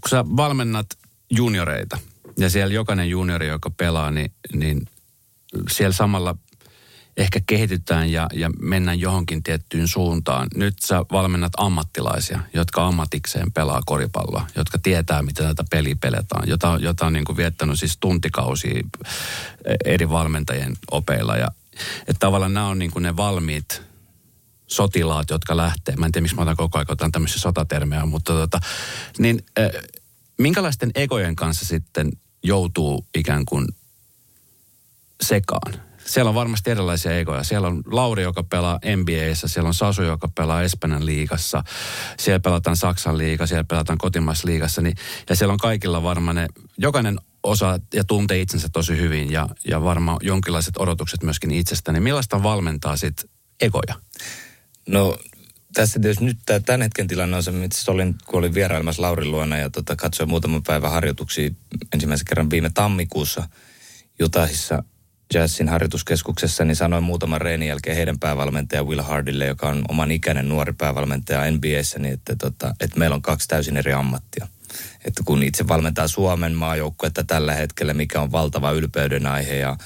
kun 0.00 0.10
sä 0.10 0.24
valmennat 0.36 0.86
junioreita 1.30 1.98
ja 2.38 2.50
siellä 2.50 2.74
jokainen 2.74 3.10
juniori, 3.10 3.48
joka 3.48 3.70
pelaa, 3.70 4.10
niin, 4.10 4.32
niin 4.54 4.86
siellä 5.70 5.92
samalla 5.92 6.36
ehkä 7.20 7.40
kehitytään 7.46 8.12
ja, 8.12 8.26
ja 8.32 8.50
mennään 8.62 9.00
johonkin 9.00 9.42
tiettyyn 9.42 9.88
suuntaan. 9.88 10.48
Nyt 10.54 10.74
sä 10.78 11.04
valmennat 11.12 11.52
ammattilaisia, 11.56 12.40
jotka 12.54 12.86
ammatikseen 12.86 13.52
pelaa 13.52 13.82
koripalloa, 13.86 14.46
jotka 14.56 14.78
tietää, 14.82 15.22
miten 15.22 15.46
tätä 15.46 15.64
peliä 15.70 15.96
peletaan, 16.00 16.48
jota, 16.48 16.78
jota 16.82 17.06
on 17.06 17.12
niin 17.12 17.24
kuin 17.24 17.36
viettänyt 17.36 17.78
siis 17.78 17.96
tuntikausia 17.98 18.82
eri 19.84 20.08
valmentajien 20.08 20.76
opeilla. 20.90 21.36
Ja, 21.36 21.48
että 22.00 22.20
tavallaan 22.20 22.54
nämä 22.54 22.66
on 22.66 22.78
niin 22.78 22.90
kuin 22.90 23.02
ne 23.02 23.16
valmiit 23.16 23.82
sotilaat, 24.66 25.30
jotka 25.30 25.56
lähtee. 25.56 25.96
Mä 25.96 26.06
en 26.06 26.12
tiedä, 26.12 26.22
miksi 26.22 26.36
mä 26.36 26.42
otan 26.42 26.56
koko 26.56 26.78
ajan 26.78 26.86
otan 26.88 27.12
tämmöisiä 27.12 27.38
sotatermejä, 27.38 28.06
mutta 28.06 28.32
tota, 28.32 28.60
niin 29.18 29.44
äh, 29.58 29.70
minkälaisten 30.38 30.90
egojen 30.94 31.36
kanssa 31.36 31.66
sitten 31.66 32.10
joutuu 32.42 33.06
ikään 33.14 33.44
kuin 33.44 33.66
sekaan? 35.20 35.89
Siellä 36.10 36.28
on 36.28 36.34
varmasti 36.34 36.70
erilaisia 36.70 37.18
egoja. 37.18 37.44
Siellä 37.44 37.68
on 37.68 37.82
Lauri, 37.86 38.22
joka 38.22 38.42
pelaa 38.42 38.80
NBAissa, 38.96 39.48
siellä 39.48 39.68
on 39.68 39.74
Sasu, 39.74 40.02
joka 40.02 40.28
pelaa 40.28 40.62
Espanjan 40.62 41.06
liigassa, 41.06 41.64
siellä 42.18 42.40
pelataan 42.40 42.76
Saksan 42.76 43.18
liiga, 43.18 43.46
siellä 43.46 43.64
pelataan 43.64 43.98
kotimaisessa 43.98 44.48
liigassa, 44.48 44.82
niin, 44.82 44.96
ja 45.28 45.36
siellä 45.36 45.52
on 45.52 45.58
kaikilla 45.58 46.02
varmaan 46.02 46.36
ne, 46.36 46.46
jokainen 46.78 47.18
osaa 47.42 47.78
ja 47.94 48.04
tuntee 48.04 48.40
itsensä 48.40 48.68
tosi 48.72 48.96
hyvin 48.96 49.32
ja, 49.32 49.48
ja 49.68 49.82
varmaan 49.82 50.18
jonkinlaiset 50.22 50.74
odotukset 50.78 51.22
myöskin 51.22 51.50
itsestä, 51.50 51.92
niin 51.92 52.02
millaista 52.02 52.42
valmentaa 52.42 52.96
sitten 52.96 53.30
egoja? 53.60 53.94
No 54.88 55.18
tässä 55.74 56.00
tietysti 56.00 56.24
nyt 56.24 56.38
tämä 56.46 56.60
tämän 56.60 56.82
hetken 56.82 57.06
tilanne 57.06 57.36
on 57.36 57.42
se, 57.42 57.50
että 57.50 57.92
olin, 57.92 58.14
kun 58.26 58.38
olin 58.38 58.54
vierailemassa 58.54 59.02
Laurin 59.02 59.30
luona 59.30 59.56
ja 59.56 59.70
tota, 59.70 59.96
katsoin 59.96 60.28
muutaman 60.28 60.62
päivän 60.62 60.90
harjoituksia 60.90 61.50
ensimmäisen 61.94 62.26
kerran 62.26 62.50
viime 62.50 62.70
tammikuussa 62.74 63.48
Jutahissa 64.18 64.82
Jazzin 65.34 65.68
harjoituskeskuksessa, 65.68 66.64
niin 66.64 66.76
sanoin 66.76 67.04
muutaman 67.04 67.40
reenin 67.40 67.68
jälkeen 67.68 67.96
heidän 67.96 68.18
päävalmentaja 68.18 68.84
Will 68.84 69.02
Hardille, 69.02 69.46
joka 69.46 69.68
on 69.68 69.84
oman 69.88 70.10
ikäinen 70.10 70.48
nuori 70.48 70.72
päävalmentaja 70.72 71.50
NBAssä, 71.50 71.98
niin 71.98 72.14
että, 72.14 72.36
tota, 72.36 72.74
että 72.80 72.98
meillä 72.98 73.14
on 73.14 73.22
kaksi 73.22 73.48
täysin 73.48 73.76
eri 73.76 73.92
ammattia. 73.92 74.48
Että 75.04 75.22
kun 75.24 75.42
itse 75.42 75.68
valmentaa 75.68 76.08
Suomen 76.08 76.54
maajoukkuetta 76.54 77.24
tällä 77.24 77.54
hetkellä, 77.54 77.94
mikä 77.94 78.20
on 78.20 78.32
valtava 78.32 78.70
ylpeyden 78.70 79.26
aihe 79.26 79.54
ja, 79.54 79.76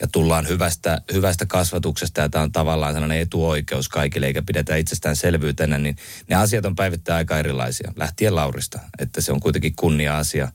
ja 0.00 0.08
tullaan 0.12 0.48
hyvästä, 0.48 1.00
hyvästä 1.12 1.46
kasvatuksesta 1.46 2.20
ja 2.20 2.28
tämä 2.28 2.44
on 2.44 2.52
tavallaan 2.52 2.92
sellainen 2.92 3.20
etuoikeus 3.20 3.88
kaikille 3.88 4.26
eikä 4.26 4.42
pidetä 4.42 4.76
itsestäänselvyytenä, 4.76 5.78
niin 5.78 5.96
ne 6.28 6.36
asiat 6.36 6.66
on 6.66 6.76
päivittäin 6.76 7.16
aika 7.16 7.38
erilaisia, 7.38 7.92
lähtien 7.96 8.34
Laurista, 8.34 8.80
että 8.98 9.20
se 9.20 9.32
on 9.32 9.40
kuitenkin 9.40 9.76
kunnia-asia 9.76 10.48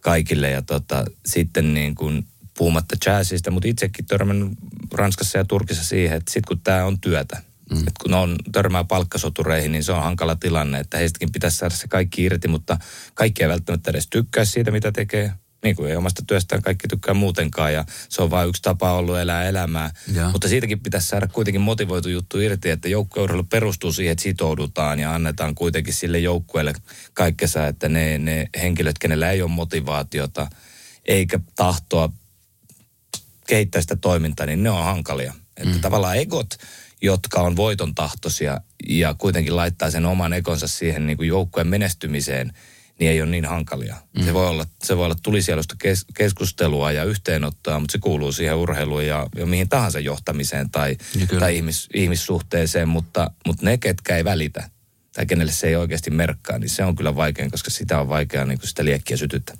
kaikille 0.00 0.50
ja 0.50 0.62
tota, 0.62 1.04
sitten 1.26 1.74
niin 1.74 1.94
kuin 1.94 2.26
puhumatta 2.56 2.96
jazzista, 3.06 3.50
mutta 3.50 3.68
itsekin 3.68 4.06
törmännyt 4.06 4.48
Ranskassa 4.94 5.38
ja 5.38 5.44
Turkissa 5.44 5.84
siihen, 5.84 6.16
että 6.16 6.32
sitten 6.32 6.48
kun 6.48 6.60
tämä 6.64 6.84
on 6.84 7.00
työtä, 7.00 7.42
mm. 7.70 7.78
että 7.78 7.92
kun 8.02 8.14
on 8.14 8.36
törmää 8.52 8.84
palkkasotureihin, 8.84 9.72
niin 9.72 9.84
se 9.84 9.92
on 9.92 10.02
hankala 10.02 10.36
tilanne, 10.36 10.80
että 10.80 10.98
heistäkin 10.98 11.32
pitäisi 11.32 11.56
saada 11.56 11.74
se 11.74 11.88
kaikki 11.88 12.24
irti, 12.24 12.48
mutta 12.48 12.78
kaikki 13.14 13.42
ei 13.42 13.48
välttämättä 13.48 13.90
edes 13.90 14.08
tykkää 14.10 14.44
siitä, 14.44 14.70
mitä 14.70 14.92
tekee. 14.92 15.32
Niin 15.64 15.76
kuin 15.76 15.90
ei 15.90 15.96
omasta 15.96 16.22
työstään 16.26 16.62
kaikki 16.62 16.88
tykkää 16.88 17.14
muutenkaan 17.14 17.72
ja 17.72 17.84
se 18.08 18.22
on 18.22 18.30
vain 18.30 18.48
yksi 18.48 18.62
tapa 18.62 18.92
ollut 18.92 19.18
elää 19.18 19.44
elämää. 19.44 19.90
Ja. 20.12 20.30
Mutta 20.30 20.48
siitäkin 20.48 20.80
pitäisi 20.80 21.08
saada 21.08 21.28
kuitenkin 21.28 21.60
motivoitu 21.60 22.08
juttu 22.08 22.40
irti, 22.40 22.70
että 22.70 22.88
joukkueurheilu 22.88 23.44
perustuu 23.44 23.92
siihen, 23.92 24.12
että 24.12 24.22
sitoudutaan 24.22 24.98
ja 24.98 25.14
annetaan 25.14 25.54
kuitenkin 25.54 25.94
sille 25.94 26.18
joukkueelle 26.18 26.72
kaikkensa, 27.14 27.66
että 27.66 27.88
ne, 27.88 28.18
ne 28.18 28.46
henkilöt, 28.60 28.98
kenellä 28.98 29.30
ei 29.30 29.42
ole 29.42 29.50
motivaatiota 29.50 30.50
eikä 31.04 31.40
tahtoa 31.56 32.12
kehittää 33.46 33.80
sitä 33.80 33.96
toimintaa, 33.96 34.46
niin 34.46 34.62
ne 34.62 34.70
on 34.70 34.84
hankalia. 34.84 35.34
Että 35.56 35.74
mm. 35.74 35.80
tavallaan 35.80 36.16
egot, 36.16 36.54
jotka 37.02 37.40
on 37.40 37.56
voiton 37.56 37.94
tahtoisia 37.94 38.60
ja 38.88 39.14
kuitenkin 39.14 39.56
laittaa 39.56 39.90
sen 39.90 40.06
oman 40.06 40.32
ekonsa 40.32 40.68
siihen 40.68 41.06
niin 41.06 41.16
kuin 41.16 41.28
joukkueen 41.28 41.66
menestymiseen, 41.66 42.52
niin 43.00 43.10
ei 43.10 43.22
ole 43.22 43.30
niin 43.30 43.44
hankalia. 43.44 43.96
Mm. 44.18 44.24
Se, 44.24 44.34
voi 44.34 44.48
olla, 44.48 44.66
se 44.84 44.96
voi 44.96 45.04
olla 45.04 45.16
tulisielusta 45.22 45.74
kes, 45.78 46.04
keskustelua 46.14 46.92
ja 46.92 47.04
yhteenottoa, 47.04 47.80
mutta 47.80 47.92
se 47.92 47.98
kuuluu 47.98 48.32
siihen 48.32 48.56
urheiluun 48.56 49.06
ja, 49.06 49.26
ja 49.36 49.46
mihin 49.46 49.68
tahansa 49.68 50.00
johtamiseen 50.00 50.70
tai, 50.70 50.96
tai 51.38 51.56
ihmis, 51.56 51.88
ihmissuhteeseen, 51.94 52.88
mutta, 52.88 53.30
mutta 53.46 53.64
ne, 53.64 53.78
ketkä 53.78 54.16
ei 54.16 54.24
välitä 54.24 54.70
tai 55.16 55.26
kenelle 55.26 55.52
se 55.52 55.66
ei 55.66 55.76
oikeasti 55.76 56.10
merkkaa, 56.10 56.58
niin 56.58 56.68
se 56.68 56.84
on 56.84 56.96
kyllä 56.96 57.16
vaikein, 57.16 57.50
koska 57.50 57.70
sitä 57.70 58.00
on 58.00 58.08
vaikea 58.08 58.44
niin 58.44 58.58
kuin 58.58 58.68
sitä 58.68 58.84
liekkiä 58.84 59.16
sytyttää. 59.16 59.56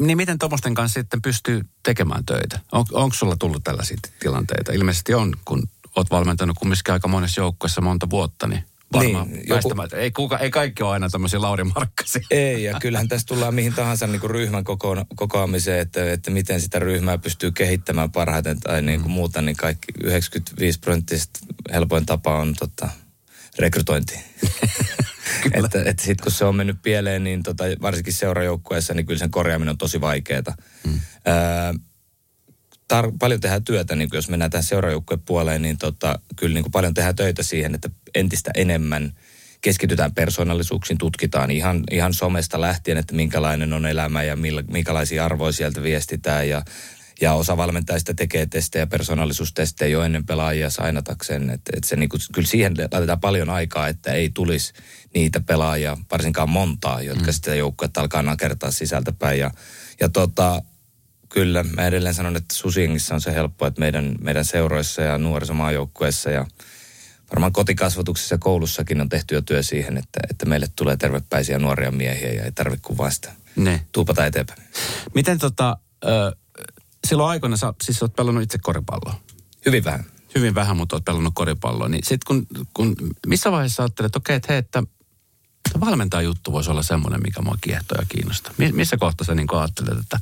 Niin 0.00 0.16
miten 0.16 0.38
tuommoisten 0.38 0.74
kanssa 0.74 1.00
sitten 1.00 1.22
pystyy 1.22 1.62
tekemään 1.82 2.24
töitä? 2.26 2.60
On, 2.72 2.84
onko 2.92 3.14
sulla 3.14 3.36
tullut 3.38 3.64
tällaisia 3.64 3.96
tilanteita? 4.20 4.72
Ilmeisesti 4.72 5.14
on, 5.14 5.34
kun 5.44 5.62
oot 5.96 6.10
valmentanut 6.10 6.58
kumminkin 6.58 6.92
aika 6.92 7.08
monessa 7.08 7.40
joukkueessa 7.40 7.80
monta 7.80 8.10
vuotta, 8.10 8.46
niin 8.46 8.64
varmaan 8.92 9.30
niin, 9.30 9.44
joku... 9.48 9.68
ei, 9.96 10.10
kuka, 10.10 10.38
ei 10.38 10.50
kaikki 10.50 10.82
ole 10.82 10.92
aina 10.92 11.08
tämmöisiä 11.08 11.40
Lauri 11.40 11.64
Markkasia. 11.64 12.22
Ei, 12.30 12.64
ja 12.64 12.80
kyllähän 12.80 13.08
tässä 13.08 13.26
tullaan 13.26 13.54
mihin 13.54 13.74
tahansa 13.74 14.06
niin 14.06 14.20
kuin 14.20 14.30
ryhmän 14.30 14.64
koko, 14.64 14.96
kokoamiseen, 15.16 15.80
että, 15.80 16.12
että 16.12 16.30
miten 16.30 16.60
sitä 16.60 16.78
ryhmää 16.78 17.18
pystyy 17.18 17.52
kehittämään 17.52 18.12
parhaiten 18.12 18.60
tai 18.60 18.82
niin 18.82 19.00
kuin 19.00 19.10
mm. 19.10 19.14
muuta, 19.14 19.42
niin 19.42 19.56
kaikki 19.56 19.92
95 20.04 20.80
prosenttisesti 20.80 21.40
helpoin 21.72 22.06
tapa 22.06 22.38
on 22.38 22.54
tota, 22.58 22.88
rekrytointi. 23.58 24.14
että 25.64 25.82
että 25.84 26.02
sitten 26.02 26.22
kun 26.22 26.32
se 26.32 26.44
on 26.44 26.56
mennyt 26.56 26.82
pieleen, 26.82 27.24
niin 27.24 27.42
tota, 27.42 27.64
varsinkin 27.82 28.12
seurajoukkueessa, 28.12 28.94
niin 28.94 29.06
kyllä 29.06 29.18
sen 29.18 29.30
korjaaminen 29.30 29.72
on 29.72 29.78
tosi 29.78 30.00
vaikeaa. 30.00 30.56
Mm. 30.86 31.00
Öö, 31.28 31.72
tar- 32.92 33.16
paljon 33.18 33.40
tehdään 33.40 33.64
työtä, 33.64 33.96
niin 33.96 34.08
jos 34.12 34.28
mennään 34.28 34.50
tähän 34.50 34.64
seurajoukkueen 34.64 35.20
puoleen, 35.20 35.62
niin 35.62 35.78
tota, 35.78 36.18
kyllä 36.36 36.54
niin 36.54 36.64
kuin 36.64 36.72
paljon 36.72 36.94
tehdään 36.94 37.16
töitä 37.16 37.42
siihen, 37.42 37.74
että 37.74 37.90
entistä 38.14 38.50
enemmän 38.54 39.12
keskitytään 39.60 40.14
persoonallisuuksiin, 40.14 40.98
tutkitaan 40.98 41.50
ihan, 41.50 41.84
ihan 41.90 42.14
somesta 42.14 42.60
lähtien, 42.60 42.98
että 42.98 43.14
minkälainen 43.14 43.72
on 43.72 43.86
elämä 43.86 44.22
ja 44.22 44.36
millä, 44.36 44.62
minkälaisia 44.70 45.24
arvoja 45.24 45.52
sieltä 45.52 45.82
viestitään 45.82 46.48
ja 46.48 46.62
ja 47.20 47.34
osa 47.34 47.56
valmentajista 47.56 48.14
tekee 48.14 48.46
testejä, 48.46 48.86
persoonallisuustestejä 48.86 49.88
jo 49.88 50.02
ennen 50.02 50.26
pelaajia 50.26 50.70
sainatakseen. 50.70 51.50
Että 51.50 51.72
et 51.76 51.84
se 51.84 51.96
niinku, 51.96 52.16
kyllä 52.32 52.48
siihen 52.48 52.74
laitetaan 52.92 53.20
paljon 53.20 53.50
aikaa, 53.50 53.88
että 53.88 54.12
ei 54.12 54.30
tulisi 54.30 54.72
niitä 55.14 55.40
pelaajia, 55.40 55.96
varsinkaan 56.10 56.48
montaa, 56.48 57.02
jotka 57.02 57.26
mm. 57.26 57.32
sitä 57.32 57.54
joukkuetta 57.54 58.00
alkaa 58.00 58.22
nakertaa 58.22 58.70
sisältäpäin. 58.70 59.38
Ja, 59.38 59.50
ja 60.00 60.08
tota, 60.08 60.62
kyllä, 61.28 61.62
mä 61.62 61.86
edelleen 61.86 62.14
sanon, 62.14 62.36
että 62.36 62.54
Susiingissa 62.54 63.14
on 63.14 63.20
se 63.20 63.34
helppo, 63.34 63.66
että 63.66 63.80
meidän, 63.80 64.16
meidän 64.20 64.44
seuroissa 64.44 65.02
ja 65.02 65.18
nuorisomaajoukkueessa 65.18 66.30
ja 66.30 66.46
varmaan 67.30 67.52
kotikasvatuksessa 67.52 68.34
ja 68.34 68.38
koulussakin 68.38 69.00
on 69.00 69.08
tehty 69.08 69.34
jo 69.34 69.42
työ 69.42 69.62
siihen, 69.62 69.96
että, 69.96 70.20
että 70.30 70.46
meille 70.46 70.66
tulee 70.76 70.96
tervepäisiä 70.96 71.58
nuoria 71.58 71.90
miehiä 71.90 72.32
ja 72.32 72.44
ei 72.44 72.52
tarvitse 72.52 72.86
kuvaa 72.86 73.10
sitä. 73.10 73.32
Ne. 73.56 73.80
Tuupata 73.92 74.26
eteenpäin. 74.26 74.62
Miten 75.14 75.38
tota, 75.38 75.78
ö, 76.04 76.36
silloin 77.08 77.30
aikoina 77.30 77.56
sä, 77.56 77.74
siis 77.82 78.02
oot 78.02 78.16
pelannut 78.16 78.42
itse 78.42 78.58
koripalloa. 78.58 79.20
Hyvin 79.66 79.84
vähän. 79.84 80.04
Hyvin 80.34 80.54
vähän, 80.54 80.76
mutta 80.76 80.96
oot 80.96 81.04
pelannut 81.04 81.34
koripalloa. 81.36 81.88
Niin 81.88 82.04
sit 82.04 82.24
kun, 82.24 82.46
kun, 82.74 82.96
missä 83.26 83.52
vaiheessa 83.52 83.82
ajattelet, 83.82 84.06
että 84.06 84.18
okei, 84.18 84.36
että 84.36 84.52
hei, 84.52 84.58
että 84.58 84.82
valmentaa 85.80 86.22
juttu 86.22 86.52
voisi 86.52 86.70
olla 86.70 86.82
semmoinen, 86.82 87.22
mikä 87.22 87.42
mua 87.42 87.58
kiehtoo 87.60 87.98
ja 88.00 88.06
kiinnostaa. 88.08 88.52
Missä 88.72 88.96
kohtaa 88.96 89.24
sä 89.24 89.34
niin 89.34 89.48
ajattelet, 89.52 89.98
että 89.98 90.20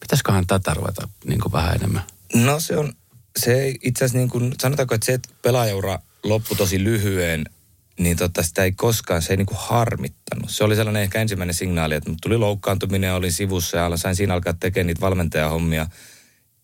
pitäisiköhän 0.00 0.46
tätä 0.46 0.74
ruveta 0.74 1.08
niin 1.24 1.40
vähän 1.52 1.74
enemmän? 1.74 2.02
No 2.34 2.60
se 2.60 2.76
on, 2.76 2.92
se 3.38 3.74
itse 3.82 4.04
asiassa 4.04 4.18
niin 4.18 4.30
kuin, 4.30 4.54
sanotaanko, 4.60 4.94
että 4.94 5.04
se, 5.04 5.12
että 5.12 5.28
pelaajaura 5.42 5.98
loppui 6.22 6.56
tosi 6.56 6.84
lyhyen, 6.84 7.44
niin 7.98 8.16
tota, 8.16 8.42
sitä 8.42 8.64
ei 8.64 8.72
koskaan, 8.72 9.22
se 9.22 9.32
ei 9.32 9.36
niinku 9.36 9.54
harmittanut. 9.58 10.50
Se 10.50 10.64
oli 10.64 10.76
sellainen 10.76 11.02
ehkä 11.02 11.20
ensimmäinen 11.20 11.54
signaali, 11.54 11.94
että 11.94 12.12
tuli 12.22 12.36
loukkaantuminen 12.36 13.14
olin 13.14 13.32
sivussa 13.32 13.76
ja 13.76 13.96
sain 13.96 14.16
siinä 14.16 14.34
alkaa 14.34 14.52
tekemään 14.52 14.86
niitä 14.86 15.00
valmentajahommia. 15.00 15.86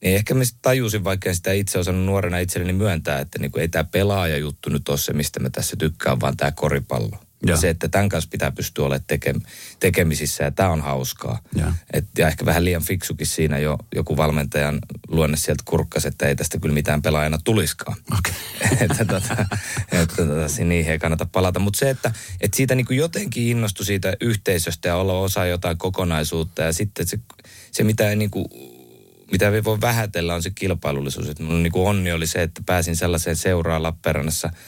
Niin 0.02 0.14
ehkä 0.14 0.34
mä 0.34 0.42
tajusin, 0.62 1.04
vaikka 1.04 1.34
sitä 1.34 1.52
itse 1.52 1.78
osannut 1.78 2.06
nuorena 2.06 2.38
itselleni 2.38 2.72
myöntää, 2.72 3.20
että 3.20 3.38
niinku 3.38 3.58
ei 3.58 3.68
tämä 3.68 3.84
pelaaja 3.84 4.36
juttu 4.36 4.70
nyt 4.70 4.88
ole 4.88 4.98
se, 4.98 5.12
mistä 5.12 5.40
mä 5.40 5.50
tässä 5.50 5.76
tykkään, 5.76 6.20
vaan 6.20 6.36
tämä 6.36 6.52
koripallo. 6.52 7.21
Ja. 7.46 7.56
Se, 7.56 7.68
että 7.68 7.88
tämän 7.88 8.08
kanssa 8.08 8.30
pitää 8.30 8.50
pystyä 8.50 8.84
olemaan 8.84 9.04
teke, 9.06 9.34
tekemisissä 9.80 10.44
ja 10.44 10.50
tämä 10.50 10.68
on 10.68 10.80
hauskaa. 10.80 11.38
Ja. 11.54 11.72
Et, 11.92 12.04
ja 12.18 12.28
ehkä 12.28 12.44
vähän 12.44 12.64
liian 12.64 12.82
fiksukin 12.82 13.26
siinä 13.26 13.58
jo 13.58 13.78
joku 13.94 14.16
valmentajan 14.16 14.78
luonne 15.08 15.36
sieltä 15.36 15.62
kurkkasi, 15.66 16.08
että 16.08 16.26
ei 16.26 16.36
tästä 16.36 16.58
kyllä 16.58 16.74
mitään 16.74 17.02
pelaajana 17.02 17.38
tuliskaan. 17.44 17.96
Okay. 18.18 18.32
että 18.84 19.04
tota, 19.04 19.46
että 19.92 20.16
tota, 20.16 20.64
niihin 20.64 20.92
ei 20.92 20.98
kannata 20.98 21.26
palata. 21.26 21.58
Mutta 21.58 21.78
se, 21.78 21.90
että, 21.90 22.12
että 22.40 22.56
siitä 22.56 22.74
niin 22.74 22.86
kuin 22.86 22.96
jotenkin 22.96 23.48
innostui 23.48 23.86
siitä 23.86 24.16
yhteisöstä 24.20 24.88
ja 24.88 24.96
olla 24.96 25.18
osa 25.18 25.46
jotain 25.46 25.78
kokonaisuutta 25.78 26.62
ja 26.62 26.72
sitten 26.72 27.08
se, 27.08 27.18
se 27.70 27.84
mitä 27.84 28.10
ei 28.10 28.16
niin 28.16 28.30
kuin, 28.30 28.46
mitä 29.32 29.48
ei 29.48 29.64
voi 29.64 29.80
vähätellä 29.80 30.34
on 30.34 30.42
se 30.42 30.50
kilpailullisuus. 30.54 31.28
Että 31.28 31.42
mun 31.42 31.62
niin 31.62 31.72
kuin 31.72 31.88
onni 31.88 32.12
oli 32.12 32.26
se, 32.26 32.42
että 32.42 32.62
pääsin 32.66 32.96
sellaiseen 32.96 33.36
seuraan 33.36 33.82
Lappeenrannassa– 33.82 34.50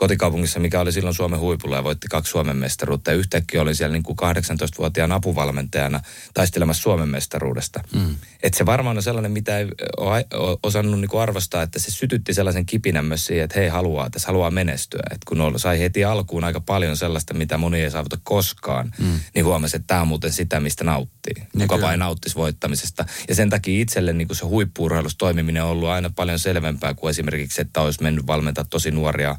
kotikaupungissa, 0.00 0.60
mikä 0.60 0.80
oli 0.80 0.92
silloin 0.92 1.14
Suomen 1.14 1.40
huipulla 1.40 1.76
ja 1.76 1.84
voitti 1.84 2.08
kaksi 2.08 2.30
Suomen 2.30 2.56
mestaruutta. 2.56 3.10
Ja 3.10 3.16
yhtäkkiä 3.16 3.62
olin 3.62 3.74
siellä 3.74 3.92
niin 3.92 4.02
kuin 4.02 4.16
18-vuotiaan 4.18 5.12
apuvalmentajana 5.12 6.00
taistelemassa 6.34 6.82
Suomen 6.82 7.08
mestaruudesta. 7.08 7.80
Mm. 7.94 8.14
Et 8.42 8.54
se 8.54 8.66
varmaan 8.66 8.96
on 8.96 9.02
sellainen, 9.02 9.32
mitä 9.32 9.58
ei 9.58 9.66
ole 9.96 10.58
osannut 10.62 11.00
niin 11.00 11.08
kuin 11.08 11.20
arvostaa, 11.20 11.62
että 11.62 11.78
se 11.78 11.90
sytytti 11.90 12.34
sellaisen 12.34 12.66
kipinän 12.66 13.04
myös 13.04 13.26
siihen, 13.26 13.44
että 13.44 13.60
hei 13.60 13.68
haluaa, 13.68 14.10
tässä 14.10 14.28
haluaa 14.28 14.50
menestyä. 14.50 15.02
Et 15.10 15.18
kun 15.24 15.54
sai 15.56 15.80
heti 15.80 16.04
alkuun 16.04 16.44
aika 16.44 16.60
paljon 16.60 16.96
sellaista, 16.96 17.34
mitä 17.34 17.58
moni 17.58 17.80
ei 17.80 17.90
saavuta 17.90 18.18
koskaan, 18.22 18.92
mm. 18.98 19.20
niin 19.34 19.44
huomasi, 19.44 19.76
että 19.76 19.86
tämä 19.86 20.00
on 20.00 20.08
muuten 20.08 20.32
sitä, 20.32 20.60
mistä 20.60 20.84
nauttii. 20.84 21.34
Niin 21.34 21.68
Kuka 21.68 21.80
vain 21.80 22.00
nauttisi 22.00 22.36
voittamisesta. 22.36 23.04
Ja 23.28 23.34
sen 23.34 23.50
takia 23.50 23.82
itselle 23.82 24.12
niin 24.12 24.28
kuin 24.28 24.36
se 24.36 24.46
huippuurheilussa 24.46 25.18
toimiminen 25.18 25.64
on 25.64 25.70
ollut 25.70 25.88
aina 25.88 26.10
paljon 26.16 26.38
selvempää 26.38 26.94
kuin 26.94 27.10
esimerkiksi, 27.10 27.60
että 27.60 27.80
olisi 27.80 28.02
mennyt 28.02 28.26
valmentaa 28.26 28.64
tosi 28.64 28.90
nuoria 28.90 29.36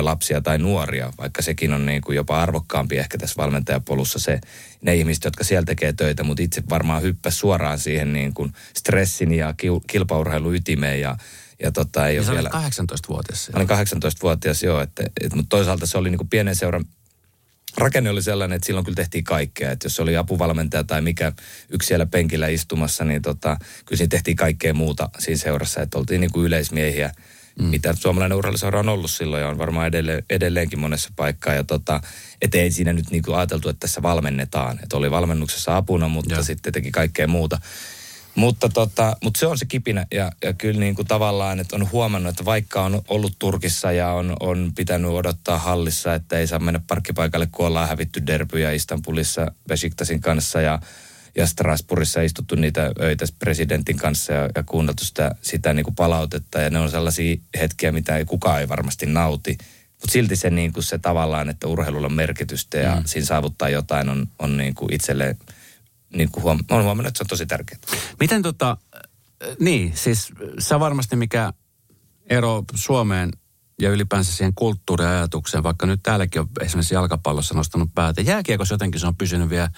lapsia 0.00 0.40
tai 0.40 0.58
nuoria, 0.58 1.12
vaikka 1.18 1.42
sekin 1.42 1.72
on 1.72 1.86
niin 1.86 2.02
kuin 2.02 2.16
jopa 2.16 2.42
arvokkaampi 2.42 2.98
ehkä 2.98 3.18
tässä 3.18 3.36
valmentajapolussa 3.36 4.18
se, 4.18 4.40
ne 4.82 4.94
ihmiset, 4.94 5.24
jotka 5.24 5.44
siellä 5.44 5.66
tekee 5.66 5.92
töitä, 5.92 6.24
mutta 6.24 6.42
itse 6.42 6.62
varmaan 6.70 7.02
hyppäsi 7.02 7.36
suoraan 7.36 7.78
siihen 7.78 8.12
niin 8.12 8.34
kuin 8.34 8.52
stressin 8.76 9.32
ja 9.32 9.54
kilpaurheilun 9.86 10.54
ytimeen 10.54 11.00
ja 11.00 11.16
ja 11.62 11.72
tota, 11.72 12.08
ei 12.08 12.16
ja 12.16 12.22
ole 12.22 12.30
vielä... 12.30 12.48
18-vuotias. 12.48 13.50
Mä 13.52 13.56
olin 13.56 13.68
18-vuotias, 13.68 14.62
joo. 14.62 14.80
Että, 14.80 15.02
et, 15.20 15.34
mutta 15.34 15.56
toisaalta 15.56 15.86
se 15.86 15.98
oli 15.98 16.10
niin 16.10 16.18
kuin 16.18 16.28
pienen 16.28 16.56
seuran 16.56 16.84
rakenne 17.76 18.10
oli 18.10 18.22
sellainen, 18.22 18.56
että 18.56 18.66
silloin 18.66 18.84
kyllä 18.84 18.96
tehtiin 18.96 19.24
kaikkea. 19.24 19.70
Että 19.70 19.86
jos 19.86 20.00
oli 20.00 20.16
apuvalmentaja 20.16 20.84
tai 20.84 21.00
mikä 21.00 21.32
yksi 21.68 21.86
siellä 21.86 22.06
penkillä 22.06 22.48
istumassa, 22.48 23.04
niin 23.04 23.22
tota, 23.22 23.56
kyllä 23.86 23.98
siinä 23.98 24.08
tehtiin 24.08 24.36
kaikkea 24.36 24.74
muuta 24.74 25.10
siinä 25.18 25.38
seurassa. 25.38 25.82
Että 25.82 25.98
oltiin 25.98 26.20
niin 26.20 26.32
kuin 26.32 26.46
yleismiehiä– 26.46 27.12
mm. 27.60 27.64
mitä 27.64 27.94
suomalainen 27.94 28.38
urheiluseura 28.38 28.80
on 28.80 28.88
ollut 28.88 29.10
silloin 29.10 29.42
ja 29.42 29.48
on 29.48 29.58
varmaan 29.58 29.86
edelleen, 29.86 30.24
edelleenkin 30.30 30.80
monessa 30.80 31.10
paikkaa. 31.16 31.54
Ja 31.54 31.64
tota, 31.64 32.00
et 32.42 32.54
ei 32.54 32.70
siinä 32.70 32.92
nyt 32.92 33.10
niinku 33.10 33.32
ajateltu, 33.32 33.68
että 33.68 33.80
tässä 33.80 34.02
valmennetaan. 34.02 34.78
Että 34.82 34.96
oli 34.96 35.10
valmennuksessa 35.10 35.76
apuna, 35.76 36.08
mutta 36.08 36.34
ja. 36.34 36.42
sitten 36.42 36.72
teki 36.72 36.90
kaikkea 36.90 37.26
muuta. 37.26 37.58
Mutta, 38.34 38.68
tota, 38.68 39.16
mutta 39.24 39.40
se 39.40 39.46
on 39.46 39.58
se 39.58 39.64
kipinä 39.64 40.06
ja, 40.14 40.32
ja 40.44 40.52
kyllä 40.52 40.80
niin 40.80 40.94
kuin 40.94 41.08
tavallaan, 41.08 41.60
että 41.60 41.76
on 41.76 41.90
huomannut, 41.92 42.30
että 42.30 42.44
vaikka 42.44 42.82
on 42.82 43.02
ollut 43.08 43.32
Turkissa 43.38 43.92
ja 43.92 44.12
on, 44.12 44.36
on 44.40 44.72
pitänyt 44.76 45.10
odottaa 45.10 45.58
hallissa, 45.58 46.14
että 46.14 46.38
ei 46.38 46.46
saa 46.46 46.58
mennä 46.58 46.80
parkkipaikalle, 46.86 47.48
kun 47.52 47.66
ollaan 47.66 47.88
hävitty 47.88 48.26
derbyjä 48.26 48.72
Istanbulissa 48.72 49.52
Besiktasin 49.68 50.20
kanssa 50.20 50.60
ja 50.60 50.78
ja 51.36 51.46
Strasbourgissa 51.46 52.22
istuttu 52.22 52.54
niitä 52.54 52.92
öitä 53.00 53.26
presidentin 53.38 53.96
kanssa 53.96 54.32
ja, 54.32 54.48
ja 54.54 54.62
kuunneltu 54.62 55.04
sitä, 55.04 55.34
sitä 55.42 55.72
niin 55.72 55.84
kuin 55.84 55.94
palautetta. 55.94 56.60
Ja 56.60 56.70
ne 56.70 56.78
on 56.78 56.90
sellaisia 56.90 57.36
hetkiä, 57.58 57.92
mitä 57.92 58.16
ei 58.16 58.24
kukaan 58.24 58.60
ei 58.60 58.68
varmasti 58.68 59.06
nauti. 59.06 59.58
Mutta 60.00 60.12
silti 60.12 60.36
se, 60.36 60.50
niin 60.50 60.72
kuin 60.72 60.84
se 60.84 60.98
tavallaan, 60.98 61.48
että 61.48 61.66
urheilulla 61.66 62.06
on 62.06 62.12
merkitystä 62.12 62.78
ja 62.78 62.96
mm. 62.96 63.02
siinä 63.06 63.26
saavuttaa 63.26 63.68
jotain 63.68 64.08
on, 64.08 64.26
on 64.38 64.56
niin 64.56 64.74
kuin 64.74 64.92
itselle, 64.92 65.36
niin 66.14 66.30
kuin 66.30 66.44
huom- 66.44 66.64
on 66.70 66.84
huomannut, 66.84 67.08
että 67.08 67.18
se 67.18 67.24
on 67.24 67.28
tosi 67.28 67.46
tärkeää. 67.46 67.80
Miten 68.20 68.42
tota, 68.42 68.76
niin, 69.60 69.92
siis 69.94 70.32
se 70.58 70.80
varmasti 70.80 71.16
mikä 71.16 71.52
ero 72.30 72.64
Suomeen 72.74 73.30
ja 73.80 73.90
ylipäänsä 73.90 74.32
siihen 74.32 74.54
kulttuuriajatukseen, 74.54 75.62
vaikka 75.62 75.86
nyt 75.86 76.00
täälläkin 76.02 76.40
on 76.40 76.48
esimerkiksi 76.60 76.94
jalkapallossa 76.94 77.54
nostanut 77.54 77.90
päätä. 77.94 78.20
Jääkiekossa 78.20 78.74
jotenkin 78.74 79.00
se 79.00 79.06
on 79.06 79.16
pysynyt 79.16 79.50
vielä 79.50 79.70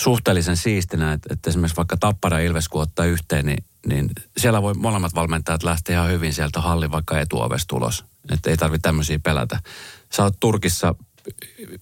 suhteellisen 0.00 0.56
siistinä, 0.56 1.12
että, 1.12 1.28
että 1.32 1.50
esimerkiksi 1.50 1.76
vaikka 1.76 1.96
Tappara 1.96 2.38
Ilves 2.38 2.68
kun 2.68 2.82
ottaa 2.82 3.04
yhteen, 3.04 3.46
niin, 3.46 3.64
niin 3.86 4.10
siellä 4.38 4.62
voi 4.62 4.74
molemmat 4.74 5.14
valmentajat 5.14 5.62
lähteä 5.62 5.96
ihan 5.96 6.10
hyvin 6.10 6.34
sieltä 6.34 6.60
hallin 6.60 6.90
vaikka 6.90 7.20
etuovesta 7.20 7.68
tulos. 7.68 8.04
Että 8.30 8.50
ei 8.50 8.56
tarvitse 8.56 8.82
tämmöisiä 8.82 9.18
pelätä. 9.18 9.60
Sä 10.12 10.22
oot 10.22 10.40
Turkissa 10.40 10.94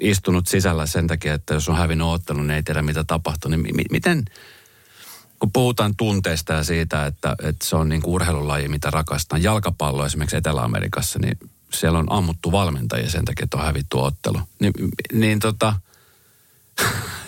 istunut 0.00 0.46
sisällä 0.46 0.86
sen 0.86 1.06
takia, 1.06 1.34
että 1.34 1.54
jos 1.54 1.68
on 1.68 1.76
hävinnyt 1.76 2.06
ottelu, 2.06 2.38
niin 2.38 2.50
ei 2.50 2.62
tiedä 2.62 2.82
mitä 2.82 3.04
tapahtuu. 3.04 3.50
Niin 3.50 3.60
mi- 3.60 3.84
miten, 3.90 4.24
kun 5.38 5.52
puhutaan 5.52 5.96
tunteista 5.96 6.52
ja 6.52 6.64
siitä, 6.64 7.06
että, 7.06 7.36
että 7.42 7.66
se 7.66 7.76
on 7.76 7.88
niin 7.88 8.02
kuin 8.02 8.14
urheilulaji, 8.14 8.68
mitä 8.68 8.90
rakastaa. 8.90 9.38
Jalkapallo 9.38 10.06
esimerkiksi 10.06 10.36
Etelä-Amerikassa, 10.36 11.18
niin 11.18 11.38
siellä 11.72 11.98
on 11.98 12.12
ammuttu 12.12 12.52
valmentajia 12.52 13.10
sen 13.10 13.24
takia, 13.24 13.44
että 13.44 13.56
on 13.56 13.64
hävitty 13.64 13.96
ottelu. 13.96 14.40
Ni, 14.60 14.70
niin 15.12 15.38
tota, 15.38 15.74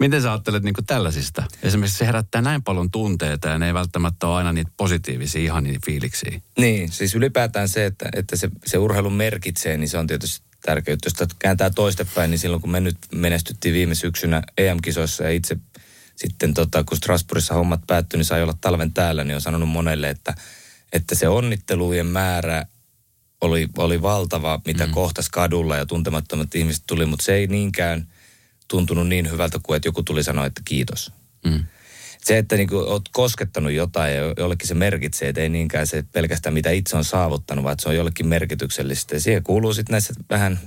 miten 0.00 0.22
sä 0.22 0.32
ajattelet 0.32 0.62
niin 0.62 0.74
tällaisista? 0.86 1.44
Esimerkiksi 1.62 1.98
se 1.98 2.06
herättää 2.06 2.42
näin 2.42 2.62
paljon 2.62 2.90
tunteita 2.90 3.48
ja 3.48 3.58
ne 3.58 3.66
ei 3.66 3.74
välttämättä 3.74 4.26
ole 4.26 4.36
aina 4.36 4.52
niitä 4.52 4.70
positiivisia, 4.76 5.42
ihan 5.42 5.64
niitä 5.64 5.80
fiiliksiä. 5.86 6.40
Niin, 6.58 6.92
siis 6.92 7.14
ylipäätään 7.14 7.68
se, 7.68 7.86
että, 7.86 8.08
että 8.16 8.36
se, 8.36 8.50
se 8.66 8.78
urheilu 8.78 9.10
merkitsee, 9.10 9.76
niin 9.76 9.88
se 9.88 9.98
on 9.98 10.06
tietysti 10.06 10.46
tärkeää. 10.62 10.96
Jos 11.04 11.28
kääntää 11.38 11.70
toistepäin, 11.70 12.30
niin 12.30 12.38
silloin 12.38 12.60
kun 12.60 12.70
me 12.70 12.80
nyt 12.80 12.98
menestyttiin 13.14 13.74
viime 13.74 13.94
syksynä 13.94 14.42
EM-kisoissa 14.58 15.24
ja 15.24 15.30
itse 15.30 15.56
sitten 16.16 16.54
tota, 16.54 16.84
kun 16.84 16.96
Strasbourgissa 16.96 17.54
hommat 17.54 17.80
päättyi, 17.86 18.18
niin 18.18 18.24
sai 18.24 18.42
olla 18.42 18.58
talven 18.60 18.92
täällä, 18.92 19.24
niin 19.24 19.34
on 19.34 19.40
sanonut 19.40 19.68
monelle, 19.68 20.10
että, 20.10 20.34
että 20.92 21.14
se 21.14 21.28
onnittelujen 21.28 22.06
määrä 22.06 22.66
oli, 23.40 23.68
oli 23.78 24.02
valtava, 24.02 24.60
mitä 24.66 24.86
mm. 24.86 24.92
kohtas 24.92 25.28
kadulla 25.28 25.76
ja 25.76 25.86
tuntemattomat 25.86 26.54
ihmiset 26.54 26.82
tuli, 26.86 27.06
mutta 27.06 27.24
se 27.24 27.34
ei 27.34 27.46
niinkään 27.46 28.08
tuntunut 28.72 29.08
niin 29.08 29.30
hyvältä 29.30 29.58
kuin, 29.62 29.76
että 29.76 29.88
joku 29.88 30.02
tuli 30.02 30.22
sanoa, 30.22 30.46
että 30.46 30.62
kiitos. 30.64 31.12
Mm. 31.44 31.64
Se, 32.24 32.38
että 32.38 32.56
niin 32.56 32.68
kuin 32.68 32.86
olet 32.86 33.02
koskettanut 33.12 33.72
jotain 33.72 34.14
ja 34.14 34.22
jollekin 34.36 34.68
se 34.68 34.74
merkitsee, 34.74 35.28
että 35.28 35.40
ei 35.40 35.48
niinkään 35.48 35.86
se 35.86 36.04
pelkästään 36.12 36.54
mitä 36.54 36.70
itse 36.70 36.96
on 36.96 37.04
saavuttanut, 37.04 37.64
vaan 37.64 37.72
että 37.72 37.82
se 37.82 37.88
on 37.88 37.96
jollekin 37.96 38.26
merkityksellistä. 38.26 39.16
Ja 39.16 39.20
siihen 39.20 39.42
kuuluu 39.42 39.74
sitten 39.74 39.92
näissä 39.92 40.14
vähän 40.30 40.60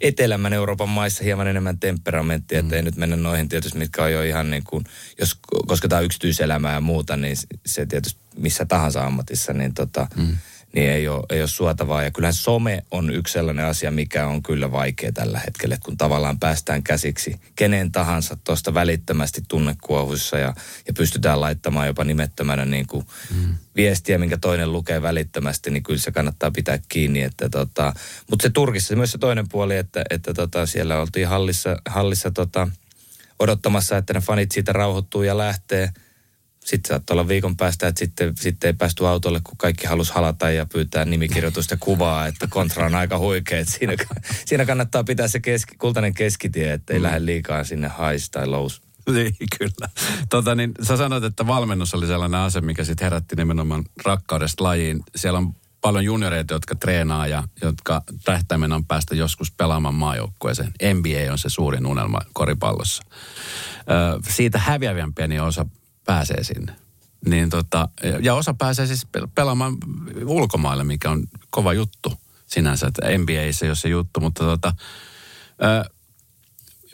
etelämän 0.00 0.52
Euroopan 0.52 0.88
maissa 0.88 1.24
hieman 1.24 1.48
enemmän 1.48 1.78
temperamenttia, 1.78 2.62
mm. 2.62 2.66
että 2.66 2.76
ei 2.76 2.82
nyt 2.82 2.96
mennä 2.96 3.16
noihin 3.16 3.48
tietysti, 3.48 3.78
mitkä 3.78 4.04
on 4.04 4.12
jo 4.12 4.22
ihan 4.22 4.50
niin 4.50 4.64
kuin, 4.64 4.84
jos 5.20 5.38
kosketaan 5.66 6.04
yksityiselämää 6.04 6.74
ja 6.74 6.80
muuta, 6.80 7.16
niin 7.16 7.36
se 7.66 7.86
tietysti 7.86 8.20
missä 8.36 8.64
tahansa 8.64 9.04
ammatissa, 9.04 9.52
niin 9.52 9.74
tota, 9.74 10.06
mm 10.16 10.36
niin 10.72 10.90
ei 10.90 11.08
ole, 11.08 11.24
ei 11.30 11.40
ole 11.40 11.48
suotavaa. 11.48 12.02
Ja 12.02 12.10
kyllähän 12.10 12.34
some 12.34 12.84
on 12.90 13.10
yksi 13.10 13.32
sellainen 13.32 13.64
asia, 13.64 13.90
mikä 13.90 14.26
on 14.26 14.42
kyllä 14.42 14.72
vaikea 14.72 15.12
tällä 15.12 15.40
hetkellä, 15.46 15.76
kun 15.84 15.96
tavallaan 15.96 16.38
päästään 16.38 16.82
käsiksi 16.82 17.40
kenen 17.56 17.92
tahansa 17.92 18.36
tuosta 18.44 18.74
välittömästi 18.74 19.42
tunnekuohuissa 19.48 20.38
ja, 20.38 20.54
ja 20.86 20.92
pystytään 20.92 21.40
laittamaan 21.40 21.86
jopa 21.86 22.04
nimettömänä 22.04 22.64
niin 22.64 22.86
kuin 22.86 23.06
mm. 23.34 23.54
viestiä, 23.76 24.18
minkä 24.18 24.36
toinen 24.36 24.72
lukee 24.72 25.02
välittömästi, 25.02 25.70
niin 25.70 25.82
kyllä 25.82 26.00
se 26.00 26.12
kannattaa 26.12 26.50
pitää 26.50 26.78
kiinni. 26.88 27.22
Että 27.22 27.48
tota, 27.48 27.92
mutta 28.30 28.42
se 28.42 28.50
Turkissa 28.50 28.96
myös 28.96 29.12
se 29.12 29.18
toinen 29.18 29.48
puoli, 29.48 29.76
että, 29.76 30.04
että 30.10 30.34
tota, 30.34 30.66
siellä 30.66 31.00
oltiin 31.00 31.28
hallissa, 31.28 31.76
hallissa 31.88 32.30
tota, 32.30 32.68
odottamassa, 33.38 33.96
että 33.96 34.12
ne 34.12 34.20
fanit 34.20 34.52
siitä 34.52 34.72
rauhoittuu 34.72 35.22
ja 35.22 35.38
lähtee– 35.38 35.90
sitten 36.68 36.88
saattoi 36.88 37.14
olla 37.14 37.28
viikon 37.28 37.56
päästä, 37.56 37.86
että 37.86 37.98
sitten, 37.98 38.36
sitten 38.36 38.68
ei 38.68 38.72
päästy 38.72 39.06
autolle, 39.06 39.40
kun 39.44 39.56
kaikki 39.56 39.86
halusi 39.86 40.12
halata 40.12 40.50
ja 40.50 40.66
pyytää 40.66 41.04
nimikirjoitusta 41.04 41.76
kuvaa, 41.80 42.26
että 42.26 42.46
kontra 42.50 42.86
on 42.86 42.94
aika 42.94 43.18
huikea. 43.18 43.60
Että 43.60 43.72
siinä, 43.72 43.94
siinä 44.44 44.66
kannattaa 44.66 45.04
pitää 45.04 45.28
se 45.28 45.40
keski, 45.40 45.76
kultainen 45.76 46.14
keskitie, 46.14 46.72
että 46.72 46.92
ei 46.92 46.98
mm. 46.98 47.02
lähde 47.02 47.26
liikaa 47.26 47.64
sinne 47.64 47.88
hais 47.88 48.30
tai 48.30 48.46
lous. 48.46 48.82
Niin, 49.12 49.34
kyllä. 49.58 49.88
Tota, 50.30 50.54
niin, 50.54 50.72
sä 50.82 50.96
sanoit, 50.96 51.24
että 51.24 51.46
valmennus 51.46 51.94
oli 51.94 52.06
sellainen 52.06 52.40
ase, 52.40 52.60
mikä 52.60 52.84
sitten 52.84 53.06
herätti 53.06 53.36
nimenomaan 53.36 53.84
rakkaudesta 54.04 54.64
lajiin. 54.64 55.00
Siellä 55.16 55.38
on 55.38 55.54
paljon 55.80 56.04
junioreita, 56.04 56.54
jotka 56.54 56.74
treenaa 56.74 57.26
ja 57.26 57.42
jotka 57.62 58.02
tähtäimen 58.24 58.72
on 58.72 58.84
päästä 58.84 59.14
joskus 59.14 59.52
pelaamaan 59.52 59.94
maajoukkueeseen. 59.94 60.72
NBA 60.94 61.32
on 61.32 61.38
se 61.38 61.48
suurin 61.48 61.86
unelma 61.86 62.20
koripallossa. 62.32 63.02
Ö, 63.80 64.20
siitä 64.28 64.58
häviävän 64.58 65.14
pieni 65.14 65.40
osa 65.40 65.66
pääsee 66.08 66.44
sinne. 66.44 66.76
Niin 67.26 67.50
tota, 67.50 67.88
ja 68.20 68.34
osa 68.34 68.54
pääsee 68.54 68.86
siis 68.86 69.06
pelaamaan 69.34 69.76
ulkomaille, 70.24 70.84
mikä 70.84 71.10
on 71.10 71.24
kova 71.50 71.72
juttu 71.72 72.12
sinänsä, 72.46 72.86
että 72.86 73.18
NBAissä 73.18 73.66
ei 73.66 73.70
ole 73.70 73.76
se 73.76 73.88
juttu, 73.88 74.20
mutta 74.20 74.44
tota, 74.44 74.74
ää, 75.60 75.84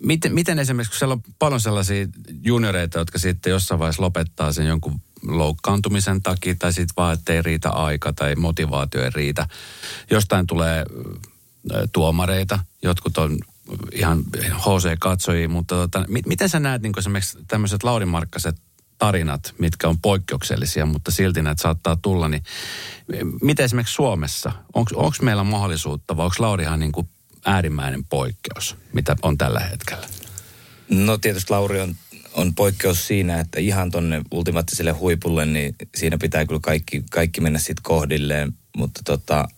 miten, 0.02 0.34
miten 0.34 0.58
esimerkiksi, 0.58 0.90
kun 0.90 0.98
siellä 0.98 1.12
on 1.12 1.22
paljon 1.38 1.60
sellaisia 1.60 2.06
junioreita, 2.42 2.98
jotka 2.98 3.18
sitten 3.18 3.50
jossain 3.50 3.78
vaiheessa 3.78 4.02
lopettaa 4.02 4.52
sen 4.52 4.66
jonkun 4.66 5.00
loukkaantumisen 5.28 6.22
takia, 6.22 6.54
tai 6.58 6.72
sitten 6.72 6.94
vaan, 6.96 7.14
että 7.14 7.32
ei 7.32 7.42
riitä 7.42 7.70
aika 7.70 8.12
tai 8.12 8.34
motivaatio 8.34 9.04
ei 9.04 9.10
riitä. 9.14 9.48
Jostain 10.10 10.46
tulee 10.46 10.84
tuomareita, 11.92 12.58
jotkut 12.82 13.18
on 13.18 13.38
ihan 13.92 14.24
HC-katsojia, 14.58 15.48
mutta 15.48 15.74
tota, 15.74 16.04
miten 16.26 16.48
sä 16.48 16.60
näet 16.60 16.82
niin 16.82 16.98
esimerkiksi 16.98 17.38
tämmöiset 17.48 17.82
Lauri 17.82 18.06
Markkaset 18.06 18.56
tarinat, 18.98 19.54
mitkä 19.58 19.88
on 19.88 19.98
poikkeuksellisia, 19.98 20.86
mutta 20.86 21.10
silti 21.10 21.42
näitä 21.42 21.62
saattaa 21.62 21.96
tulla, 21.96 22.28
niin 22.28 22.42
miten 23.42 23.64
esimerkiksi 23.64 23.94
Suomessa, 23.94 24.52
onko 24.74 25.12
meillä 25.22 25.44
mahdollisuutta 25.44 26.16
vai 26.16 26.24
onko 26.24 26.36
Laurihan 26.38 26.80
niin 26.80 26.92
kuin 26.92 27.08
äärimmäinen 27.44 28.04
poikkeus, 28.04 28.76
mitä 28.92 29.16
on 29.22 29.38
tällä 29.38 29.60
hetkellä? 29.60 30.06
No 30.88 31.18
tietysti 31.18 31.50
Lauri 31.50 31.80
on, 31.80 31.94
on 32.34 32.54
poikkeus 32.54 33.06
siinä, 33.06 33.40
että 33.40 33.60
ihan 33.60 33.90
tonne 33.90 34.22
ultimaattiselle 34.30 34.92
huipulle, 34.92 35.46
niin 35.46 35.76
siinä 35.94 36.18
pitää 36.18 36.46
kyllä 36.46 36.60
kaikki, 36.62 37.04
kaikki 37.10 37.40
mennä 37.40 37.58
sitten 37.58 37.82
kohdilleen, 37.82 38.52
mutta 38.76 39.00
tota, 39.04 39.48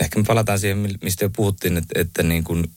ehkä 0.00 0.18
me 0.18 0.24
palataan 0.26 0.58
siihen, 0.58 0.88
mistä 1.02 1.24
jo 1.24 1.30
puhuttiin, 1.30 1.76
että, 1.76 2.00
että 2.00 2.22
niin 2.22 2.44
kuin 2.44 2.70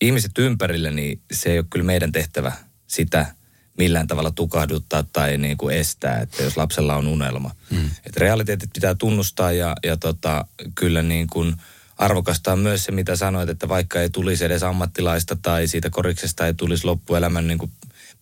ihmiset 0.00 0.38
ympärille, 0.38 0.90
niin 0.90 1.20
se 1.32 1.52
ei 1.52 1.58
ole 1.58 1.66
kyllä 1.70 1.84
meidän 1.84 2.12
tehtävä 2.12 2.52
sitä– 2.86 3.26
millään 3.78 4.06
tavalla 4.06 4.30
tukahduttaa 4.30 5.04
tai 5.12 5.36
niin 5.36 5.56
kuin 5.56 5.76
estää, 5.76 6.20
että 6.20 6.42
jos 6.42 6.56
lapsella 6.56 6.96
on 6.96 7.06
unelma. 7.06 7.50
Mm. 7.70 7.90
Että 8.06 8.20
realiteetit 8.20 8.70
pitää 8.72 8.94
tunnustaa 8.94 9.52
ja, 9.52 9.76
ja 9.84 9.96
tota, 9.96 10.46
kyllä 10.74 11.02
niin 11.02 11.26
kuin 11.26 11.54
arvokasta 11.98 12.52
on 12.52 12.58
myös 12.58 12.84
se, 12.84 12.92
mitä 12.92 13.16
sanoit, 13.16 13.48
että 13.48 13.68
vaikka 13.68 14.00
ei 14.00 14.10
tulisi 14.10 14.44
edes 14.44 14.62
ammattilaista 14.62 15.36
tai 15.42 15.66
siitä 15.66 15.90
koriksesta 15.90 16.46
ei 16.46 16.54
tulisi 16.54 16.84
loppuelämän 16.84 17.46
niin 17.46 17.58
kuin 17.58 17.70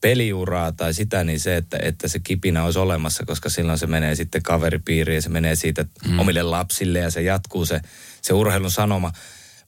peliuraa 0.00 0.72
tai 0.72 0.94
sitä, 0.94 1.24
niin 1.24 1.40
se, 1.40 1.56
että, 1.56 1.78
että 1.82 2.08
se 2.08 2.18
kipinä 2.18 2.64
olisi 2.64 2.78
olemassa, 2.78 3.26
koska 3.26 3.48
silloin 3.48 3.78
se 3.78 3.86
menee 3.86 4.14
sitten 4.14 4.42
kaveripiiriin 4.42 5.14
ja 5.14 5.22
se 5.22 5.28
menee 5.28 5.54
siitä 5.54 5.84
mm. 6.08 6.18
omille 6.18 6.42
lapsille 6.42 6.98
ja 6.98 7.10
se 7.10 7.22
jatkuu 7.22 7.66
se, 7.66 7.80
se 8.22 8.34
urheilun 8.34 8.70
sanoma. 8.70 9.12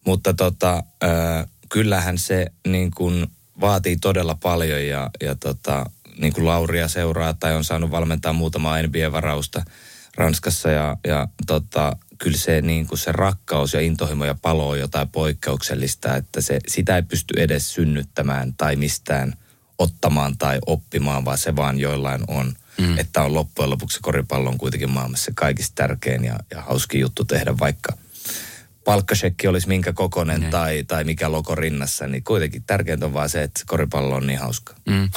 Mutta 0.07 0.35
tota, 0.35 0.83
äh, 1.05 1.46
kyllähän 1.68 2.18
se 2.18 2.46
niin 2.68 2.90
kuin 2.90 3.27
vaatii 3.61 3.97
todella 3.97 4.35
paljon 4.42 4.87
ja, 4.87 5.11
ja 5.21 5.35
tota, 5.35 5.90
niin 6.19 6.33
kuin 6.33 6.47
Lauria 6.47 6.88
seuraa 6.88 7.35
tai 7.35 7.55
on 7.55 7.64
saanut 7.64 7.90
valmentaa 7.90 8.33
muutamaa 8.33 8.83
NBA-varausta 8.83 9.62
Ranskassa 10.16 10.71
ja, 10.71 10.97
ja 11.07 11.29
tota, 11.47 11.97
kyllä 12.19 12.38
se, 12.38 12.61
niin 12.61 12.87
kuin 12.87 12.99
se 12.99 13.12
rakkaus 13.12 13.75
ja 13.75 13.81
intohimo 13.81 14.25
ja 14.25 14.35
palo 14.42 14.69
on 14.69 14.79
jotain 14.79 15.09
poikkeuksellista, 15.09 16.16
että 16.16 16.40
se, 16.40 16.59
sitä 16.69 16.97
ei 16.97 17.03
pysty 17.03 17.35
edes 17.37 17.75
synnyttämään 17.75 18.55
tai 18.57 18.77
mistään 18.77 19.35
ottamaan 19.79 20.38
tai 20.38 20.59
oppimaan, 20.66 21.25
vaan 21.25 21.38
se 21.38 21.57
vaan 21.57 21.79
joillain 21.79 22.21
on. 22.29 22.55
Mm. 22.79 22.99
Että 22.99 23.23
on 23.23 23.35
loppujen 23.35 23.71
lopuksi 23.71 23.99
koripallo 24.03 24.51
on 24.51 24.59
kuitenkin 24.59 24.90
maailmassa 24.90 25.33
kaikista 25.35 25.75
tärkein 25.75 26.25
ja, 26.25 26.38
ja 26.51 26.62
hauskin 26.62 27.01
juttu 27.01 27.25
tehdä, 27.25 27.59
vaikka– 27.59 27.92
palkkasekki 28.87 29.49
olisi 29.49 29.68
minkä 29.68 29.92
kokonen 29.92 30.40
niin. 30.40 30.51
tai, 30.51 30.85
tai 30.85 31.05
mikä 31.05 31.33
logo 31.33 31.55
rinnassa, 31.55 32.07
niin 32.07 32.25
kuitenkin 32.25 32.64
tärkeintä 32.66 33.07
on 33.07 33.14
vaan 33.14 33.29
se, 33.29 33.42
että 33.42 33.61
koripallo 33.66 34.14
on 34.14 34.27
niin 34.27 34.38
hauska. 34.38 34.75
Mm. 34.88 35.11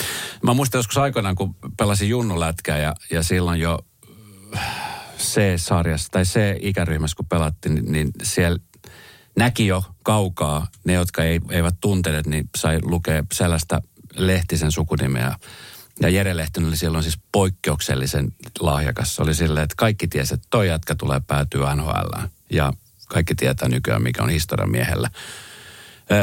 Mä 0.44 0.54
muistan 0.54 0.80
joskus 0.80 0.98
aikoinaan, 0.98 1.36
kun 1.36 1.56
pelasin 1.78 2.10
junnulätkää 2.10 2.78
ja, 2.78 2.96
ja 3.12 3.24
silloin 3.24 3.60
jo 3.60 3.80
C-sarjassa 5.18 6.08
tai 6.12 6.24
C-ikäryhmässä, 6.24 7.16
kun 7.16 7.26
pelattiin, 7.26 7.76
niin, 7.76 7.92
niin 7.92 8.12
siellä 8.24 8.60
näki 9.38 9.68
jo 9.68 9.84
kaukaa 10.04 10.68
ne, 10.84 10.94
jotka 10.94 11.24
ei, 11.24 11.40
eivät 11.50 11.76
tunteneet, 11.82 12.28
niin 12.28 12.50
sai 12.58 12.80
lukea 12.82 13.24
sellaista 13.34 13.82
Lehtisen 14.16 14.72
sukunimeä. 14.72 15.36
Ja 16.02 16.10
Jere 16.10 16.38
Lehtinen 16.38 16.70
oli 16.70 16.78
silloin 16.78 17.04
siis 17.04 17.20
poikkeuksellisen 17.32 18.32
lahjakas. 18.60 19.16
Se 19.16 19.22
oli 19.22 19.34
silleen, 19.34 19.64
että 19.64 19.76
kaikki 19.78 20.08
tiesi, 20.08 20.34
että 20.34 20.48
toi 20.50 20.68
jätkä 20.68 20.96
tulee 20.96 21.22
päätyä 21.28 21.76
NHL. 21.76 22.14
Ja 22.50 22.74
kaikki 23.10 23.36
tietää 23.36 23.70
nykyään, 23.70 24.04
mikä 24.04 24.24
on 24.24 24.30
historian 24.30 24.72
miehellä. 24.72 25.10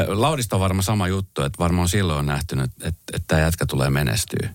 Laudista 0.07 0.55
on 0.55 0.59
varmaan 0.59 0.83
sama 0.83 1.07
juttu, 1.07 1.41
että 1.41 1.59
varmaan 1.59 1.89
silloin 1.89 2.19
on 2.19 2.25
nähty, 2.25 2.55
että, 2.55 2.87
että, 2.87 3.01
että 3.13 3.27
tämä 3.27 3.41
jätkä 3.41 3.65
tulee 3.65 3.89
menestyä. 3.89 4.49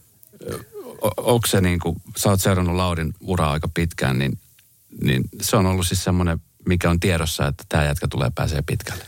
Onko 1.17 1.47
se 1.47 1.61
niin 1.61 1.81
kuin, 1.81 1.97
sä 2.17 2.31
oot 2.31 2.41
seurannut 2.41 2.77
Laudin 2.77 3.15
uraa 3.21 3.53
aika 3.53 3.69
pitkään, 3.75 4.19
niin, 4.19 4.39
niin 5.03 5.25
se 5.41 5.57
on 5.57 5.67
ollut 5.67 5.87
siis 5.87 6.05
semmoinen, 6.05 6.41
mikä 6.67 6.91
on 6.91 7.01
tiedossa, 7.01 7.47
että 7.47 7.65
tämä 7.69 7.85
jätkä 7.85 8.09
tulee 8.09 8.31
pääsee 8.35 8.63
pitkälle. 8.67 9.05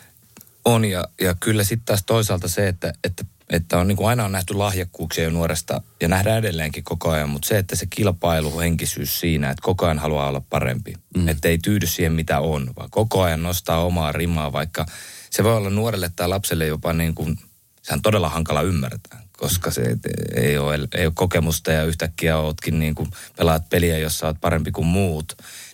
On 0.64 0.84
ja, 0.84 1.04
ja 1.20 1.34
kyllä 1.34 1.64
sitten 1.64 1.84
taas 1.84 2.02
toisaalta 2.06 2.48
se, 2.48 2.68
että, 2.68 2.92
että 3.04 3.24
että 3.54 3.78
on 3.78 3.88
niin 3.88 3.96
kuin 3.96 4.08
aina 4.08 4.24
on 4.24 4.32
nähty 4.32 4.54
lahjakkuuksia 4.54 5.24
jo 5.24 5.30
nuoresta 5.30 5.82
ja 6.00 6.08
nähdään 6.08 6.38
edelleenkin 6.38 6.84
koko 6.84 7.10
ajan, 7.10 7.28
mutta 7.28 7.48
se, 7.48 7.58
että 7.58 7.76
se 7.76 7.86
kilpailuhenkisyys 7.86 9.20
siinä, 9.20 9.50
että 9.50 9.62
koko 9.62 9.84
ajan 9.84 9.98
haluaa 9.98 10.28
olla 10.28 10.42
parempi, 10.50 10.94
mm. 11.16 11.28
että 11.28 11.48
ei 11.48 11.58
tyydy 11.58 11.86
siihen 11.86 12.12
mitä 12.12 12.40
on, 12.40 12.70
vaan 12.76 12.90
koko 12.90 13.22
ajan 13.22 13.42
nostaa 13.42 13.84
omaa 13.84 14.12
rimaa, 14.12 14.52
vaikka 14.52 14.86
se 15.30 15.44
voi 15.44 15.56
olla 15.56 15.70
nuorelle 15.70 16.10
tai 16.16 16.28
lapselle 16.28 16.66
jopa 16.66 16.92
niin 16.92 17.14
kuin, 17.14 17.38
se 17.82 17.94
on 17.94 18.02
todella 18.02 18.28
hankala 18.28 18.62
ymmärtää, 18.62 19.22
koska 19.36 19.70
se 19.70 19.96
ei 20.36 20.58
ole, 20.58 20.78
ei 20.94 21.06
ole 21.06 21.12
kokemusta 21.16 21.72
ja 21.72 21.84
yhtäkkiä 21.84 22.38
ootkin 22.38 22.78
niin 22.78 22.94
kuin 22.94 23.10
pelaat 23.36 23.68
peliä, 23.68 23.98
jossa 23.98 24.26
oot 24.26 24.40
parempi 24.40 24.70
kuin 24.70 24.86
muut, 24.86 25.32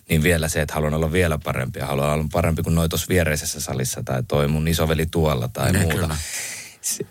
niin 0.09 0.23
vielä 0.23 0.47
se, 0.47 0.61
että 0.61 0.73
haluan 0.73 0.93
olla 0.93 1.11
vielä 1.11 1.37
parempi 1.43 1.79
ja 1.79 1.85
haluan 1.85 2.13
olla 2.13 2.25
parempi 2.31 2.63
kuin 2.63 2.75
noi 2.75 2.89
tuossa 2.89 3.05
viereisessä 3.09 3.61
salissa 3.61 4.03
tai 4.03 4.23
toi 4.27 4.47
mun 4.47 4.67
isoveli 4.67 5.05
tuolla 5.05 5.47
tai 5.47 5.71
Ne, 5.71 5.79
muuta. 5.79 5.95
kyllä. 5.95 6.17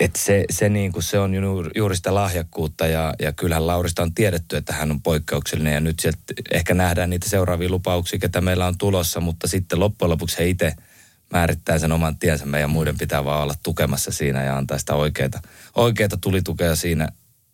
Et 0.01 0.17
se, 0.17 0.45
se, 0.51 0.69
niin 0.69 0.93
kuin 0.93 1.03
se 1.03 1.19
on 1.19 1.35
juuri, 1.35 1.71
juuri 1.77 1.97
sitä 1.97 2.15
lahjakkuutta 2.15 2.87
ja, 2.87 3.15
ja 3.19 3.33
kyllähän 3.33 3.67
Laurista 3.67 4.03
on 4.03 4.15
tiedetty, 4.15 4.57
että 4.57 4.73
hän 4.73 4.91
on 4.91 5.03
poikkeuksellinen 5.03 5.75
ja 5.75 5.81
nyt 5.81 6.01
sieltä 6.01 6.19
ehkä 6.51 6.75
nähdään 6.75 7.11
niitä 7.11 7.29
seuraavia 7.29 7.69
lupauksia, 7.69 8.19
ketä 8.19 8.41
meillä 8.41 8.67
on 8.67 8.79
tulossa, 8.79 9.21
mutta 9.21 9.49
sitten 9.49 9.81
loppujen 9.81 10.11
lopuksi 10.11 10.39
he 10.39 10.49
itse 10.49 10.75
määrittää 11.33 11.79
sen 11.79 11.93
oman 11.93 12.17
tiensä. 12.17 12.47
Meidän 12.47 12.71
muiden 12.71 12.99
pitää 12.99 13.25
vaan 13.25 13.43
olla 13.43 13.55
tukemassa 13.63 14.13
siinä 14.13 14.45
ja 14.45 14.57
antaa 14.57 14.79
sitä 14.79 14.95
oikeita, 14.95 15.41
oikeita 15.75 16.17
tulitukea 16.17 16.77
siinä. 16.77 17.09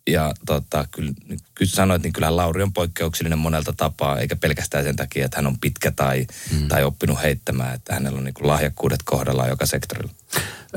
Ja 0.07 0.33
tota, 0.45 0.87
kyllä, 0.91 1.13
kyllä 1.55 1.71
sanoit, 1.71 2.03
niin 2.03 2.13
kyllähän 2.13 2.37
Lauri 2.37 2.63
on 2.63 2.73
poikkeuksellinen 2.73 3.39
monelta 3.39 3.73
tapaa, 3.77 4.19
eikä 4.19 4.35
pelkästään 4.35 4.83
sen 4.83 4.95
takia, 4.95 5.25
että 5.25 5.37
hän 5.37 5.47
on 5.47 5.59
pitkä 5.59 5.91
tai, 5.91 6.27
mm. 6.51 6.67
tai 6.67 6.83
oppinut 6.83 7.21
heittämään, 7.21 7.75
että 7.75 7.93
hänellä 7.93 8.17
on 8.17 8.23
niin 8.23 8.33
lahjakkuudet 8.39 8.99
kohdallaan 9.05 9.49
joka 9.49 9.65
sektorilla. 9.65 10.11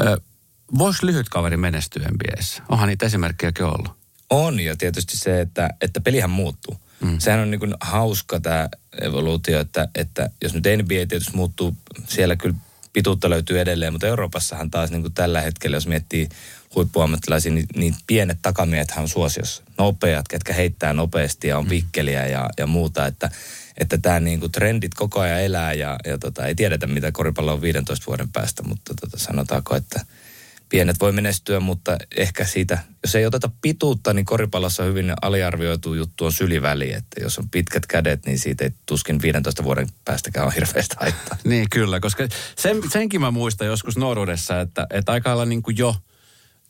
Ö, 0.01 0.21
Voisi 0.79 1.07
lyhyt 1.07 1.29
kaveri 1.29 1.57
menestyä 1.57 2.09
NBAssä? 2.09 2.63
Onhan 2.69 2.89
niitä 2.89 3.07
esimerkkejäkin 3.07 3.65
ollut. 3.65 3.91
On 4.31 4.61
ja 4.61 4.77
tietysti 4.77 5.17
se, 5.17 5.41
että, 5.41 5.71
että 5.81 6.01
pelihän 6.01 6.31
muuttuu. 6.31 6.81
Mm. 7.01 7.19
Sehän 7.19 7.41
on 7.41 7.51
niin 7.51 7.61
kuin 7.61 7.75
hauska 7.81 8.41
tämä 8.41 8.69
evoluutio, 9.01 9.61
että, 9.61 9.89
että 9.95 10.31
jos 10.43 10.55
nyt 10.55 10.65
NBA 10.65 11.07
tietysti 11.09 11.37
muuttuu, 11.37 11.77
siellä 12.09 12.37
kyllä 12.37 12.55
pituutta 12.93 13.31
löytyy 13.31 13.61
edelleen, 13.61 13.93
mutta 13.93 14.07
Euroopassahan 14.07 14.71
taas 14.71 14.91
niin 14.91 15.03
kuin 15.03 15.15
tällä 15.15 15.41
hetkellä, 15.41 15.77
jos 15.77 15.87
miettii 15.87 16.29
huippuammattilaisia, 16.75 17.53
niin, 17.53 17.67
niin 17.77 17.95
pienet 18.07 18.39
takamiehethän 18.43 19.03
on 19.03 19.09
suosiossa. 19.09 19.63
Nopeat, 19.79 20.29
ketkä 20.29 20.53
heittää 20.53 20.93
nopeasti 20.93 21.49
ja 21.49 21.59
on 21.59 21.69
vikkeliä 21.69 22.27
ja, 22.27 22.51
ja 22.59 22.67
muuta, 22.67 23.07
että 23.07 23.31
että 23.79 23.99
tämä 23.99 24.21
niinku 24.21 24.49
trendit 24.49 24.95
koko 24.95 25.21
ajan 25.21 25.41
elää 25.41 25.73
ja, 25.73 25.99
ja 26.07 26.19
tota, 26.19 26.47
ei 26.47 26.55
tiedetä, 26.55 26.87
mitä 26.87 27.13
koripallo 27.13 27.53
on 27.53 27.63
15 27.63 28.07
vuoden 28.07 28.29
päästä, 28.33 28.63
mutta 28.63 28.95
tota, 29.01 29.19
sanotaanko, 29.19 29.77
että 29.77 30.07
pienet 30.71 31.01
voi 31.01 31.13
menestyä, 31.13 31.61
mutta 31.61 31.99
ehkä 32.17 32.45
siitä, 32.45 32.79
jos 33.03 33.15
ei 33.15 33.27
oteta 33.27 33.51
pituutta, 33.63 34.13
niin 34.13 34.25
koripallossa 34.25 34.83
hyvin 34.83 35.13
aliarvioitu 35.23 35.95
juttu 35.95 36.25
on 36.25 36.33
syliväli, 36.33 36.93
että 36.93 37.21
jos 37.23 37.39
on 37.39 37.51
pitkät 37.51 37.87
kädet, 37.87 38.27
niin 38.27 38.39
siitä 38.39 38.65
ei 38.65 38.71
tuskin 38.87 39.23
15 39.23 39.65
vuoden 39.65 39.89
päästäkään 40.05 40.47
on 40.47 40.53
hirveästi 40.53 40.97
haittaa. 41.01 41.39
Niin 41.51 41.67
kyllä, 41.71 42.01
koska 42.01 42.29
sen, 42.57 42.77
senkin 42.91 43.21
mä 43.21 43.31
muistan 43.31 43.67
joskus 43.67 43.97
nuoruudessa, 43.97 44.61
että, 44.61 44.87
että 44.91 45.13
aika 45.13 45.31
lailla 45.31 45.45
niin 45.45 45.63
kuin 45.63 45.79
jo 45.79 45.97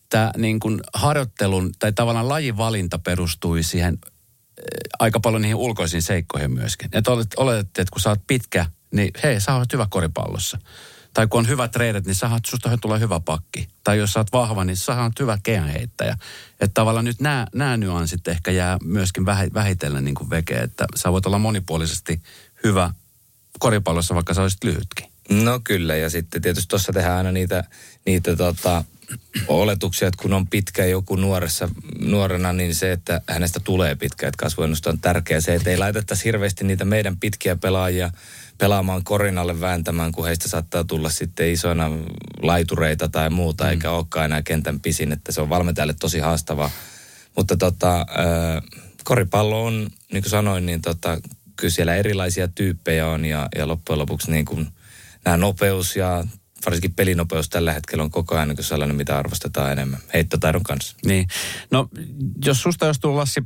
tämä 0.09 0.31
niin 0.37 0.61
kuin 0.61 0.81
harjoittelun 0.95 1.73
tai 1.79 1.93
tavallaan 1.93 2.29
lajivalinta 2.29 2.99
perustui 2.99 3.63
siihen 3.63 3.99
eh, 4.05 4.65
aika 4.99 5.21
paljon 5.21 5.43
niihin 5.43 5.57
ulkoisiin 5.57 6.03
seikkoihin 6.03 6.51
myöskin. 6.55 6.89
Että 6.93 7.11
olet, 7.11 7.29
oletettiin, 7.37 7.83
että 7.83 7.93
kun 7.93 8.01
sä 8.01 8.11
oot 8.11 8.27
pitkä, 8.27 8.67
niin 8.93 9.11
hei, 9.23 9.41
sä 9.41 9.55
oot 9.55 9.73
hyvä 9.73 9.87
koripallossa. 9.91 10.59
Tai 11.15 11.27
kun 11.27 11.39
on 11.39 11.49
hyvät 11.49 11.77
reidet, 11.77 12.07
niin 12.07 12.17
oot, 12.33 12.47
susta 12.47 12.79
tulee 12.81 13.01
hyvä 13.01 13.21
pakki. 13.21 13.69
Tai 13.85 13.99
jos 13.99 14.13
sä 14.13 14.21
oot 14.21 14.33
vahva, 14.33 14.65
niin 14.65 14.77
sä 14.77 15.03
oot 15.03 15.21
hyvä 15.21 15.39
kehäheittäjä. 15.43 16.17
Että 16.53 16.75
tavallaan 16.75 17.05
nyt 17.05 17.21
nämä, 17.21 17.47
nämä 17.55 17.77
nyanssit 17.77 18.29
ehkä 18.29 18.51
jää 18.51 18.79
myöskin 18.85 19.27
vähi- 19.27 19.55
vähitellen 19.55 20.05
niin 20.05 20.15
kuin 20.15 20.31
veke, 20.31 20.55
että 20.55 20.87
sä 20.97 21.13
voit 21.13 21.27
olla 21.27 21.39
monipuolisesti 21.39 22.23
hyvä 22.65 22.91
koripallossa, 23.59 24.15
vaikka 24.15 24.35
sä 24.35 24.43
olisit 24.43 24.65
lyhytkin. 24.65 25.07
No 25.31 25.61
kyllä, 25.65 25.97
ja 25.97 26.11
sitten 26.11 26.43
tietysti 26.43 26.69
tuossa 26.69 26.93
tehdään 26.93 27.17
aina 27.17 27.33
niitä, 27.33 27.65
niitä 28.07 28.37
tota, 28.37 28.85
oletuksia, 29.49 30.09
että 30.09 30.23
kun 30.23 30.33
on 30.33 30.47
pitkä 30.47 30.85
joku 30.85 31.17
nuoressa, 31.17 31.69
nuorena, 31.99 32.53
niin 32.53 32.75
se, 32.75 32.93
että 32.93 33.21
hänestä 33.29 33.61
tulee 33.61 33.95
pitkä, 33.95 34.29
että 34.29 34.43
kasvuennuste 34.43 34.89
on 34.89 35.01
tärkeä. 35.01 35.41
Se, 35.41 35.55
että 35.55 35.71
ei 35.71 35.79
laitettaisi 35.79 36.25
hirveästi 36.25 36.65
niitä 36.65 36.85
meidän 36.85 37.17
pitkiä 37.17 37.57
pelaajia 37.57 38.11
pelaamaan 38.61 39.05
korinalle 39.05 39.61
vääntämään, 39.61 40.13
kun 40.13 40.27
heistä 40.27 40.49
saattaa 40.49 40.85
tulla 40.85 41.11
sitten 41.11 41.53
isoina 41.53 41.91
laitureita 42.43 43.09
tai 43.09 43.31
muuta, 43.31 43.65
mm. 43.65 43.71
eikä 43.71 43.91
olekaan 43.91 44.25
enää 44.25 44.43
kentän 44.43 44.81
pisin, 44.81 45.13
että 45.13 45.33
se 45.33 45.41
on 45.41 45.49
valmentajalle 45.49 45.95
tosi 46.01 46.19
haastavaa. 46.19 46.71
Mutta 47.37 47.57
tota, 47.57 48.01
äh, 48.01 48.63
koripallo 49.05 49.65
on, 49.65 49.89
niin 50.13 50.23
kuin 50.23 50.31
sanoin, 50.31 50.67
niin 50.67 50.83
tota, 50.83 51.21
kyllä 51.57 51.71
siellä 51.71 51.95
erilaisia 51.95 52.49
tyyppejä 52.49 53.09
on 53.09 53.25
ja, 53.25 53.49
ja 53.57 53.69
loppujen 53.69 53.99
lopuksi 53.99 54.31
niin 54.31 54.45
kuin 54.45 54.69
nämä 55.25 55.37
nopeus 55.37 55.97
ja 55.97 56.25
varsinkin 56.67 56.95
pelinopeus 56.95 57.49
tällä 57.49 57.73
hetkellä 57.73 58.05
on 58.05 58.11
koko 58.11 58.35
ajan 58.35 58.49
niin 58.49 58.65
sellainen, 58.65 58.97
mitä 58.97 59.19
arvostetaan 59.19 59.73
enemmän 59.73 60.01
heittotaidon 60.15 60.63
kanssa. 60.63 60.97
Niin. 61.07 61.27
No, 61.71 61.89
jos 62.45 62.63
susta 62.63 62.87
olisi 62.87 63.01
tullut 63.01 63.19
Lassi 63.19 63.41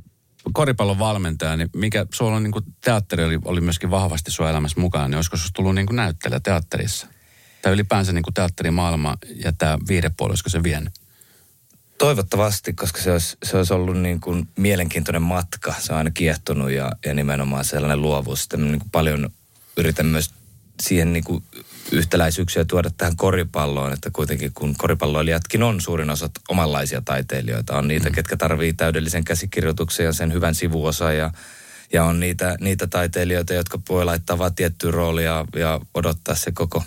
koripallon 0.52 0.98
valmentaja, 0.98 1.56
niin 1.56 1.70
mikä 1.76 2.06
sulla 2.14 2.36
on 2.36 2.42
niin 2.42 2.52
kuin 2.52 2.64
teatteri 2.84 3.24
oli, 3.24 3.38
oli 3.44 3.60
myöskin 3.60 3.90
vahvasti 3.90 4.30
sun 4.30 4.48
elämässä 4.48 4.80
mukana, 4.80 5.08
niin 5.08 5.16
olisiko 5.16 5.36
susta 5.36 5.52
tullut 5.54 5.74
niin 5.74 5.86
kuin 5.86 5.96
näyttelijä 5.96 6.40
teatterissa? 6.40 7.06
Tai 7.62 7.72
ylipäänsä 7.72 8.12
niin 8.12 8.22
kuin 8.22 8.34
teatterimaailma 8.34 9.16
ja 9.44 9.52
tämä 9.52 9.78
viidepuoli, 9.88 10.30
olisiko 10.30 10.50
se 10.50 10.62
vienyt? 10.62 10.92
Toivottavasti, 11.98 12.72
koska 12.72 13.00
se 13.00 13.12
olisi, 13.12 13.36
se 13.42 13.56
olisi 13.56 13.74
ollut 13.74 13.98
niin 13.98 14.20
kuin 14.20 14.48
mielenkiintoinen 14.56 15.22
matka. 15.22 15.74
Se 15.78 15.92
on 15.92 15.98
aina 15.98 16.10
kiehtonut 16.10 16.70
ja, 16.70 16.92
ja 17.06 17.14
nimenomaan 17.14 17.64
sellainen 17.64 18.02
luovuus. 18.02 18.40
Sitten 18.40 18.70
niin 18.70 18.78
kuin 18.78 18.90
paljon 18.90 19.28
yritän 19.76 20.06
myös 20.06 20.30
siihen 20.82 21.12
niin 21.12 21.24
kuin 21.24 21.44
yhtäläisyyksiä 21.92 22.64
tuoda 22.64 22.90
tähän 22.96 23.16
koripalloon, 23.16 23.92
että 23.92 24.10
kuitenkin 24.12 24.52
kun 24.54 24.74
koripalloilijatkin 24.78 25.62
on 25.62 25.80
suurin 25.80 26.10
osa 26.10 26.30
omanlaisia 26.48 27.02
taiteilijoita, 27.04 27.78
on 27.78 27.88
niitä, 27.88 28.08
mm. 28.08 28.14
ketkä 28.14 28.36
tarvii 28.36 28.72
täydellisen 28.72 29.24
käsikirjoituksen 29.24 30.06
ja 30.06 30.12
sen 30.12 30.32
hyvän 30.32 30.54
sivuosa 30.54 31.12
ja, 31.12 31.30
ja 31.92 32.04
on 32.04 32.20
niitä, 32.20 32.56
niitä 32.60 32.86
taiteilijoita, 32.86 33.54
jotka 33.54 33.78
voi 33.88 34.04
laittaa 34.04 34.38
vaan 34.38 34.54
tiettyä 34.54 34.90
roolia 34.90 35.44
ja 35.56 35.80
odottaa 35.94 36.34
se 36.34 36.52
koko, 36.52 36.84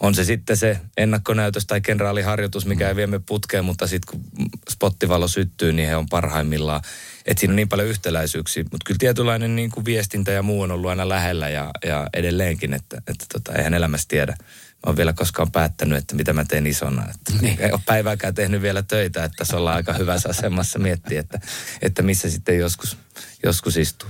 on 0.00 0.14
se 0.14 0.24
sitten 0.24 0.56
se 0.56 0.80
ennakkonäytös 0.96 1.66
tai 1.66 1.80
kenraaliharjoitus, 1.80 2.66
mikä 2.66 2.88
ei 2.88 2.96
vie 2.96 3.06
me 3.06 3.18
putkeen, 3.18 3.64
mutta 3.64 3.86
sitten 3.86 4.10
kun 4.10 4.48
spottivalo 4.70 5.28
syttyy, 5.28 5.72
niin 5.72 5.88
he 5.88 5.96
on 5.96 6.08
parhaimmillaan. 6.08 6.82
Että 7.28 7.40
siinä 7.40 7.52
on 7.52 7.56
niin 7.56 7.68
paljon 7.68 7.88
yhtäläisyyksiä, 7.88 8.62
mutta 8.62 8.84
kyllä 8.84 8.98
tietynlainen 8.98 9.56
niin 9.56 9.70
kuin 9.70 9.84
viestintä 9.84 10.32
ja 10.32 10.42
muu 10.42 10.62
on 10.62 10.70
ollut 10.70 10.90
aina 10.90 11.08
lähellä 11.08 11.48
ja, 11.48 11.70
ja 11.86 12.06
edelleenkin, 12.14 12.74
että, 12.74 12.96
että 12.96 13.26
tota, 13.32 13.52
eihän 13.52 13.74
elämässä 13.74 14.08
tiedä. 14.08 14.36
Mä 14.38 14.82
oon 14.86 14.96
vielä 14.96 15.12
koskaan 15.12 15.50
päättänyt, 15.50 15.98
että 15.98 16.14
mitä 16.14 16.32
mä 16.32 16.44
teen 16.44 16.66
isona. 16.66 17.02
Että 17.10 17.32
niin. 17.40 17.60
Ei 17.60 17.72
ole 17.72 17.80
päivääkään 17.86 18.34
tehnyt 18.34 18.62
vielä 18.62 18.82
töitä, 18.82 19.24
että 19.24 19.44
se 19.44 19.56
ollaan 19.56 19.76
aika 19.76 19.92
hyvässä 19.92 20.28
asemassa 20.28 20.78
miettiä, 20.78 21.20
että, 21.20 21.40
että 21.82 22.02
missä 22.02 22.30
sitten 22.30 22.58
joskus, 22.58 22.96
joskus 23.42 23.76
istuu. 23.76 24.08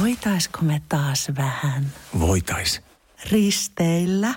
Voitaisko 0.00 0.58
me 0.62 0.82
taas 0.88 1.28
vähän 1.36 1.92
Voitais. 2.18 2.80
risteillä? 3.30 4.34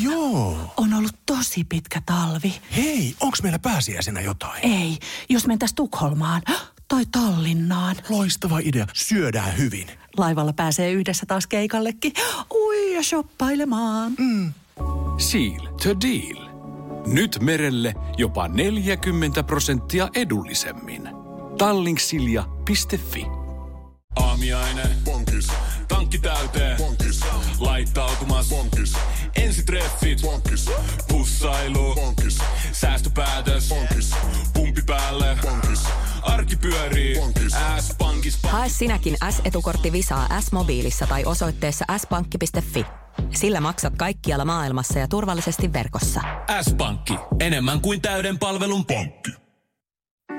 Joo. 0.00 0.74
On 0.76 0.94
ollut 0.94 1.16
tosi 1.26 1.64
pitkä 1.64 2.02
talvi. 2.06 2.60
Hei, 2.76 3.14
onks 3.20 3.42
meillä 3.42 3.58
pääsiäisenä 3.58 4.20
jotain? 4.20 4.66
Ei, 4.66 4.98
jos 5.28 5.46
mentäis 5.46 5.74
Tukholmaan 5.74 6.42
tai 6.88 7.06
Tallinnaan. 7.12 7.96
Loistava 8.08 8.58
idea. 8.58 8.86
Syödään 8.94 9.58
hyvin. 9.58 9.86
Laivalla 10.16 10.52
pääsee 10.52 10.92
yhdessä 10.92 11.26
taas 11.26 11.46
keikallekin. 11.46 12.12
Ui 12.54 12.94
ja 12.94 13.02
shoppailemaan. 13.02 14.12
Seal 15.18 15.66
to 15.82 16.00
deal. 16.00 16.48
Nyt 17.06 17.38
merelle 17.40 17.94
jopa 18.16 18.48
40 18.48 19.42
prosenttia 19.42 20.08
edullisemmin. 20.14 21.08
Tallingsilja.fi 21.58 23.26
Aamiaine. 24.16 24.82
Bonkis. 25.04 25.48
Tankki 25.88 26.18
täyteen. 26.18 26.76
Bonkis. 26.76 27.20
Laittautumas. 27.58 28.48
Bonkis. 28.48 28.92
Ensitreffit. 29.36 30.20
Bonkis. 30.22 30.70
Pussailu. 31.08 31.94
Bonkis. 31.94 32.38
Säästöpäätös. 32.72 33.68
Bonkis. 33.68 34.10
Pumpi 34.52 34.82
päälle. 34.86 35.38
Bonkis. 35.42 35.80
Arki 36.28 36.56
pyörii. 36.56 37.14
Bonkis. 37.20 37.52
S-pankis. 37.78 38.38
Hae 38.42 38.68
sinäkin 38.68 39.16
S-etukortti 39.30 39.92
Visaa 39.92 40.40
S-mobiilissa 40.40 41.06
tai 41.06 41.24
osoitteessa 41.24 41.84
s-pankki.fi. 41.98 42.84
Sillä 43.34 43.60
maksat 43.60 43.96
kaikkialla 43.96 44.44
maailmassa 44.44 44.98
ja 44.98 45.08
turvallisesti 45.08 45.72
verkossa. 45.72 46.20
S-pankki. 46.62 47.14
Enemmän 47.40 47.80
kuin 47.80 48.00
täyden 48.00 48.38
palvelun 48.38 48.84
pankki. 48.84 49.30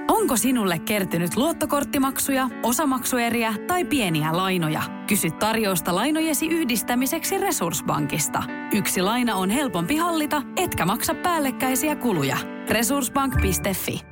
Onko 0.08 0.38
sinulle 0.38 0.80
kertynyt 0.80 1.36
luottokorttimaksuja, 1.36 2.50
osamaksueriä 2.64 3.54
tai 3.68 3.86
pieniä 3.86 4.38
lainoja? 4.38 4.82
Kysy 5.08 5.32
tarjousta 5.32 5.96
lainojesi 5.96 6.48
yhdistämiseksi 6.48 7.38
Resurssbankista. 7.38 8.44
Yksi 8.74 9.02
laina 9.02 9.36
on 9.36 9.50
helpompi 9.50 9.96
hallita, 9.96 10.42
etkä 10.56 10.86
maksa 10.86 11.16
päällekkäisiä 11.16 11.96
kuluja. 11.96 12.38
Resurssbank.fi 12.70 14.09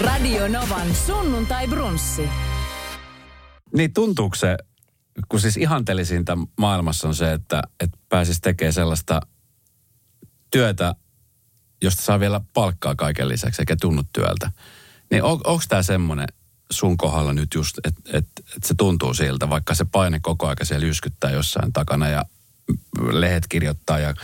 Radio 0.00 0.48
Novan 0.48 0.94
sunnuntai 0.94 1.68
brunssi. 1.68 2.28
Niin 3.76 3.92
tuntuuko 3.92 4.34
se, 4.34 4.56
kun 5.28 5.40
siis 5.40 5.56
ihanteellisinta 5.56 6.38
maailmassa 6.58 7.08
on 7.08 7.14
se, 7.14 7.32
että, 7.32 7.62
että 7.80 7.98
pääsisi 8.08 8.40
tekemään 8.40 8.72
sellaista 8.72 9.20
työtä, 10.50 10.94
josta 11.82 12.02
saa 12.02 12.20
vielä 12.20 12.40
palkkaa 12.52 12.94
kaiken 12.94 13.28
lisäksi 13.28 13.62
eikä 13.62 13.76
tunnu 13.80 14.02
työltä. 14.12 14.50
Niin 15.10 15.22
on, 15.22 15.40
onko 15.44 15.62
tämä 15.68 15.82
semmoinen 15.82 16.28
sun 16.70 16.96
kohdalla 16.96 17.32
nyt 17.32 17.54
just, 17.54 17.78
että 17.84 18.00
et, 18.12 18.26
et 18.56 18.64
se 18.64 18.74
tuntuu 18.74 19.14
siltä, 19.14 19.50
vaikka 19.50 19.74
se 19.74 19.84
paine 19.84 20.20
koko 20.22 20.46
ajan 20.46 20.56
siellä 20.62 20.86
yskyttää 20.86 21.30
jossain 21.30 21.72
takana 21.72 22.08
ja 22.08 22.24
lehet 23.10 23.46
kirjoittaa 23.48 23.98
ja 23.98 24.14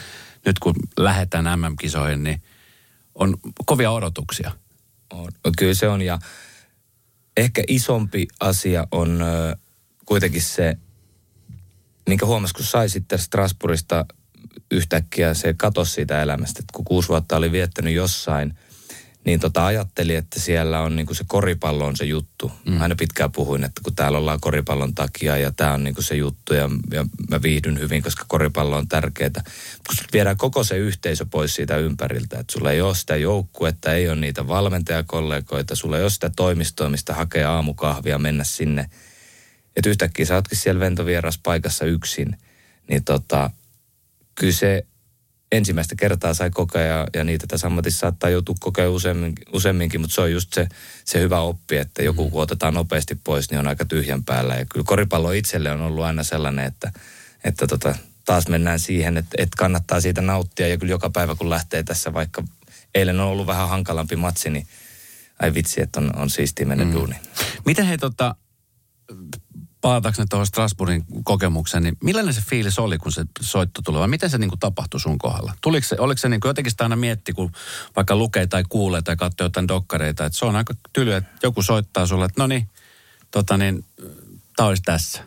nyt 0.47 0.59
kun 0.59 0.75
lähdetään 0.97 1.61
MM-kisoihin, 1.61 2.25
niin 2.25 2.43
on 3.15 3.37
kovia 3.67 3.91
odotuksia. 3.91 4.53
On. 5.11 5.33
Kyllä 5.59 5.75
se 5.75 5.89
on 5.89 6.03
ja 6.03 6.19
ehkä 7.37 7.63
isompi 7.69 8.27
asia 8.41 8.87
on 8.91 9.25
kuitenkin 10.05 10.43
se, 10.43 10.77
minkä 12.09 12.27
huomasi, 12.27 12.55
kun 12.55 12.65
sai 12.65 12.89
sitten 12.89 13.19
Strasbourgista 13.19 14.07
yhtäkkiä 14.71 15.35
se 15.35 15.55
katosi 15.55 15.93
siitä 15.93 16.23
elämästä, 16.23 16.61
että 16.61 16.73
kun 16.73 16.85
kuusi 16.85 17.09
vuotta 17.09 17.37
oli 17.37 17.53
viettänyt 17.53 17.95
jossain, 17.95 18.59
niin 19.27 19.41
tota 19.41 19.67
ajatteli, 19.67 20.15
että 20.15 20.41
siellä 20.41 20.81
on 20.81 20.97
niin 20.97 21.07
kuin 21.07 21.17
se 21.17 21.25
koripallo 21.27 21.87
on 21.87 21.97
se 21.97 22.05
juttu. 22.05 22.53
Mm. 22.67 22.81
Aina 22.81 22.95
pitkään 22.95 23.33
puhuin, 23.33 23.65
että 23.65 23.81
kun 23.85 23.95
täällä 23.95 24.19
ollaan 24.19 24.41
koripallon 24.41 24.95
takia 24.95 25.37
ja 25.37 25.53
tämä 25.53 25.75
on 25.75 25.85
niin 25.85 25.95
kuin 25.95 26.05
se 26.05 26.15
juttu 26.15 26.55
ja, 26.55 26.71
ja 26.93 27.07
mä 27.31 27.43
viihdyn 27.43 27.79
hyvin, 27.79 28.03
koska 28.03 28.25
koripallo 28.29 28.77
on 28.77 28.89
tärkeää. 28.89 29.31
Kun 29.87 29.97
viedään 30.13 30.37
koko 30.37 30.65
se 30.65 30.77
yhteisö 30.77 31.27
pois 31.31 31.55
siitä 31.55 31.77
ympäriltä, 31.77 32.39
että 32.39 32.53
sulla 32.53 32.73
ei 32.73 32.81
ole 32.81 32.95
sitä 32.95 33.17
joukkuetta, 33.17 33.93
ei 33.93 34.09
ole 34.09 34.17
niitä 34.17 34.49
valmentajakollegoita, 34.49 35.77
sulla 35.77 35.97
ei 35.97 36.03
ole 36.05 36.11
sitä 36.11 36.31
toimistoa, 36.37 36.89
mistä 36.89 37.15
hakee 37.15 37.45
aamukahvia 37.45 38.19
mennä 38.19 38.45
sinne. 38.45 38.91
Että 39.77 39.91
yhtäkkiä 39.91 40.27
sä 40.27 40.35
ootkin 40.35 40.59
siellä 40.59 40.81
ventovieras 40.81 41.39
paikassa 41.43 41.85
yksin, 41.85 42.39
niin 42.89 43.05
tota, 43.05 43.51
kyllä 44.35 44.53
se 44.53 44.87
ensimmäistä 45.53 45.95
kertaa 45.95 46.35
sai 46.35 46.51
kokea 46.51 46.83
ja, 46.83 47.07
ja 47.15 47.25
niitä 47.25 47.47
tässä 47.47 47.67
ammatissa 47.67 47.99
saattaa 47.99 48.31
joutua 48.31 48.55
kokea 48.61 48.91
useamminkin, 48.91 49.45
useamminkin, 49.53 50.01
mutta 50.01 50.15
se 50.15 50.21
on 50.21 50.33
just 50.33 50.53
se, 50.53 50.69
se 51.05 51.21
hyvä 51.21 51.41
oppi, 51.41 51.77
että 51.77 52.03
joku 52.03 52.25
mm. 52.25 52.31
kun 52.31 52.43
otetaan 52.43 52.75
nopeasti 52.75 53.19
pois, 53.25 53.51
niin 53.51 53.59
on 53.59 53.69
aika 53.69 53.85
tyhjän 53.85 54.25
päällä. 54.25 54.55
Ja 54.55 54.65
kyllä 54.65 54.85
koripallo 54.87 55.33
itselle 55.33 55.73
on 55.73 55.81
ollut 55.81 56.05
aina 56.05 56.23
sellainen, 56.23 56.65
että, 56.65 56.93
että 57.45 57.67
tota, 57.67 57.95
taas 58.25 58.49
mennään 58.49 58.81
siihen, 58.81 59.17
että, 59.17 59.35
että 59.39 59.57
kannattaa 59.59 60.01
siitä 60.01 60.21
nauttia 60.21 60.69
ja 60.69 60.77
kyllä 60.77 60.91
joka 60.91 61.11
päivä 61.11 61.35
kun 61.35 61.51
lähtee 61.51 61.83
tässä, 61.83 62.13
vaikka 62.13 62.43
eilen 62.95 63.21
on 63.21 63.27
ollut 63.27 63.47
vähän 63.47 63.69
hankalampi 63.69 64.17
matsi, 64.17 64.51
niin 64.51 64.67
ai 65.43 65.55
vitsi, 65.55 65.83
että 65.83 66.01
on, 66.01 66.17
on 66.17 66.31
siistiä 66.31 66.67
mennä 66.67 66.85
mm. 66.85 66.93
duuniin. 66.93 67.21
Miten 67.65 67.87
he 67.87 67.97
tota, 67.97 68.35
palatakseni 69.87 70.27
tuohon 70.31 70.47
Strasbourgin 70.47 71.05
kokemukseen, 71.25 71.83
niin 71.83 71.97
millainen 72.03 72.35
se 72.35 72.41
fiilis 72.41 72.79
oli, 72.79 72.99
kun 72.99 73.13
se 73.13 73.25
soitto 73.41 73.83
tuli, 73.83 73.99
vai 73.99 74.09
miten 74.09 74.31
se 74.31 74.39
niin 74.39 74.49
kuin 74.49 74.59
tapahtui 74.59 75.01
sun 75.01 75.19
kohdalla? 75.19 75.53
Tuliko 75.63 75.87
se, 75.87 75.97
oliko 75.99 76.19
se 76.19 76.29
niin 76.29 76.41
kuin 76.41 76.51
jotenkin 76.51 76.71
sitä 76.71 76.85
aina 76.85 76.97
mietti, 76.97 77.33
kun 77.33 77.53
vaikka 77.97 78.17
lukee 78.17 78.47
tai 78.47 78.65
kuulee 78.69 79.03
tai 79.03 79.17
katsoo 79.17 79.45
jotain 79.45 79.69
dokkareita, 79.69 80.25
että 80.25 80.39
se 80.39 80.45
on 80.45 80.57
aika 80.57 80.75
tyly, 80.93 81.15
että 81.15 81.31
joku 81.43 81.63
soittaa 81.63 82.07
sulle, 82.07 82.25
että 82.25 82.43
no 82.43 82.47
niin, 82.47 82.69
tota 83.31 83.57
niin, 83.57 83.85
tämä 84.57 84.69
olisi 84.69 84.83
tässä. 84.83 85.23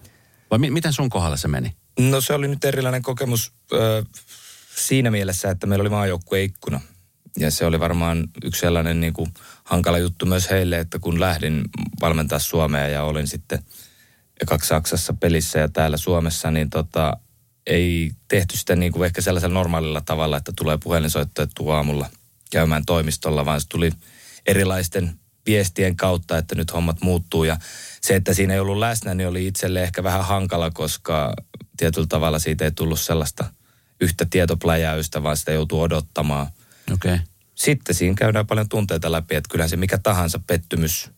Vai 0.51 0.59
mi- 0.59 0.71
miten 0.71 0.93
sun 0.93 1.09
kohdalla 1.09 1.37
se 1.37 1.47
meni? 1.47 1.75
No 1.99 2.21
se 2.21 2.33
oli 2.33 2.47
nyt 2.47 2.65
erilainen 2.65 3.01
kokemus 3.01 3.51
ö, 3.73 4.03
siinä 4.75 5.11
mielessä, 5.11 5.49
että 5.49 5.67
meillä 5.67 5.81
oli 5.81 5.89
maajoukkue 5.89 6.43
ikkuna. 6.43 6.81
Ja 7.37 7.51
se 7.51 7.65
oli 7.65 7.79
varmaan 7.79 8.27
yksi 8.43 8.61
sellainen 8.61 8.99
niin 8.99 9.13
kuin 9.13 9.33
hankala 9.63 9.97
juttu 9.97 10.25
myös 10.25 10.49
heille, 10.49 10.79
että 10.79 10.99
kun 10.99 11.19
lähdin 11.19 11.61
valmentaa 12.01 12.39
Suomea 12.39 12.87
ja 12.87 13.03
olin 13.03 13.27
sitten– 13.27 13.59
kaksi 14.47 14.67
Saksassa 14.67 15.13
pelissä 15.13 15.59
ja 15.59 15.69
täällä 15.69 15.97
Suomessa, 15.97 16.51
niin 16.51 16.69
tota, 16.69 17.17
ei 17.67 18.11
tehty 18.27 18.57
sitä 18.57 18.75
niin 18.75 18.91
kuin 18.91 19.05
ehkä 19.05 19.21
sellaisella 19.21 19.53
normaalilla 19.53 20.01
tavalla, 20.01 20.37
että 20.37 20.51
tulee 20.55 20.77
puhelinsoitto, 20.83 21.41
että 21.41 21.63
aamulla 21.73 22.09
käymään 22.51 22.85
toimistolla, 22.85 23.45
vaan 23.45 23.61
se 23.61 23.67
tuli 23.67 23.91
erilaisten 24.45 25.19
viestien 25.45 25.95
kautta, 25.95 26.37
että 26.37 26.55
nyt 26.55 26.73
hommat 26.73 27.01
muuttuu. 27.01 27.43
Ja 27.43 27.57
se, 28.01 28.15
että 28.15 28.33
siinä 28.33 28.53
ei 28.53 28.59
ollut 28.59 28.77
läsnä, 28.77 29.13
niin 29.13 29.27
oli 29.27 29.47
itselle 29.47 29.83
ehkä 29.83 30.03
vähän 30.03 30.25
hankala, 30.25 30.71
koska 30.71 31.33
tietyllä 31.77 32.07
tavalla 32.09 32.39
siitä 32.39 32.65
ei 32.65 32.71
tullut 32.71 32.99
sellaista 32.99 33.45
yhtä 34.01 34.25
tietopläjäystä, 34.29 35.23
vaan 35.23 35.37
sitä 35.37 35.51
joutuu 35.51 35.81
odottamaan. 35.81 36.47
Okay. 36.93 37.19
Sitten 37.55 37.95
siinä 37.95 38.15
käydään 38.15 38.47
paljon 38.47 38.69
tunteita 38.69 39.11
läpi, 39.11 39.35
että 39.35 39.49
kyllähän 39.51 39.69
se 39.69 39.77
mikä 39.77 39.97
tahansa 39.97 40.39
pettymys 40.47 41.11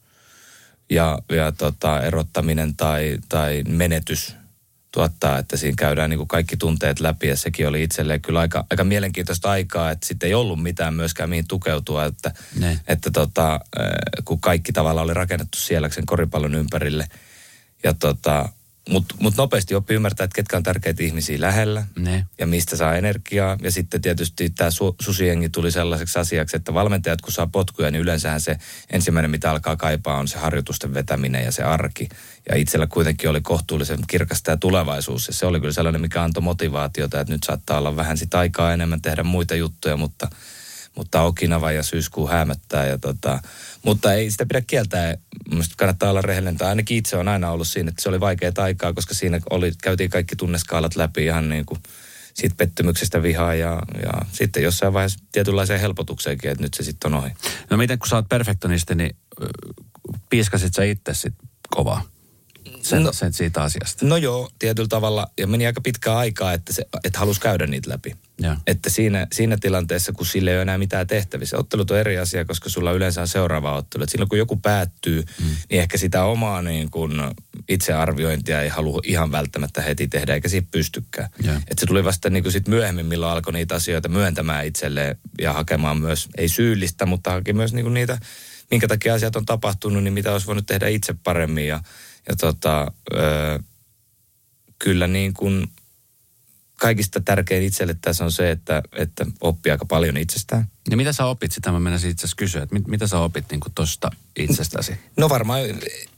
ja, 0.91 1.19
ja 1.29 1.51
tota, 1.51 2.01
erottaminen 2.01 2.75
tai, 2.75 3.17
tai 3.29 3.63
menetys 3.67 4.35
tuottaa, 4.91 5.39
että 5.39 5.57
siinä 5.57 5.75
käydään 5.77 6.09
niin 6.09 6.17
kuin 6.17 6.27
kaikki 6.27 6.57
tunteet 6.57 6.99
läpi. 6.99 7.27
Ja 7.27 7.37
sekin 7.37 7.67
oli 7.67 7.83
itselleen 7.83 8.21
kyllä 8.21 8.39
aika, 8.39 8.65
aika 8.69 8.83
mielenkiintoista 8.83 9.51
aikaa, 9.51 9.91
että 9.91 10.07
sitten 10.07 10.27
ei 10.27 10.33
ollut 10.33 10.63
mitään 10.63 10.93
myöskään 10.93 11.29
mihin 11.29 11.47
tukeutua, 11.47 12.05
että, 12.05 12.31
että 12.87 13.11
tota, 13.11 13.59
kun 14.25 14.41
kaikki 14.41 14.71
tavalla 14.71 15.01
oli 15.01 15.13
rakennettu 15.13 15.57
siellä 15.57 15.89
sen 15.89 16.05
koripallon 16.05 16.55
ympärille. 16.55 17.07
Ja 17.83 17.93
tota, 17.93 18.49
mutta 18.89 19.15
mut 19.19 19.38
nopeasti 19.38 19.75
oppi 19.75 19.93
ymmärtää, 19.93 20.23
että 20.23 20.36
ketkä 20.36 20.57
on 20.57 20.63
tärkeitä 20.63 21.03
ihmisiä 21.03 21.41
lähellä 21.41 21.86
ne. 21.95 22.25
ja 22.39 22.47
mistä 22.47 22.75
saa 22.75 22.95
energiaa. 22.95 23.57
Ja 23.61 23.71
sitten 23.71 24.01
tietysti 24.01 24.49
tämä 24.49 24.71
su, 24.71 24.95
susiengi 25.01 25.49
tuli 25.49 25.71
sellaiseksi 25.71 26.19
asiaksi, 26.19 26.57
että 26.57 26.73
valmentajat 26.73 27.21
kun 27.21 27.34
saa 27.34 27.47
potkuja, 27.47 27.91
niin 27.91 28.01
yleensähän 28.01 28.41
se 28.41 28.57
ensimmäinen, 28.89 29.32
mitä 29.32 29.51
alkaa 29.51 29.75
kaipaa, 29.75 30.17
on 30.17 30.27
se 30.27 30.38
harjoitusten 30.38 30.93
vetäminen 30.93 31.45
ja 31.45 31.51
se 31.51 31.63
arki. 31.63 32.09
Ja 32.49 32.55
itsellä 32.55 32.88
kuitenkin 32.88 33.29
oli 33.29 33.41
kohtuullisen 33.41 33.99
kirkasta 34.07 34.51
ja 34.51 34.57
tulevaisuus. 34.57 35.27
Ja 35.27 35.34
se 35.34 35.45
oli 35.45 35.59
kyllä 35.59 35.73
sellainen, 35.73 36.01
mikä 36.01 36.23
antoi 36.23 36.43
motivaatiota, 36.43 37.19
että 37.19 37.34
nyt 37.34 37.43
saattaa 37.43 37.77
olla 37.77 37.95
vähän 37.95 38.17
sitä 38.17 38.39
aikaa 38.39 38.73
enemmän 38.73 39.01
tehdä 39.01 39.23
muita 39.23 39.55
juttuja, 39.55 39.97
mutta– 39.97 40.27
mutta 40.95 41.21
Okinava 41.21 41.71
ja 41.71 41.83
syyskuu 41.83 42.27
hämöttää. 42.27 42.87
Ja 42.87 42.97
tota, 42.97 43.39
mutta 43.83 44.13
ei 44.13 44.31
sitä 44.31 44.45
pidä 44.45 44.61
kieltää. 44.61 45.15
Mielestäni 45.49 45.77
kannattaa 45.77 46.09
olla 46.09 46.21
rehellinen. 46.21 46.57
Tai 46.57 46.69
ainakin 46.69 46.97
itse 46.97 47.17
on 47.17 47.27
aina 47.27 47.51
ollut 47.51 47.67
siinä, 47.67 47.89
että 47.89 48.01
se 48.01 48.09
oli 48.09 48.19
vaikeaa 48.19 48.53
aikaa, 48.57 48.93
koska 48.93 49.13
siinä 49.13 49.39
oli, 49.49 49.71
käytiin 49.83 50.09
kaikki 50.09 50.35
tunneskaalat 50.35 50.95
läpi 50.95 51.25
ihan 51.25 51.49
niin 51.49 51.65
kuin 51.65 51.83
siitä 52.33 52.55
pettymyksestä 52.55 53.23
vihaa 53.23 53.55
ja, 53.55 53.81
ja 54.03 54.11
sitten 54.31 54.63
jossain 54.63 54.93
vaiheessa 54.93 55.19
tietynlaiseen 55.31 55.79
helpotukseenkin, 55.79 56.51
että 56.51 56.63
nyt 56.63 56.73
se 56.73 56.83
sitten 56.83 57.13
on 57.13 57.19
ohi. 57.19 57.31
No 57.69 57.77
miten 57.77 57.99
kun 57.99 58.07
sä 58.07 58.15
oot 58.15 58.29
perfektionisti, 58.29 58.95
niin 58.95 59.15
piiskasit 60.29 60.73
sä 60.73 60.83
itse 60.83 61.13
sitten 61.13 61.49
kovaa? 61.69 62.03
Sen, 62.82 63.03
no, 63.03 63.14
sen 63.14 63.34
siitä 63.34 63.64
asiasta? 63.64 64.05
No 64.05 64.18
joo, 64.18 64.49
tietyllä 64.59 64.88
tavalla. 64.88 65.28
Ja 65.39 65.47
meni 65.47 65.66
aika 65.66 65.82
pitkä 65.82 66.16
aikaa, 66.18 66.53
että, 66.53 66.74
se, 66.74 66.86
että 67.03 67.20
halusi 67.20 67.41
käydä 67.41 67.68
niitä 67.68 67.89
läpi. 67.89 68.16
Ja. 68.41 68.57
Että 68.68 68.89
siinä, 68.89 69.28
siinä 69.34 69.57
tilanteessa, 69.57 70.12
kun 70.12 70.26
sille 70.26 70.49
ei 70.49 70.55
ole 70.55 70.62
enää 70.62 70.78
mitään 70.78 71.07
tehtävissä. 71.07 71.57
Ottelut 71.57 71.91
on 71.91 71.97
eri 71.97 72.18
asia, 72.18 72.45
koska 72.45 72.70
sulla 72.70 72.91
yleensä 72.91 73.22
on 73.22 73.28
seuraava 73.28 73.76
ottelu. 73.76 74.03
Että 74.03 74.12
silloin 74.12 74.30
kun 74.30 74.38
joku 74.38 74.57
päättyy, 74.57 75.22
mm. 75.22 75.45
niin 75.45 75.82
ehkä 75.82 75.97
sitä 75.97 76.24
omaa 76.24 76.62
niin 76.62 76.91
kun 76.91 77.34
itsearviointia 77.70 78.62
ei 78.62 78.70
halua 78.70 78.99
ihan 79.03 79.32
välttämättä 79.32 79.82
heti 79.82 80.07
tehdä, 80.07 80.34
eikä 80.34 80.49
siitä 80.49 80.68
pystykään. 80.72 81.30
Että 81.39 81.80
se 81.80 81.86
tuli 81.86 82.03
vasta 82.03 82.30
niin 82.30 82.51
sit 82.51 82.68
myöhemmin, 82.68 83.05
milloin 83.05 83.32
alkoi 83.32 83.53
niitä 83.53 83.76
asioita 83.76 84.09
myöntämään 84.09 84.66
itselleen 84.66 85.18
ja 85.41 85.53
hakemaan 85.53 85.97
myös, 85.97 86.30
ei 86.38 86.49
syyllistä, 86.49 87.05
mutta 87.05 87.32
haki 87.32 87.53
myös 87.53 87.74
niin 87.74 87.93
niitä, 87.93 88.18
minkä 88.72 88.88
takia 88.88 89.14
asiat 89.14 89.36
on 89.36 89.45
tapahtunut, 89.45 90.03
niin 90.03 90.14
mitä 90.14 90.32
olisi 90.32 90.47
voinut 90.47 90.66
tehdä 90.66 90.88
itse 90.88 91.16
paremmin. 91.24 91.68
Ja, 91.68 91.84
ja 92.30 92.36
tota, 92.36 92.91
ö, 93.13 93.59
kyllä 94.80 95.07
niin 95.07 95.34
kuin 95.34 95.67
kaikista 96.82 97.19
tärkein 97.19 97.63
itselle 97.63 97.95
tässä 98.01 98.24
on 98.24 98.32
se, 98.32 98.51
että, 98.51 98.84
että 98.91 99.26
oppii 99.41 99.72
aika 99.72 99.86
paljon 99.86 100.17
itsestään. 100.17 100.67
Ja 100.89 100.97
mitä 100.97 101.13
sä 101.13 101.26
opit, 101.26 101.51
sitä 101.51 101.72
mä 101.72 101.80
menisin 101.80 102.11
itse 102.11 102.22
asiassa 102.22 102.36
kysyä, 102.36 102.63
että 102.63 102.76
mit, 102.76 102.88
mitä 102.88 103.07
sä 103.07 103.19
opit 103.19 103.45
niin 103.51 103.61
tuosta 103.76 104.11
itsestäsi? 104.36 104.99
No 105.17 105.30
varmaan 105.30 105.61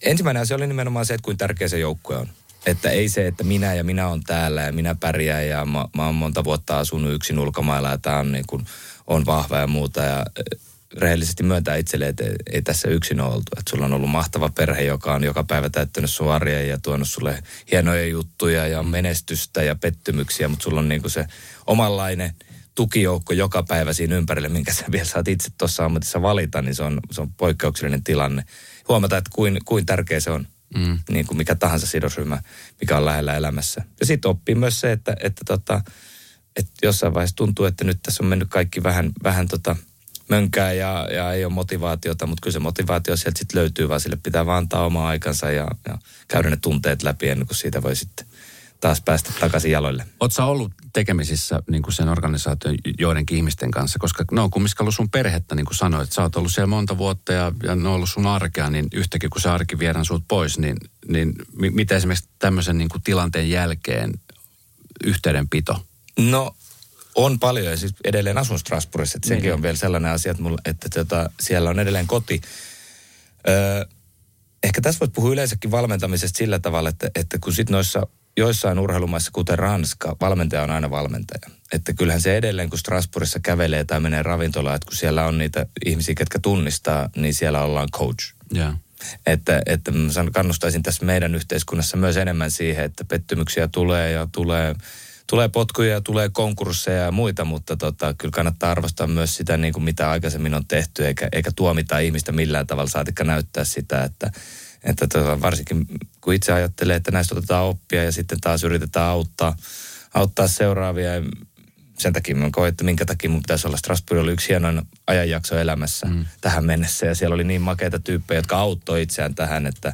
ensimmäinen 0.02 0.42
asia 0.42 0.58
oli 0.58 0.68
nimenomaan 0.68 1.06
se, 1.06 1.14
että 1.14 1.26
kuinka 1.26 1.44
tärkeä 1.48 1.68
se 1.68 1.80
joukkue 1.80 2.18
on. 2.18 2.28
Että 2.66 2.90
ei 2.90 3.10
se, 3.10 3.28
että 3.28 3.44
minä 3.44 3.74
ja 3.74 3.84
minä 3.84 4.08
on 4.08 4.24
täällä 4.24 4.62
ja 4.62 4.72
minä 4.72 4.96
pärjään 4.96 5.48
ja 5.48 5.66
mä, 5.66 5.86
mä 5.96 6.06
oon 6.06 6.16
monta 6.16 6.44
vuotta 6.44 6.80
asunut 6.80 7.14
yksin 7.14 7.40
ulkomailla 7.40 7.90
ja 7.90 7.98
tämä 7.98 8.20
on, 8.20 8.32
niin 8.32 8.48
kuin, 8.48 8.66
on 9.08 9.26
vahva 9.26 9.58
ja 9.58 9.68
muuta. 9.68 10.02
Ja 10.02 10.26
rehellisesti 10.98 11.44
myöntää 11.44 11.76
itselle, 11.76 12.08
että 12.08 12.24
ei 12.52 12.62
tässä 12.62 12.90
yksin 12.90 13.22
ole 13.22 13.34
oltu. 13.34 13.52
Että 13.58 13.70
sulla 13.70 13.86
on 13.86 13.94
ollut 13.94 14.10
mahtava 14.10 14.50
perhe, 14.50 14.84
joka 14.84 15.14
on 15.14 15.24
joka 15.24 15.44
päivä 15.44 15.70
täyttänyt 15.70 16.10
suoria 16.10 16.64
ja 16.64 16.80
tuonut 16.80 17.10
sulle 17.10 17.44
hienoja 17.72 18.08
juttuja 18.08 18.68
ja 18.68 18.84
menestystä 18.84 19.64
ja 19.64 19.76
pettymyksiä, 19.76 20.48
mutta 20.48 20.64
sulla 20.64 20.80
on 20.80 20.90
niin 20.90 21.02
kuin 21.02 21.12
se 21.12 21.26
omanlainen 21.68 22.36
tukijoukko 22.76 23.34
joka 23.34 23.64
päivä 23.64 23.94
siinä 23.94 24.16
ympärille, 24.16 24.50
minkä 24.50 24.74
sä 24.74 24.86
vielä 24.92 25.06
saat 25.06 25.28
itse 25.28 25.50
tuossa 25.58 25.86
ammatissa 25.86 26.22
valita, 26.22 26.62
niin 26.62 26.76
se 26.76 26.84
on, 26.84 27.00
se 27.12 27.22
on 27.22 27.34
poikkeuksellinen 27.34 28.04
tilanne. 28.04 28.44
Huomata, 28.88 29.18
että 29.18 29.30
kuin, 29.34 29.60
kuin 29.66 29.86
tärkeä 29.86 30.20
se 30.20 30.32
on, 30.32 30.48
mm. 30.78 31.00
niin 31.10 31.28
kuin 31.28 31.38
mikä 31.38 31.56
tahansa 31.56 31.88
sidosryhmä, 31.88 32.42
mikä 32.82 32.98
on 32.98 33.06
lähellä 33.06 33.36
elämässä. 33.36 33.82
Ja 34.00 34.06
sitten 34.06 34.32
oppii 34.32 34.56
myös 34.56 34.80
se, 34.80 34.92
että, 34.92 35.16
että, 35.20 35.42
tota, 35.46 35.82
että 36.56 36.72
jossain 36.84 37.14
vaiheessa 37.14 37.36
tuntuu, 37.36 37.66
että 37.66 37.84
nyt 37.84 38.00
tässä 38.04 38.24
on 38.24 38.30
mennyt 38.30 38.50
kaikki 38.50 38.84
vähän, 38.84 39.12
vähän 39.24 39.48
tota, 39.48 39.76
mönkää 40.34 40.74
ja, 40.74 41.08
ja 41.14 41.34
ei 41.34 41.46
ole 41.46 41.54
motivaatiota, 41.54 42.28
mutta 42.28 42.42
kyllä 42.42 42.54
se 42.54 42.60
motivaatio 42.60 43.18
sieltä 43.18 43.40
sitten 43.40 43.62
löytyy, 43.62 43.90
vaan 43.90 44.00
sille 44.00 44.18
pitää 44.24 44.46
vaan 44.46 44.58
antaa 44.58 44.86
oma 44.86 45.08
aikansa 45.08 45.52
ja, 45.52 45.68
ja 45.88 45.98
käydä 46.28 46.50
ne 46.50 46.58
tunteet 46.58 47.04
läpi 47.04 47.30
ennen 47.30 47.48
kuin 47.48 47.58
siitä 47.58 47.84
voi 47.84 47.96
sitten 47.96 48.26
taas 48.80 49.02
päästä 49.02 49.32
takaisin 49.40 49.72
jaloille. 49.72 50.06
Oletko 50.20 50.44
ollut 50.44 50.72
tekemisissä 50.94 51.64
niin 51.70 51.84
kuin 51.84 51.94
sen 51.94 52.10
organisaation 52.10 52.76
joidenkin 53.00 53.38
ihmisten 53.38 53.72
kanssa? 53.72 54.00
Koska 54.00 54.26
ne 54.32 54.42
on 54.42 54.52
kumminkin 54.52 54.82
ollut 54.82 54.96
sun 54.96 55.10
perhettä, 55.10 55.56
niin 55.56 55.66
kuin 55.66 55.76
sanoit. 55.76 56.12
Sä 56.12 56.22
oot 56.22 56.36
ollut 56.36 56.54
siellä 56.54 56.68
monta 56.68 56.98
vuotta 56.98 57.34
ja, 57.34 57.52
ja 57.64 57.76
ne 57.76 57.88
on 57.88 57.96
ollut 57.96 58.10
sun 58.10 58.28
arkea, 58.28 58.70
niin 58.70 58.88
yhtäkkiä 58.94 59.30
kun 59.30 59.42
se 59.42 59.50
arki 59.50 59.80
viedään 59.80 60.06
sut 60.06 60.24
pois, 60.28 60.60
niin, 60.60 60.78
niin 61.08 61.34
mi- 61.56 61.70
mitä 61.70 61.96
esimerkiksi 61.96 62.30
tämmöisen 62.40 62.78
niin 62.78 62.90
kuin 62.90 63.04
tilanteen 63.04 63.50
jälkeen 63.50 64.14
yhteydenpito? 65.04 65.86
No 66.20 66.56
on 67.16 67.40
paljon 67.40 67.66
ja 67.68 67.78
siis 67.78 67.94
edelleen 68.04 68.38
asun 68.38 68.60
Strasbourgissa, 68.60 69.18
että 69.18 69.28
sekin 69.28 69.44
Niin. 69.44 69.54
on 69.54 69.62
vielä 69.62 69.78
sellainen 69.78 70.12
asia, 70.12 70.32
että, 70.32 70.44
mulla, 70.44 70.58
että 70.66 70.90
tota, 70.90 71.30
siellä 71.40 71.70
on 71.70 71.80
edelleen 71.80 72.08
koti. 72.08 72.42
Öö, 73.50 73.86
ehkä 74.64 74.82
tässä 74.82 75.00
voit 75.00 75.14
puhua 75.14 75.32
yleensäkin 75.32 75.72
valmentamisesta 75.72 76.38
sillä 76.38 76.60
tavalla, 76.60 76.90
että, 76.90 77.10
että 77.16 77.38
kun 77.40 77.54
sit 77.54 77.70
noissa 77.70 78.08
joissain 78.38 78.80
urheilumaissa, 78.80 79.32
kuten 79.34 79.60
Ranska, 79.60 80.16
valmentaja 80.22 80.64
on 80.64 80.72
aina 80.72 80.90
valmentaja. 80.90 81.50
Että 81.74 81.94
kyllähän 81.94 82.22
se 82.22 82.38
edelleen, 82.38 82.70
kun 82.70 82.80
Strasbourgissa 82.80 83.40
kävelee 83.40 83.84
tai 83.84 84.00
menee 84.00 84.24
ravintolaan, 84.24 84.76
että 84.76 84.86
kun 84.86 84.96
siellä 84.96 85.26
on 85.26 85.38
niitä 85.38 85.66
ihmisiä, 85.86 86.16
ketkä 86.16 86.40
tunnistaa, 86.40 87.10
niin 87.16 87.34
siellä 87.34 87.62
ollaan 87.64 87.90
coach. 87.92 88.34
Joo. 88.52 88.74
Että, 89.26 89.62
että 89.66 89.92
kannustaisin 90.34 90.84
tässä 90.84 91.06
meidän 91.06 91.36
yhteiskunnassa 91.36 91.98
myös 91.98 92.18
enemmän 92.18 92.52
siihen, 92.52 92.86
että 92.86 93.06
pettymyksiä 93.06 93.68
tulee 93.68 94.12
ja 94.12 94.28
tulee, 94.32 94.76
tulee 95.34 95.50
potkuja 95.50 95.92
ja 95.92 96.02
tulee 96.02 96.30
konkursseja 96.30 97.04
ja 97.04 97.12
muita, 97.12 97.46
mutta 97.46 97.78
tota, 97.78 98.14
kyllä 98.14 98.32
kannattaa 98.32 98.72
arvostaa 98.72 99.08
myös 99.08 99.36
sitä, 99.36 99.58
niin 99.58 99.74
kuin 99.74 99.84
mitä 99.84 100.10
aikaisemmin 100.10 100.54
on 100.54 100.66
tehty, 100.68 101.06
eikä, 101.06 101.30
eikä 101.32 101.52
tuomita 101.56 102.00
ihmistä 102.00 102.32
millään 102.32 102.68
tavalla, 102.68 102.90
saatikka 102.90 103.24
näyttää 103.24 103.64
sitä, 103.64 104.04
että, 104.04 104.32
että 104.84 105.08
tota, 105.08 105.42
varsinkin 105.42 105.86
kun 106.22 106.34
itse 106.34 106.54
ajattelee, 106.54 106.96
että 106.96 107.12
näistä 107.12 107.36
otetaan 107.36 107.66
oppia 107.66 108.04
ja 108.04 108.12
sitten 108.12 108.42
taas 108.42 108.64
yritetään 108.64 109.10
auttaa, 109.10 109.56
auttaa 110.14 110.48
seuraavia. 110.48 111.14
Ja 111.14 111.22
Sen 111.98 112.14
takia 112.14 112.36
mä 112.36 112.50
koen, 112.52 112.70
että 112.70 112.84
minkä 112.84 113.06
takia 113.06 113.30
mun 113.30 113.42
pitäisi 113.42 113.68
olla. 113.68 113.78
Strasbourg 113.78 114.22
oli 114.22 114.32
yksi 114.32 114.50
hienoin 114.50 114.82
ajanjakso 115.08 115.58
elämässä 115.58 116.08
mm. 116.08 116.26
tähän 116.42 116.66
mennessä. 116.66 117.06
Ja 117.06 117.16
siellä 117.16 117.34
oli 117.34 117.44
niin 117.44 117.62
makeita 117.62 118.00
tyyppejä, 118.00 118.38
jotka 118.38 118.58
auttoi 118.58 119.02
itseään 119.02 119.36
tähän, 119.36 119.68
että 119.68 119.94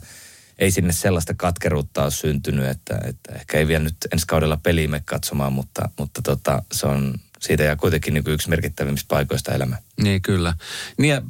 ei 0.59 0.71
sinne 0.71 0.93
sellaista 0.93 1.33
katkeruutta 1.33 2.03
ole 2.03 2.11
syntynyt, 2.11 2.65
että, 2.65 2.99
että 3.03 3.33
ehkä 3.33 3.57
ei 3.57 3.67
vielä 3.67 3.83
nyt 3.83 3.95
ensi 4.13 4.27
kaudella 4.27 4.57
peliä 4.63 5.01
katsomaan, 5.05 5.53
mutta, 5.53 5.89
mutta 5.99 6.21
tota, 6.21 6.63
se 6.71 6.87
on 6.87 7.15
siitä 7.39 7.63
ja 7.63 7.75
kuitenkin 7.75 8.13
niin 8.13 8.23
yksi 8.27 8.49
merkittävimmistä 8.49 9.07
paikoista 9.07 9.53
elämää. 9.53 9.77
Niin 10.01 10.21
kyllä. 10.21 10.53
Niin 10.97 11.09
ja 11.09 11.21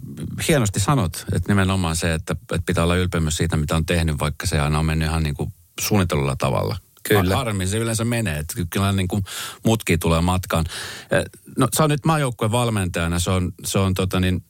hienosti 0.48 0.80
sanot, 0.80 1.26
että 1.34 1.52
nimenomaan 1.52 1.96
se, 1.96 2.14
että, 2.14 2.34
että 2.34 2.66
pitää 2.66 2.84
olla 2.84 2.96
ylpeä 2.96 3.22
myös 3.22 3.38
siitä, 3.38 3.58
mitä 3.58 3.76
on 3.76 3.86
tehnyt, 3.86 4.20
vaikka 4.20 4.48
se 4.48 4.60
aina 4.60 4.80
on 4.80 4.86
mennyt 4.86 5.08
ihan 5.08 5.24
niin 5.24 5.36
kuin 5.36 5.54
suunnitellulla 5.82 6.36
tavalla. 6.36 6.78
Kyllä. 7.04 7.36
Harmi 7.36 7.68
se 7.68 7.78
yleensä 7.78 8.06
menee, 8.06 8.38
että 8.40 8.54
kyllä 8.70 8.92
niin 8.92 9.08
kuin 9.08 9.24
mutki 9.66 9.98
tulee 9.98 10.22
matkaan. 10.22 10.66
Eh, 11.12 11.26
No 11.58 11.68
sä 11.78 11.88
nyt 11.88 12.06
maajoukkueen 12.06 12.52
valmentajana, 12.52 13.20
se 13.20 13.30
on, 13.32 13.54
se 13.64 13.80
on 13.80 13.94
tota 13.94 14.20
niin, 14.20 14.44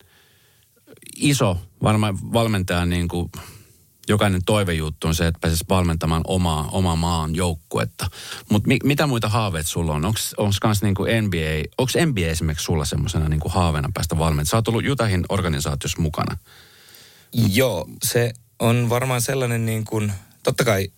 iso 1.16 1.62
varmaan 1.84 2.34
valmentajan 2.34 2.90
niin 2.90 3.08
kuin, 3.08 3.32
jokainen 4.10 4.42
toivejuttu 4.46 5.08
on 5.08 5.16
se, 5.16 5.28
että 5.28 5.40
pääsisi 5.40 5.66
valmentamaan 5.70 6.22
omaa, 6.28 6.70
omaa 6.72 6.96
maan 6.96 7.36
joukkuetta. 7.36 8.10
Mutta 8.50 8.68
mi, 8.68 8.78
mitä 8.84 9.08
muita 9.08 9.30
haaveita 9.30 9.70
sulla 9.70 9.94
on? 9.94 10.06
Onko 10.06 10.54
kans 10.62 10.82
niinku 10.82 11.04
NBA, 11.04 11.74
onko 11.78 11.92
NBA 12.06 12.28
esimerkiksi 12.28 12.66
sulla 12.66 12.86
semmoisena 12.86 13.30
niinku 13.30 13.50
haaveena 13.50 13.90
päästä 13.94 14.18
valmentamaan? 14.18 14.46
Sä 14.46 14.58
oot 14.58 14.68
ollut 14.68 14.86
Jutahin 14.86 15.26
organisaatiossa 15.30 16.02
mukana. 16.02 16.38
Joo, 17.34 17.90
se 18.04 18.34
on 18.60 18.90
varmaan 18.90 19.22
sellainen 19.22 19.66
niin 19.66 19.84
kuin, 19.84 20.14
totta 20.44 20.64
kai 20.64 20.92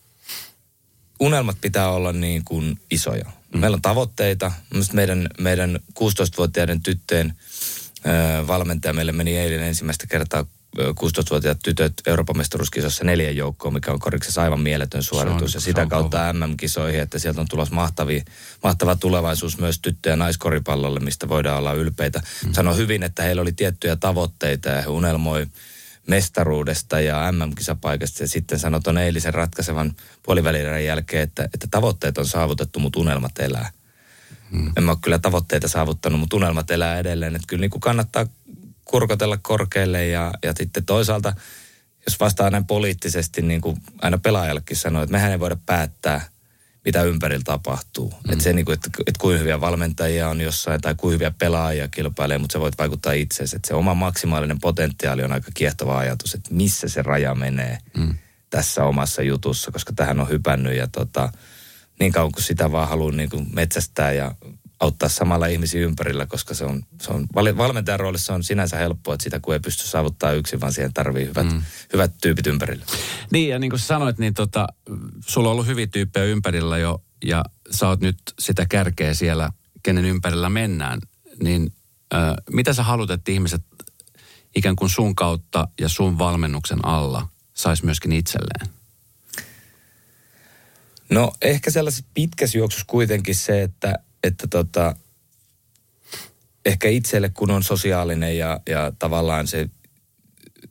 unelmat 1.19 1.57
pitää 1.61 1.89
olla 1.89 2.13
niin 2.13 2.45
kuin 2.45 2.79
isoja. 2.91 3.25
Mm. 3.53 3.59
Meillä 3.59 3.75
on 3.75 3.81
tavoitteita. 3.81 4.51
Mielestäni 4.69 4.95
meidän, 4.95 5.27
meidän 5.39 5.79
16-vuotiaiden 5.99 6.83
tyttöjen 6.83 7.33
ö, 8.05 8.47
valmentaja 8.47 8.93
meille 8.93 9.11
meni 9.11 9.37
eilen 9.37 9.61
ensimmäistä 9.61 10.07
kertaa 10.07 10.45
16-vuotiaat 10.79 11.59
tytöt 11.63 11.93
Euroopan 12.07 12.37
mestaruuskisossa 12.37 13.03
neljän 13.03 13.35
joukkoon, 13.35 13.73
mikä 13.73 13.91
on 13.91 13.99
koriksessa 13.99 14.41
aivan 14.41 14.61
mieletön 14.61 15.03
suoritus. 15.03 15.55
On- 15.55 15.57
ja 15.57 15.59
sitä 15.59 15.85
kautta 15.85 16.33
MM-kisoihin, 16.33 17.01
että 17.01 17.19
sieltä 17.19 17.41
on 17.41 17.47
tulossa 17.49 17.75
mahtavia, 17.75 18.23
mahtava 18.63 18.95
tulevaisuus 18.95 19.57
myös 19.57 19.79
tyttö- 19.79 20.09
ja 20.09 20.15
naiskoripallolle, 20.15 20.99
mistä 20.99 21.29
voidaan 21.29 21.57
olla 21.57 21.73
ylpeitä. 21.73 22.21
Mm. 22.45 22.53
Sano 22.53 22.73
hyvin, 22.73 23.03
että 23.03 23.23
heillä 23.23 23.41
oli 23.41 23.51
tiettyjä 23.51 23.95
tavoitteita 23.95 24.69
ja 24.69 24.81
he 24.81 24.87
unelmoi 24.87 25.47
mestaruudesta 26.07 26.99
ja 26.99 27.31
MM-kisapaikasta 27.31 28.23
ja 28.23 28.27
sitten 28.27 28.59
sanoi 28.59 28.81
tuon 28.81 28.97
eilisen 28.97 29.33
ratkaisevan 29.33 29.95
puolivälierän 30.23 30.85
jälkeen, 30.85 31.23
että, 31.23 31.43
että 31.43 31.67
tavoitteet 31.71 32.17
on 32.17 32.27
saavutettu, 32.27 32.79
mutta 32.79 32.99
unelmat 32.99 33.39
elää. 33.39 33.71
Mm. 34.51 34.71
En 34.77 34.83
mä 34.83 34.91
ole 34.91 34.99
kyllä 35.01 35.19
tavoitteita 35.19 35.67
saavuttanut, 35.67 36.19
mutta 36.19 36.35
unelmat 36.35 36.71
elää 36.71 36.99
edelleen. 36.99 37.35
Että 37.35 37.47
kyllä 37.47 37.61
niin 37.61 37.71
kuin 37.71 37.81
kannattaa 37.81 38.25
kurkotella 38.91 39.37
korkealle 39.37 40.07
ja, 40.07 40.31
ja 40.43 40.53
sitten 40.57 40.85
toisaalta, 40.85 41.33
jos 42.07 42.19
vastaa 42.19 42.49
näin 42.49 42.67
poliittisesti, 42.67 43.41
niin 43.41 43.61
kuin 43.61 43.77
aina 44.01 44.17
pelaajallekin 44.17 44.77
sanoo, 44.77 45.03
että 45.03 45.11
mehän 45.11 45.31
ei 45.31 45.39
voida 45.39 45.57
päättää, 45.65 46.21
mitä 46.85 47.03
ympärillä 47.03 47.43
tapahtuu. 47.43 48.09
Mm. 48.09 48.31
Että 48.31 48.43
se, 48.43 48.53
niin 48.53 48.65
kuin, 48.65 48.73
että, 48.73 48.89
että 49.07 49.19
kuinka 49.19 49.39
hyviä 49.39 49.61
valmentajia 49.61 50.29
on 50.29 50.41
jossain 50.41 50.81
tai 50.81 50.95
kuinka 50.95 51.13
hyviä 51.13 51.31
pelaajia 51.31 51.87
kilpailee, 51.87 52.37
mutta 52.37 52.53
se 52.53 52.59
voit 52.59 52.77
vaikuttaa 52.77 53.13
itseesi. 53.13 53.55
Että 53.55 53.67
se 53.67 53.73
oma 53.73 53.93
maksimaalinen 53.93 54.59
potentiaali 54.59 55.23
on 55.23 55.31
aika 55.31 55.51
kiehtova 55.53 55.97
ajatus, 55.97 56.33
että 56.33 56.53
missä 56.53 56.89
se 56.89 57.01
raja 57.01 57.35
menee 57.35 57.77
mm. 57.97 58.15
tässä 58.49 58.83
omassa 58.83 59.21
jutussa, 59.21 59.71
koska 59.71 59.93
tähän 59.95 60.19
on 60.19 60.29
hypännyt 60.29 60.75
ja 60.75 60.87
tota, 60.87 61.31
niin 61.99 62.11
kauan 62.11 62.31
kuin 62.31 62.43
sitä 62.43 62.71
vaan 62.71 62.89
haluaa 62.89 63.11
niin 63.11 63.29
kuin 63.29 63.47
metsästää 63.53 64.11
ja 64.11 64.35
auttaa 64.81 65.09
samalla 65.09 65.45
ihmisiä 65.45 65.81
ympärillä, 65.81 66.25
koska 66.25 66.53
se 66.53 66.65
on, 66.65 66.83
se 67.01 67.11
on 67.11 67.27
val- 67.35 67.57
valmentajan 67.57 67.99
roolissa 67.99 68.33
on 68.33 68.43
sinänsä 68.43 68.77
helppoa, 68.77 69.13
että 69.13 69.23
sitä 69.23 69.39
kun 69.39 69.53
ei 69.53 69.59
pysty 69.59 69.87
saavuttaa 69.87 70.31
yksin, 70.31 70.61
vaan 70.61 70.73
siihen 70.73 70.93
tarvii 70.93 71.27
hyvät, 71.27 71.51
mm. 71.51 71.61
hyvät 71.93 72.11
tyypit 72.21 72.47
ympärillä. 72.47 72.85
Niin 73.31 73.49
ja 73.49 73.59
niin 73.59 73.69
kuin 73.69 73.79
sanoit, 73.79 74.17
niin 74.17 74.33
tota, 74.33 74.67
sulla 75.27 75.49
on 75.49 75.51
ollut 75.51 75.67
hyviä 75.67 75.87
tyyppejä 75.87 76.25
ympärillä 76.25 76.77
jo 76.77 77.03
ja 77.25 77.45
sä 77.71 77.87
oot 77.87 77.99
nyt 77.99 78.17
sitä 78.39 78.65
kärkeä 78.65 79.13
siellä, 79.13 79.51
kenen 79.83 80.05
ympärillä 80.05 80.49
mennään. 80.49 80.99
Niin 81.43 81.73
äh, 82.13 82.33
mitä 82.53 82.73
sä 82.73 82.83
haluat, 82.83 83.11
että 83.11 83.31
ihmiset 83.31 83.61
ikään 84.55 84.75
kuin 84.75 84.89
sun 84.89 85.15
kautta 85.15 85.67
ja 85.79 85.89
sun 85.89 86.17
valmennuksen 86.17 86.85
alla 86.85 87.27
sais 87.53 87.83
myöskin 87.83 88.11
itselleen? 88.11 88.67
No 91.09 91.31
ehkä 91.41 91.71
sellaisessa 91.71 92.05
pitkässä 92.13 92.57
juoksussa 92.57 92.85
kuitenkin 92.87 93.35
se, 93.35 93.61
että, 93.61 93.95
että 94.23 94.47
tota, 94.47 94.95
ehkä 96.65 96.89
itselle 96.89 97.29
kun 97.29 97.51
on 97.51 97.63
sosiaalinen 97.63 98.37
ja, 98.37 98.59
ja 98.69 98.91
tavallaan 98.99 99.47
se 99.47 99.69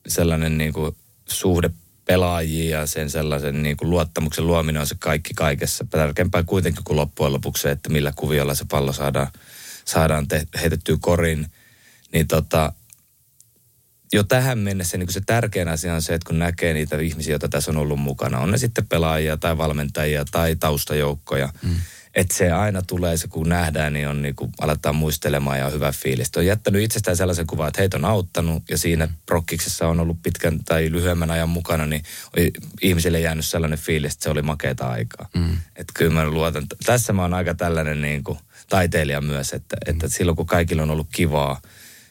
sellainen 0.08 0.58
niin 0.58 0.72
kuin 0.72 0.96
suhde 1.28 1.70
pelaajiin 2.04 2.70
ja 2.70 2.86
sen 2.86 3.10
sellaisen 3.10 3.62
niin 3.62 3.76
kuin 3.76 3.90
luottamuksen 3.90 4.46
luominen 4.46 4.80
on 4.80 4.86
se 4.86 4.96
kaikki 4.98 5.34
kaikessa. 5.34 5.84
Tärkeämpää 5.90 6.42
kuitenkin 6.42 6.84
kuin 6.84 6.96
loppujen 6.96 7.32
lopuksi 7.32 7.62
se, 7.62 7.70
että 7.70 7.88
millä 7.88 8.12
kuviolla 8.16 8.54
se 8.54 8.64
pallo 8.70 8.92
saadaan, 8.92 9.28
saadaan 9.84 10.28
te, 10.28 10.46
heitettyä 10.60 10.96
korin. 11.00 11.46
Niin 12.12 12.26
tota, 12.26 12.72
jo 14.12 14.24
tähän 14.24 14.58
mennessä 14.58 14.98
niin 14.98 15.06
kuin 15.06 15.14
se 15.14 15.20
tärkein 15.26 15.68
asia 15.68 15.94
on 15.94 16.02
se, 16.02 16.14
että 16.14 16.26
kun 16.26 16.38
näkee 16.38 16.74
niitä 16.74 16.98
ihmisiä, 16.98 17.32
joita 17.32 17.48
tässä 17.48 17.70
on 17.70 17.76
ollut 17.76 18.00
mukana, 18.00 18.38
on 18.38 18.50
ne 18.50 18.58
sitten 18.58 18.88
pelaajia 18.88 19.36
tai 19.36 19.58
valmentajia 19.58 20.24
tai 20.30 20.56
taustajoukkoja, 20.56 21.48
mm. 21.62 21.74
Että 22.14 22.34
se 22.34 22.52
aina 22.52 22.82
tulee 22.82 23.16
se, 23.16 23.28
kun 23.28 23.48
nähdään, 23.48 23.92
niin 23.92 24.08
on 24.08 24.22
niin 24.22 24.36
kuin, 24.36 24.52
aletaan 24.60 24.96
muistelemaan 24.96 25.58
ja 25.58 25.66
on 25.66 25.72
hyvä 25.72 25.92
fiilis. 25.92 26.30
On 26.36 26.46
jättänyt 26.46 26.82
itsestään 26.82 27.16
sellaisen 27.16 27.46
kuvan, 27.46 27.68
että 27.68 27.82
heitä 27.82 27.96
on 27.96 28.04
auttanut 28.04 28.62
ja 28.70 28.78
siinä 28.78 29.06
mm. 29.06 29.12
prokkiksessa 29.26 29.88
on 29.88 30.00
ollut 30.00 30.22
pitkän 30.22 30.64
tai 30.64 30.90
lyhyemmän 30.90 31.30
ajan 31.30 31.48
mukana, 31.48 31.86
niin 31.86 32.02
ihmisille 32.82 33.20
jäänyt 33.20 33.44
sellainen 33.44 33.78
fiilis, 33.78 34.12
että 34.12 34.24
se 34.24 34.30
oli 34.30 34.42
makeata 34.42 34.88
aikaa. 34.88 35.28
Mm. 35.34 35.56
Että 35.76 35.92
kyllä 35.94 36.12
mä 36.12 36.26
luotan, 36.26 36.66
tässä 36.86 37.12
mä 37.12 37.22
oon 37.22 37.34
aika 37.34 37.54
tällainen 37.54 38.02
niin 38.02 38.24
kuin, 38.24 38.38
taiteilija 38.68 39.20
myös, 39.20 39.52
että, 39.52 39.76
mm. 39.76 39.90
että 39.90 40.08
silloin 40.08 40.36
kun 40.36 40.46
kaikilla 40.46 40.82
on 40.82 40.90
ollut 40.90 41.08
kivaa, 41.12 41.60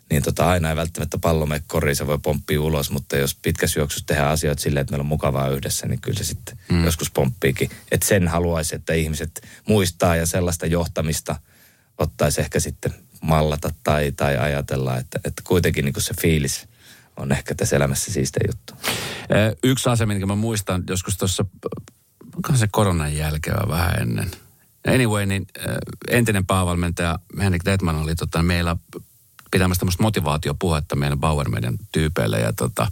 niin 0.10 0.24
tota, 0.24 0.50
aina 0.50 0.70
ei 0.70 0.76
välttämättä 0.76 1.18
pallo 1.18 1.46
mene 1.46 1.64
koriin, 1.68 1.96
se 1.96 2.08
voi 2.08 2.20
pomppia 2.20 2.62
ulos, 2.62 2.92
mutta 2.92 3.18
jos 3.18 3.36
pitkässä 3.42 3.80
juoksussa 3.80 4.06
tehdään 4.06 4.32
asioita 4.32 4.62
silleen, 4.62 4.82
että 4.82 4.92
meillä 4.92 5.04
on 5.04 5.08
mukavaa 5.08 5.50
yhdessä, 5.50 5.88
niin 5.88 6.02
kyllä 6.02 6.18
se 6.18 6.24
sitten 6.24 6.58
mm. 6.72 6.86
joskus 6.86 7.12
pomppiikin. 7.12 7.70
Että 7.92 8.08
sen 8.08 8.28
haluaisi, 8.28 8.76
että 8.76 8.94
ihmiset 8.94 9.42
muistaa 9.68 10.16
ja 10.16 10.26
sellaista 10.26 10.66
johtamista 10.66 11.36
ottaisi 11.98 12.42
ehkä 12.42 12.60
sitten 12.60 12.94
mallata 13.22 13.72
tai, 13.84 14.12
tai 14.12 14.38
ajatella, 14.38 14.98
että, 14.98 15.20
että 15.26 15.42
kuitenkin 15.46 15.86
niin 15.86 15.94
se 15.98 16.14
fiilis 16.22 16.68
on 17.18 17.32
ehkä 17.32 17.56
tässä 17.56 17.76
elämässä 17.76 18.14
siiste 18.14 18.40
juttu. 18.48 18.74
Yksi 19.64 19.90
asia, 19.90 20.08
minkä 20.08 20.26
mä 20.26 20.36
muistan 20.36 20.84
joskus 20.90 21.18
tuossa, 21.18 21.46
onkohan 22.36 22.60
se 22.60 22.68
koronan 22.72 23.16
jälkeen 23.16 23.58
vähän 23.68 24.02
ennen. 24.02 24.32
Anyway, 24.88 25.26
niin 25.26 25.48
entinen 26.10 26.46
päävalmentaja 26.46 27.20
Henrik 27.40 27.66
Detman 27.66 27.96
oli 27.96 28.16
tota, 28.16 28.44
meillä 28.44 28.76
pitämässä 29.52 29.80
tämmöistä 29.80 30.04
motivaatiopuhetta 30.04 30.96
meidän 30.96 31.20
Bauer 31.20 31.50
meidän 31.50 31.78
tyypeille. 31.92 32.40
Ja 32.40 32.54
tota, 32.54 32.92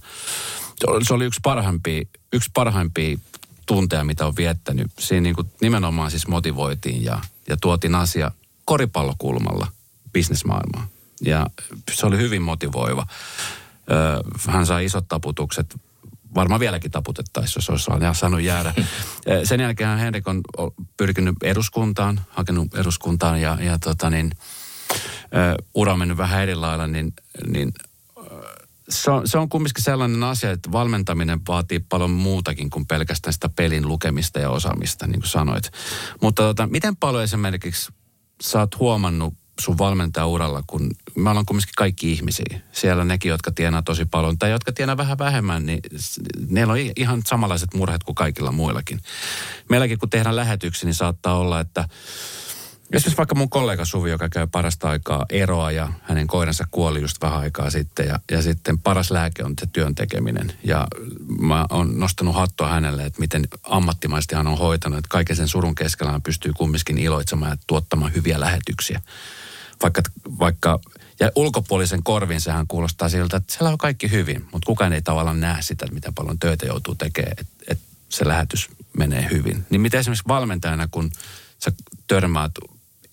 se 1.03 1.13
oli- 1.13 1.25
yksi 1.25 1.39
parhaimpia, 1.43 2.05
yksi 2.33 2.51
parhaimpia 2.53 3.17
tunteja, 3.65 4.03
mitä 4.03 4.25
on 4.25 4.35
viettänyt, 4.35 4.91
siinä 4.99 5.23
niin 5.23 5.35
kuin 5.35 5.51
nimenomaan 5.61 6.11
siis 6.11 6.27
motivoitiin 6.27 7.03
ja, 7.03 7.19
ja 7.49 7.57
tuotiin 7.61 7.95
asia 7.95 8.31
koripallokulmalla 8.65 9.67
bisnesmaailmaan. 10.13 10.87
Ja 11.21 11.47
se 11.91 12.05
oli 12.05 12.17
hyvin 12.17 12.41
motivoiva. 12.41 13.07
Hän 14.47 14.65
sai 14.65 14.85
isot 14.85 15.07
taputukset, 15.07 15.75
varmaan 16.35 16.59
vieläkin 16.59 16.91
taputettaisiin, 16.91 17.53
jos 17.55 17.69
olisi 17.69 17.85
saanut 18.13 18.41
jäädä. 18.41 18.73
Sen 19.43 19.59
jälkeen 19.59 19.97
Henrik 19.97 20.27
on 20.27 20.41
pyrkinyt 20.97 21.35
eduskuntaan, 21.43 22.21
hakenut 22.29 22.75
eduskuntaan 22.75 23.41
ja, 23.41 23.57
ja 23.61 23.79
tota 23.79 24.09
niin, 24.09 24.31
ura 25.73 25.93
on 25.93 25.99
mennyt 25.99 26.17
vähän 26.17 26.43
eri 26.43 26.55
lailla, 26.55 26.87
niin, 26.87 27.13
niin 27.47 27.73
se 28.89 29.11
on, 29.11 29.27
se 29.27 29.37
on 29.37 29.49
kumminkin 29.49 29.83
sellainen 29.83 30.23
asia, 30.23 30.51
että 30.51 30.71
valmentaminen 30.71 31.39
vaatii 31.47 31.79
paljon 31.79 32.11
muutakin 32.11 32.69
kuin 32.69 32.85
pelkästään 32.85 33.33
sitä 33.33 33.49
pelin 33.49 33.87
lukemista 33.87 34.39
ja 34.39 34.49
osaamista, 34.49 35.07
niin 35.07 35.19
kuin 35.19 35.29
sanoit. 35.29 35.71
Mutta 36.21 36.43
tota, 36.43 36.67
miten 36.67 36.95
paljon 36.95 37.23
esimerkiksi 37.23 37.91
sä 38.41 38.59
oot 38.59 38.79
huomannut 38.79 39.33
sun 39.59 39.77
valmentajauralla, 39.77 40.63
kun 40.67 40.89
me 41.15 41.29
ollaan 41.29 41.45
kumminkin 41.45 41.73
kaikki 41.77 42.11
ihmisiä. 42.11 42.61
Siellä 42.71 43.03
nekin, 43.03 43.29
jotka 43.29 43.51
tienaa 43.51 43.81
tosi 43.81 44.05
paljon 44.05 44.37
tai 44.37 44.51
jotka 44.51 44.71
tienaa 44.71 44.97
vähän 44.97 45.17
vähemmän, 45.17 45.65
niin 45.65 45.79
neillä 46.49 46.73
on 46.73 46.79
ihan 46.95 47.21
samanlaiset 47.25 47.73
murheet 47.73 48.03
kuin 48.03 48.15
kaikilla 48.15 48.51
muillakin. 48.51 49.01
Meilläkin 49.69 49.99
kun 49.99 50.09
tehdään 50.09 50.35
lähetyksiä, 50.35 50.87
niin 50.87 50.95
saattaa 50.95 51.37
olla, 51.37 51.59
että 51.59 51.89
Esimerkiksi 52.93 53.17
vaikka 53.17 53.35
mun 53.35 53.49
kollega 53.49 53.85
Suvi, 53.85 54.09
joka 54.09 54.29
käy 54.29 54.47
parasta 54.51 54.89
aikaa 54.89 55.25
eroa 55.29 55.71
ja 55.71 55.93
hänen 56.01 56.27
koiransa 56.27 56.67
kuoli 56.71 57.01
just 57.01 57.21
vähän 57.21 57.39
aikaa 57.39 57.69
sitten. 57.69 58.07
Ja, 58.07 58.19
ja 58.31 58.41
sitten 58.41 58.79
paras 58.79 59.11
lääke 59.11 59.43
on 59.43 59.53
se 59.59 59.67
työn 59.73 59.95
tekeminen. 59.95 60.53
Ja 60.63 60.87
mä 61.39 61.65
oon 61.69 61.99
nostanut 61.99 62.35
hattua 62.35 62.69
hänelle, 62.69 63.05
että 63.05 63.19
miten 63.19 63.47
ammattimaisesti 63.63 64.35
hän 64.35 64.47
on 64.47 64.57
hoitanut. 64.57 64.97
Että 64.97 65.09
kaiken 65.09 65.35
sen 65.35 65.47
surun 65.47 65.75
keskellä 65.75 66.11
hän 66.11 66.21
pystyy 66.21 66.53
kumminkin 66.53 66.97
iloitsemaan 66.97 67.51
ja 67.51 67.57
tuottamaan 67.67 68.13
hyviä 68.13 68.39
lähetyksiä. 68.39 69.01
Vaikka, 69.83 70.01
vaikka 70.39 70.79
ja 71.19 71.31
ulkopuolisen 71.35 72.03
korvin 72.03 72.41
sehän 72.41 72.67
kuulostaa 72.67 73.09
siltä, 73.09 73.37
että 73.37 73.53
siellä 73.53 73.71
on 73.71 73.77
kaikki 73.77 74.11
hyvin, 74.11 74.45
mutta 74.51 74.65
kukaan 74.65 74.93
ei 74.93 75.01
tavallaan 75.01 75.39
näe 75.39 75.61
sitä, 75.61 75.85
että 75.85 75.95
miten 75.95 76.13
paljon 76.13 76.39
töitä 76.39 76.65
joutuu 76.65 76.95
tekemään, 76.95 77.31
että, 77.37 77.53
että 77.67 77.83
se 78.09 78.27
lähetys 78.27 78.69
menee 78.97 79.27
hyvin. 79.31 79.65
Niin 79.69 79.81
miten 79.81 79.99
esimerkiksi 79.99 80.27
valmentajana, 80.27 80.87
kun 80.91 81.11
sä 81.59 81.71
törmäät 82.07 82.51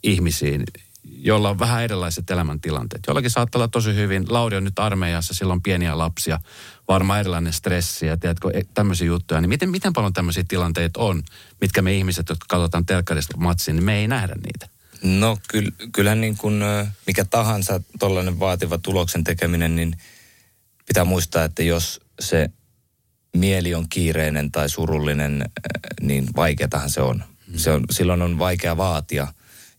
ihmisiin, 0.05 0.65
joilla 1.05 1.51
on 1.51 1.59
vähän 1.59 1.85
erilaiset 1.85 2.31
elämäntilanteet. 2.31 3.03
Jollakin 3.07 3.31
saattaa 3.31 3.59
olla 3.59 3.69
tosi 3.69 3.95
hyvin. 3.95 4.25
Lauri 4.29 4.57
on 4.57 4.65
nyt 4.65 4.79
armeijassa, 4.79 5.35
sillä 5.35 5.53
on 5.53 5.63
pieniä 5.63 5.99
lapsia, 5.99 6.41
varmaan 6.89 7.21
erilainen 7.21 7.53
stressi 7.53 8.07
ja 8.07 8.17
tiedätkö, 8.17 8.51
e- 8.55 8.63
tämmöisiä 8.75 9.07
juttuja. 9.07 9.41
Niin 9.41 9.49
miten, 9.49 9.71
miten 9.71 9.93
paljon 9.93 10.13
tämmöisiä 10.13 10.45
tilanteita 10.49 11.01
on, 11.01 11.23
mitkä 11.61 11.83
me 11.83 11.95
ihmiset, 11.95 12.29
jotka 12.29 12.47
katsotaan 12.49 12.87
telkkarista 12.87 13.37
matsia, 13.37 13.75
niin 13.75 13.85
me 13.85 13.97
ei 13.97 14.09
nähdä 14.09 14.35
niitä. 14.35 14.69
No 15.03 15.39
kyll, 15.49 15.71
kyllähän 15.93 16.21
niin 16.21 16.37
kuin 16.37 16.63
mikä 17.07 17.25
tahansa 17.25 17.81
tollainen 17.99 18.41
vaativa 18.41 18.79
tuloksen 18.79 19.25
tekeminen, 19.25 19.77
niin 19.77 19.97
pitää 20.87 21.05
muistaa, 21.05 21.45
että 21.45 21.63
jos 21.63 22.01
se 22.21 22.51
mieli 23.37 23.75
on 23.75 23.89
kiireinen 23.89 24.53
tai 24.53 24.69
surullinen, 24.69 25.51
niin 26.01 26.29
vaikeatahan 26.37 26.91
se 26.91 27.01
on. 27.01 27.25
se 27.57 27.71
on. 27.71 27.85
Silloin 27.91 28.23
on 28.23 28.39
vaikea 28.39 28.77
vaatia, 28.77 29.27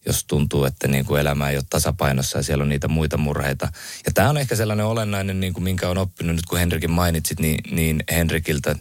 jos 0.05 0.25
tuntuu, 0.25 0.65
että 0.65 0.87
niin 0.87 1.05
kuin 1.05 1.21
elämä 1.21 1.49
ei 1.49 1.57
ole 1.57 1.63
tasapainossa 1.69 2.39
ja 2.39 2.43
siellä 2.43 2.61
on 2.61 2.69
niitä 2.69 2.87
muita 2.87 3.17
murheita. 3.17 3.67
Ja 4.05 4.11
tämä 4.13 4.29
on 4.29 4.37
ehkä 4.37 4.55
sellainen 4.55 4.85
olennainen, 4.85 5.39
niin 5.39 5.53
kuin 5.53 5.63
minkä 5.63 5.89
on 5.89 5.97
oppinut 5.97 6.35
nyt 6.35 6.45
kun 6.45 6.59
Henrikin 6.59 6.91
mainitsit, 6.91 7.39
niin, 7.39 7.75
niin 7.75 8.03
Henrikiltä 8.11 8.75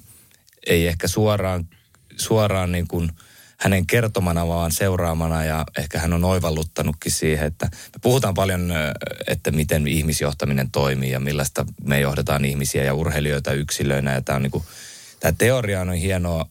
ei 0.67 0.87
ehkä 0.87 1.09
suoraan, 1.09 1.69
suoraan 2.17 2.73
niin 2.73 2.89
kuin 2.89 3.11
hänen 3.57 3.87
kertomana, 3.87 4.49
vaan 4.49 4.73
seuraamana 4.73 5.45
ja 5.45 5.65
ehkä 5.79 5.99
hän 5.99 6.13
on 6.13 6.25
oivalluttanutkin 6.25 7.13
siihen, 7.13 7.47
että 7.47 7.67
me 7.73 7.99
puhutaan 8.03 8.35
paljon, 8.35 8.73
että 9.27 9.51
miten 9.51 9.87
ihmisjohtaminen 9.87 10.71
toimii 10.71 11.11
ja 11.11 11.21
millaista 11.21 11.65
me 11.85 12.01
johdetaan 12.01 12.45
ihmisiä 12.45 12.85
ja 12.85 12.95
urheilijoita 12.95 13.53
yksilöinä 13.53 14.13
ja 14.13 14.21
tämä 14.21 14.37
on 14.37 14.43
niin 14.43 14.51
kuin, 14.51 14.65
tämä 15.21 15.33
teoria 15.39 15.81
on 15.81 15.93
hienoa 15.93 16.49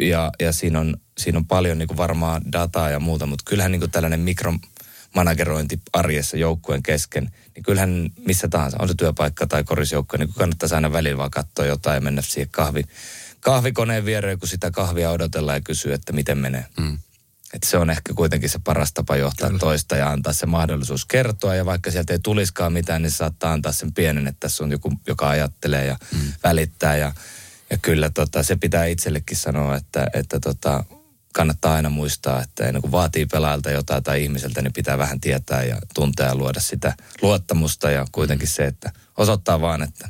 ja, 0.00 0.32
ja 0.40 0.52
siinä, 0.52 0.80
on, 0.80 0.96
siinä 1.18 1.38
on 1.38 1.46
paljon 1.46 1.78
niin 1.78 1.88
kuin 1.88 1.96
varmaa 1.96 2.40
dataa 2.52 2.90
ja 2.90 3.00
muuta, 3.00 3.26
mutta 3.26 3.44
kyllähän 3.48 3.72
niin 3.72 3.80
kuin 3.80 3.90
tällainen 3.90 4.20
mikromanagerointi 4.20 5.80
arjessa 5.92 6.36
joukkueen 6.36 6.82
kesken, 6.82 7.30
niin 7.54 7.62
kyllähän 7.62 8.10
missä 8.26 8.48
tahansa, 8.48 8.76
on 8.80 8.88
se 8.88 8.94
työpaikka 8.94 9.46
tai 9.46 9.64
korisjoukkue, 9.64 10.18
niin 10.18 10.34
kannattaisi 10.34 10.74
aina 10.74 10.92
välillä 10.92 11.18
vaan 11.18 11.30
katsoa 11.30 11.66
jotain 11.66 11.94
ja 11.94 12.00
mennä 12.00 12.22
siihen 12.22 12.48
kahvi, 12.50 12.84
kahvikoneen 13.40 14.04
viereen, 14.04 14.38
kun 14.38 14.48
sitä 14.48 14.70
kahvia 14.70 15.10
odotellaan 15.10 15.56
ja 15.56 15.60
kysyä, 15.60 15.94
että 15.94 16.12
miten 16.12 16.38
menee. 16.38 16.66
Mm. 16.80 16.98
Että 17.54 17.68
se 17.68 17.78
on 17.78 17.90
ehkä 17.90 18.14
kuitenkin 18.14 18.50
se 18.50 18.58
paras 18.64 18.92
tapa 18.92 19.16
johtaa 19.16 19.48
Kyllä. 19.48 19.60
toista 19.60 19.96
ja 19.96 20.10
antaa 20.10 20.32
se 20.32 20.46
mahdollisuus 20.46 21.04
kertoa. 21.04 21.54
Ja 21.54 21.66
vaikka 21.66 21.90
sieltä 21.90 22.12
ei 22.12 22.18
tuliskaan 22.18 22.72
mitään, 22.72 23.02
niin 23.02 23.10
saattaa 23.10 23.52
antaa 23.52 23.72
sen 23.72 23.92
pienen, 23.92 24.26
että 24.26 24.40
tässä 24.40 24.64
on 24.64 24.70
joku, 24.70 24.92
joka 25.06 25.28
ajattelee 25.28 25.86
ja 25.86 25.96
mm. 26.12 26.32
välittää. 26.44 26.96
Ja, 26.96 27.12
ja 27.72 27.78
kyllä 27.78 28.10
tota, 28.10 28.42
se 28.42 28.56
pitää 28.56 28.84
itsellekin 28.84 29.36
sanoa, 29.36 29.76
että, 29.76 30.06
että 30.14 30.40
tota, 30.40 30.84
kannattaa 31.32 31.74
aina 31.74 31.90
muistaa, 31.90 32.42
että 32.42 32.66
ennen 32.66 32.82
kuin 32.82 32.92
vaatii 32.92 33.26
pelaajalta 33.26 33.70
jotain 33.70 34.02
tai 34.02 34.22
ihmiseltä, 34.22 34.62
niin 34.62 34.72
pitää 34.72 34.98
vähän 34.98 35.20
tietää 35.20 35.64
ja 35.64 35.78
tuntea 35.94 36.26
ja 36.26 36.34
luoda 36.34 36.60
sitä 36.60 36.96
luottamusta. 37.22 37.90
Ja 37.90 38.06
kuitenkin 38.12 38.48
se, 38.48 38.64
että 38.64 38.92
osoittaa 39.16 39.60
vaan, 39.60 39.82
että 39.82 40.08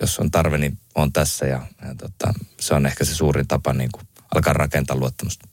jos 0.00 0.18
on 0.18 0.30
tarve, 0.30 0.58
niin 0.58 0.78
on 0.94 1.12
tässä. 1.12 1.46
Ja, 1.46 1.66
ja 1.82 1.94
tota, 1.94 2.34
se 2.60 2.74
on 2.74 2.86
ehkä 2.86 3.04
se 3.04 3.14
suurin 3.14 3.48
tapa 3.48 3.72
niin 3.72 3.92
kuin 3.92 4.08
alkaa 4.34 4.52
rakentaa 4.52 4.96
luottamusta. 4.96 5.48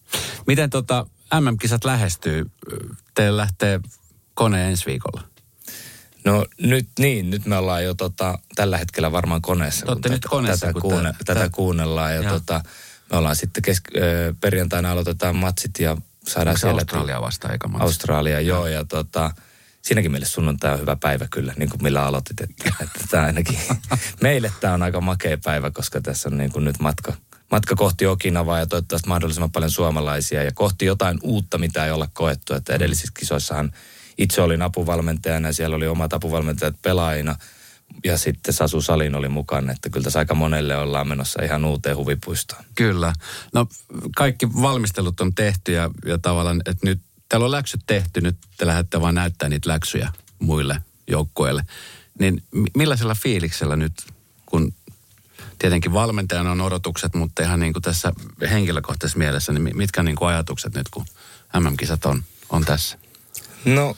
Miten 0.47 0.69
tota 0.69 1.05
MM-kisat 1.39 1.85
lähestyy? 1.85 2.51
Teille 3.15 3.37
lähtee 3.37 3.79
kone 4.33 4.69
ensi 4.69 4.85
viikolla. 4.85 5.34
No 6.25 6.45
nyt 6.61 6.89
niin, 6.99 7.29
nyt 7.29 7.45
me 7.45 7.57
ollaan 7.57 7.83
jo 7.83 7.93
tota, 7.93 8.39
tällä 8.55 8.77
hetkellä 8.77 9.11
varmaan 9.11 9.41
koneessa. 9.41 9.85
Olette 9.89 10.09
nyt 10.09 10.25
koneessa, 10.25 10.67
tätä, 10.67 10.73
kun 10.73 10.81
kuune, 10.81 11.11
tä- 11.13 11.23
tätä 11.25 11.39
tä- 11.39 11.49
kuunnellaan. 11.49 12.15
Ja 12.15 12.21
Joo. 12.21 12.33
tota, 12.33 12.61
me 13.11 13.17
ollaan 13.17 13.35
sitten 13.35 13.63
kesk- 13.67 13.97
ö, 14.01 14.33
perjantaina 14.41 14.91
aloitetaan 14.91 15.35
matsit 15.35 15.79
ja 15.79 15.97
saadaan 16.27 16.51
Onko 16.53 16.59
siellä... 16.59 16.79
Australia 16.81 17.21
vasta 17.21 17.51
eikä 17.51 17.67
matsi? 17.67 17.83
Australia, 17.83 18.39
joo. 18.41 18.67
Ja 18.67 18.85
tota, 18.85 19.31
siinäkin 19.81 20.11
meille 20.11 20.27
sunnuntai 20.27 20.73
on 20.73 20.79
hyvä 20.79 20.95
päivä 20.95 21.27
kyllä, 21.31 21.53
niin 21.57 21.69
kuin 21.69 21.83
millä 21.83 22.05
aloitit. 22.05 22.41
Että, 22.41 22.73
että 22.83 22.99
tämä 23.09 23.25
ainakin, 23.25 23.59
meille 24.21 24.51
tämä 24.59 24.73
on 24.73 24.83
aika 24.83 25.01
makea 25.01 25.37
päivä, 25.37 25.71
koska 25.71 26.01
tässä 26.01 26.29
on 26.29 26.37
niin 26.37 26.51
kuin 26.51 26.65
nyt 26.65 26.79
matka, 26.79 27.13
matka 27.51 27.75
kohti 27.75 28.05
Okinavaa 28.05 28.59
ja 28.59 28.65
toivottavasti 28.65 29.07
mahdollisimman 29.09 29.51
paljon 29.51 29.71
suomalaisia 29.71 30.43
ja 30.43 30.51
kohti 30.53 30.85
jotain 30.85 31.19
uutta, 31.23 31.57
mitä 31.57 31.85
ei 31.85 31.91
olla 31.91 32.07
koettu. 32.13 32.53
Että 32.53 32.75
edellisissä 32.75 33.13
kisoissahan 33.19 33.71
itse 34.17 34.41
olin 34.41 34.61
apuvalmentajana 34.61 35.49
ja 35.49 35.53
siellä 35.53 35.75
oli 35.75 35.87
omat 35.87 36.13
apuvalmentajat 36.13 36.75
pelaajina 36.81 37.35
ja 38.03 38.17
sitten 38.17 38.53
Sasu 38.53 38.81
Salin 38.81 39.15
oli 39.15 39.29
mukana, 39.29 39.71
että 39.71 39.89
kyllä 39.89 40.03
tässä 40.03 40.19
aika 40.19 40.35
monelle 40.35 40.77
ollaan 40.77 41.07
menossa 41.07 41.43
ihan 41.43 41.65
uuteen 41.65 41.97
huvipuistoon. 41.97 42.63
Kyllä. 42.75 43.13
No 43.53 43.67
kaikki 44.15 44.53
valmistelut 44.53 45.21
on 45.21 45.35
tehty 45.35 45.71
ja, 45.71 45.89
ja 46.05 46.17
tavallaan, 46.17 46.61
että 46.65 46.87
nyt 46.87 46.99
täällä 47.29 47.45
on 47.45 47.51
läksyt 47.51 47.81
tehty, 47.87 48.21
nyt 48.21 48.37
te 48.57 48.65
lähdette 48.65 49.01
vaan 49.01 49.15
näyttää 49.15 49.49
niitä 49.49 49.69
läksyjä 49.69 50.11
muille 50.39 50.81
joukkueille. 51.07 51.65
Niin 52.19 52.43
mi- 52.51 52.71
millaisella 52.77 53.15
fiiliksellä 53.15 53.75
nyt, 53.75 53.93
kun 54.45 54.73
tietenkin 55.59 55.93
valmentajana 55.93 56.51
on 56.51 56.61
odotukset, 56.61 57.15
mutta 57.15 57.43
ihan 57.43 57.59
niin 57.59 57.73
kuin 57.73 57.83
tässä 57.83 58.13
henkilökohtaisessa 58.49 59.19
mielessä, 59.19 59.51
niin 59.51 59.61
mi- 59.61 59.73
mitkä 59.73 60.03
niin 60.03 60.15
kuin 60.15 60.29
ajatukset 60.29 60.75
nyt, 60.75 60.89
kun 60.89 61.05
MM-kisat 61.59 62.05
on, 62.05 62.23
on 62.49 62.65
tässä? 62.65 62.97
No, 63.65 63.97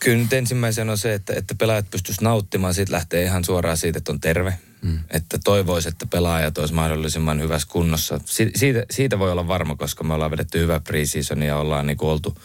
kyllä 0.00 0.22
nyt 0.22 0.32
ensimmäisenä 0.32 0.92
on 0.92 0.98
se, 0.98 1.14
että, 1.14 1.32
että 1.36 1.54
pelaajat 1.54 1.90
pystyisivät 1.90 2.24
nauttimaan. 2.24 2.74
Siitä 2.74 2.92
lähtee 2.92 3.22
ihan 3.22 3.44
suoraan 3.44 3.76
siitä, 3.76 3.98
että 3.98 4.12
on 4.12 4.20
terve. 4.20 4.58
Mm. 4.82 4.98
Että 5.10 5.38
toivoisi, 5.44 5.88
että 5.88 6.06
pelaajat 6.06 6.58
olisi 6.58 6.74
mahdollisimman 6.74 7.40
hyvässä 7.40 7.68
kunnossa. 7.70 8.20
Si- 8.24 8.52
siitä, 8.56 8.84
siitä 8.90 9.18
voi 9.18 9.32
olla 9.32 9.48
varma, 9.48 9.76
koska 9.76 10.04
me 10.04 10.14
ollaan 10.14 10.30
vedetty 10.30 10.58
hyvä 10.58 10.80
preseason 10.80 11.42
ja 11.42 11.56
ollaan 11.56 11.86
niin 11.86 11.96
kuin 11.96 12.10
oltu, 12.10 12.38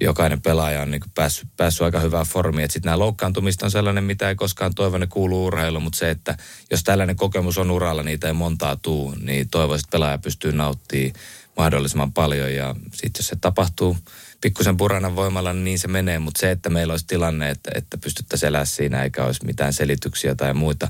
jokainen 0.00 0.40
pelaaja 0.40 0.82
on 0.82 0.90
niin 0.90 1.00
kuin 1.00 1.12
päässyt, 1.14 1.48
päässyt 1.56 1.82
aika 1.82 2.00
hyvään 2.00 2.26
formiin. 2.26 2.70
Sitten 2.70 2.90
nämä 2.90 2.98
loukkaantumista 2.98 3.66
on 3.66 3.70
sellainen, 3.70 4.04
mitä 4.04 4.28
ei 4.28 4.34
koskaan 4.34 4.74
toivo, 4.74 4.98
ne 4.98 5.06
kuuluu 5.06 5.46
urheiluun, 5.46 5.82
mutta 5.82 5.98
se, 5.98 6.10
että 6.10 6.36
jos 6.70 6.84
tällainen 6.84 7.16
kokemus 7.16 7.58
on 7.58 7.70
uralla, 7.70 8.02
niitä 8.02 8.26
ei 8.26 8.32
montaa 8.32 8.76
tuu, 8.76 9.14
niin 9.20 9.48
toivoisin, 9.48 9.84
että 9.84 9.92
pelaaja 9.92 10.18
pystyy 10.18 10.52
nauttimaan 10.52 11.12
mahdollisimman 11.58 12.12
paljon. 12.12 12.54
Ja 12.54 12.74
sitten 12.92 13.20
jos 13.20 13.26
se 13.26 13.36
tapahtuu 13.36 13.96
pikkusen 14.40 14.76
puranan 14.76 15.16
voimalla, 15.16 15.52
niin, 15.52 15.78
se 15.78 15.88
menee. 15.88 16.18
Mutta 16.18 16.40
se, 16.40 16.50
että 16.50 16.70
meillä 16.70 16.92
olisi 16.92 17.06
tilanne, 17.06 17.50
että, 17.50 17.70
että 17.74 17.98
pystyttäisiin 17.98 18.48
elämään 18.48 18.66
siinä 18.66 19.02
eikä 19.02 19.24
olisi 19.24 19.44
mitään 19.44 19.72
selityksiä 19.72 20.34
tai 20.34 20.54
muita. 20.54 20.88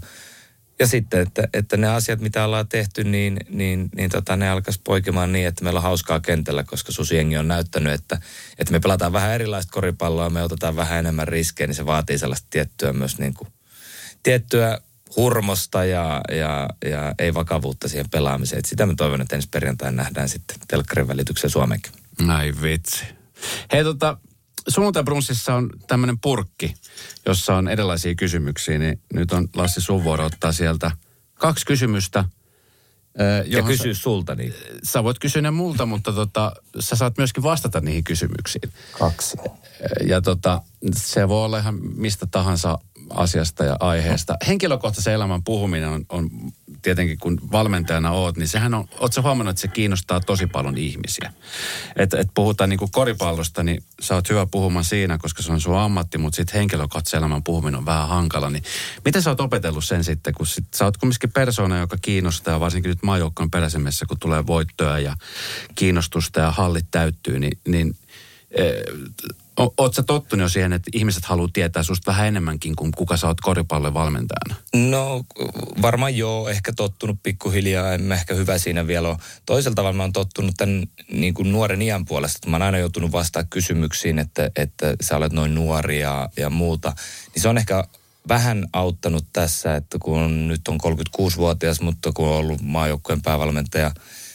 Ja 0.78 0.86
sitten, 0.86 1.20
että, 1.20 1.48
että 1.54 1.76
ne 1.76 1.88
asiat, 1.88 2.20
mitä 2.20 2.44
ollaan 2.44 2.68
tehty, 2.68 3.04
niin, 3.04 3.36
niin, 3.48 3.88
niin 3.96 4.10
tota, 4.10 4.36
ne 4.36 4.50
alkaisi 4.50 4.80
poikimaan 4.84 5.32
niin, 5.32 5.46
että 5.46 5.64
meillä 5.64 5.78
on 5.78 5.82
hauskaa 5.82 6.20
kentällä, 6.20 6.64
koska 6.64 6.92
Susiengi 6.92 7.36
on 7.36 7.48
näyttänyt, 7.48 7.92
että, 7.92 8.20
että 8.58 8.72
me 8.72 8.80
pelataan 8.80 9.12
vähän 9.12 9.34
erilaista 9.34 9.72
koripalloa, 9.72 10.30
me 10.30 10.42
otetaan 10.42 10.76
vähän 10.76 10.98
enemmän 10.98 11.28
riskejä, 11.28 11.66
niin 11.66 11.74
se 11.74 11.86
vaatii 11.86 12.18
sellaista 12.18 12.46
tiettyä 12.50 12.92
myös 12.92 13.18
niin 13.18 13.34
kuin, 13.34 13.48
tiettyä 14.22 14.78
hurmosta 15.16 15.84
ja, 15.84 16.20
ja, 16.30 16.68
ja 16.84 17.14
ei 17.18 17.34
vakavuutta 17.34 17.88
siihen 17.88 18.10
pelaamiseen. 18.10 18.58
Et 18.58 18.64
sitä 18.64 18.86
mä 18.86 18.94
toivon, 18.96 19.20
että 19.20 19.36
ensi 19.36 19.48
perjantaina 19.48 20.02
nähdään 20.02 20.28
sitten 20.28 20.56
telkkarin 20.68 21.08
välityksen 21.08 21.50
Suomenkin. 21.50 21.92
Ai 22.28 22.52
vitsi. 22.62 23.17
Hei 23.72 23.84
tota, 23.84 24.16
sunnuntai 24.68 25.04
on 25.56 25.70
tämmöinen 25.86 26.18
purkki, 26.18 26.74
jossa 27.26 27.54
on 27.56 27.68
erilaisia 27.68 28.14
kysymyksiä, 28.14 28.78
niin 28.78 29.00
nyt 29.14 29.32
on 29.32 29.48
Lassi 29.56 29.80
sun 29.80 30.04
vuoro 30.04 30.24
ottaa 30.24 30.52
sieltä 30.52 30.90
kaksi 31.34 31.66
kysymystä. 31.66 32.24
Ja 33.46 33.62
kysyä 33.62 33.94
sä, 33.94 34.00
sulta 34.00 34.34
niin 34.34 34.54
sä 34.82 35.04
voit 35.04 35.18
kysyä 35.18 35.42
ne 35.42 35.50
multa, 35.50 35.86
mutta 35.86 36.12
tota, 36.12 36.52
sä 36.80 36.96
saat 36.96 37.18
myöskin 37.18 37.42
vastata 37.42 37.80
niihin 37.80 38.04
kysymyksiin. 38.04 38.72
kaksi. 38.98 39.36
Ja 40.06 40.20
tota, 40.20 40.62
se 40.96 41.28
voi 41.28 41.44
olla 41.44 41.58
ihan 41.58 41.78
mistä 41.96 42.26
tahansa 42.30 42.78
asiasta 43.10 43.64
ja 43.64 43.76
aiheesta. 43.80 44.36
Henkilökohtaisen 44.46 45.14
elämän 45.14 45.42
puhuminen 45.42 45.88
on, 45.88 46.04
on 46.08 46.30
tietenkin, 46.82 47.18
kun 47.18 47.40
valmentajana 47.52 48.10
oot, 48.10 48.36
niin 48.36 48.48
sehän 48.48 48.74
on, 48.74 48.88
oot 49.00 49.12
sä 49.12 49.22
huomannut, 49.22 49.50
että 49.50 49.60
se 49.60 49.68
kiinnostaa 49.68 50.20
tosi 50.20 50.46
paljon 50.46 50.78
ihmisiä. 50.78 51.32
Että 51.96 52.20
et 52.20 52.28
puhutaan 52.34 52.70
niin 52.70 52.78
kuin 52.78 52.90
koripallosta, 52.90 53.62
niin 53.62 53.82
sä 54.00 54.14
oot 54.14 54.30
hyvä 54.30 54.46
puhumaan 54.46 54.84
siinä, 54.84 55.18
koska 55.18 55.42
se 55.42 55.52
on 55.52 55.60
sun 55.60 55.78
ammatti, 55.78 56.18
mutta 56.18 56.36
sitten 56.36 56.58
henkilökohtaisen 56.58 57.18
elämän 57.18 57.44
puhuminen 57.44 57.78
on 57.78 57.86
vähän 57.86 58.08
hankala. 58.08 58.50
Niin 58.50 58.64
miten 59.04 59.22
sä 59.22 59.30
oot 59.30 59.40
opetellut 59.40 59.84
sen 59.84 60.04
sitten, 60.04 60.34
kun 60.34 60.46
sit, 60.46 60.64
sä 60.74 60.84
oot 60.84 60.96
kumminkin 60.96 61.32
persoona, 61.32 61.78
joka 61.78 61.96
kiinnostaa, 62.02 62.60
varsinkin 62.60 62.88
nyt 62.88 63.02
maajoukkojen 63.02 63.50
peräsemessä, 63.50 64.06
kun 64.06 64.18
tulee 64.18 64.46
voittoja 64.46 64.98
ja 64.98 65.16
kiinnostusta 65.74 66.40
ja 66.40 66.50
hallit 66.50 66.86
täyttyy, 66.90 67.38
niin, 67.38 67.58
niin 67.68 67.96
O- 69.58 69.74
Oot 69.78 69.94
sä 69.94 70.02
tottunut 70.02 70.42
jo 70.42 70.48
siihen, 70.48 70.72
että 70.72 70.90
ihmiset 70.94 71.24
haluaa 71.24 71.48
tietää 71.52 71.82
susta 71.82 72.10
vähän 72.10 72.26
enemmänkin 72.26 72.76
kuin 72.76 72.92
kuka 72.96 73.16
sä 73.16 73.26
oot 73.26 73.40
koripallon 73.40 73.94
valmentajana? 73.94 74.54
No 74.74 75.24
varmaan 75.82 76.16
joo, 76.16 76.48
ehkä 76.48 76.72
tottunut 76.72 77.22
pikkuhiljaa, 77.22 77.92
en 77.92 78.12
ehkä 78.12 78.34
hyvä 78.34 78.58
siinä 78.58 78.86
vielä 78.86 79.08
ole. 79.08 79.16
Toisella 79.46 79.74
tavalla 79.74 79.96
mä 79.96 80.02
oon 80.02 80.12
tottunut 80.12 80.54
tämän 80.56 80.86
niin 81.12 81.34
kuin 81.34 81.52
nuoren 81.52 81.82
iän 81.82 82.04
puolesta, 82.04 82.36
että 82.36 82.50
mä 82.50 82.56
oon 82.56 82.62
aina 82.62 82.78
joutunut 82.78 83.12
vastaamaan 83.12 83.50
kysymyksiin, 83.50 84.18
että, 84.18 84.50
että 84.56 84.96
sä 85.00 85.16
olet 85.16 85.32
noin 85.32 85.54
nuori 85.54 86.00
ja, 86.00 86.28
ja 86.36 86.50
muuta. 86.50 86.92
Niin 87.34 87.42
se 87.42 87.48
on 87.48 87.58
ehkä 87.58 87.84
vähän 88.28 88.66
auttanut 88.72 89.24
tässä, 89.32 89.76
että 89.76 89.98
kun 89.98 90.48
nyt 90.48 90.68
on 90.68 90.78
36-vuotias, 91.20 91.80
mutta 91.80 92.12
kun 92.12 92.28
on 92.28 92.34
ollut 92.34 92.60
maajoukkueen 92.62 93.22
päävalmentaja 93.22 93.90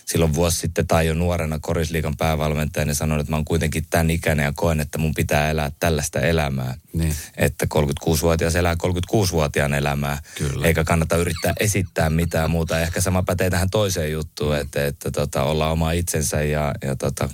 silloin 0.06 0.34
vuosi 0.34 0.58
sitten 0.58 0.88
tai 0.88 1.08
jo 1.08 1.14
nuorena 1.14 1.60
korisliikan 1.62 2.18
päävalmentaja, 2.18 2.86
niin 2.86 2.96
sanoin, 2.96 3.22
että 3.22 3.32
mä 3.32 3.38
oon 3.38 3.46
kuitenkin 3.46 3.86
tämän 3.90 4.10
ikäinen 4.10 4.44
ja 4.44 4.54
koen, 4.56 4.80
että 4.80 4.98
mun 4.98 5.14
pitää 5.14 5.50
elää 5.50 5.72
tällaista 5.80 6.20
elämää. 6.20 6.76
Niin. 6.94 7.16
Että 7.38 7.68
36-vuotias 7.76 8.56
elää 8.56 8.76
36-vuotiaan 8.84 9.74
elämää, 9.74 10.22
Kyllä. 10.36 10.68
eikä 10.68 10.84
kannata 10.84 11.18
yrittää 11.18 11.54
esittää 11.60 12.10
mitään 12.10 12.52
muuta. 12.52 12.80
Ehkä 12.80 13.02
sama 13.02 13.24
pätee 13.24 13.50
tähän 13.50 13.70
toiseen 13.70 14.12
juttuun, 14.12 14.58
että, 14.58 14.86
että 14.86 15.12
tota, 15.12 15.44
olla 15.44 15.70
oma 15.70 15.92
itsensä 15.92 16.44
ja, 16.44 16.76
ja 16.82 16.96
tota, 16.96 17.30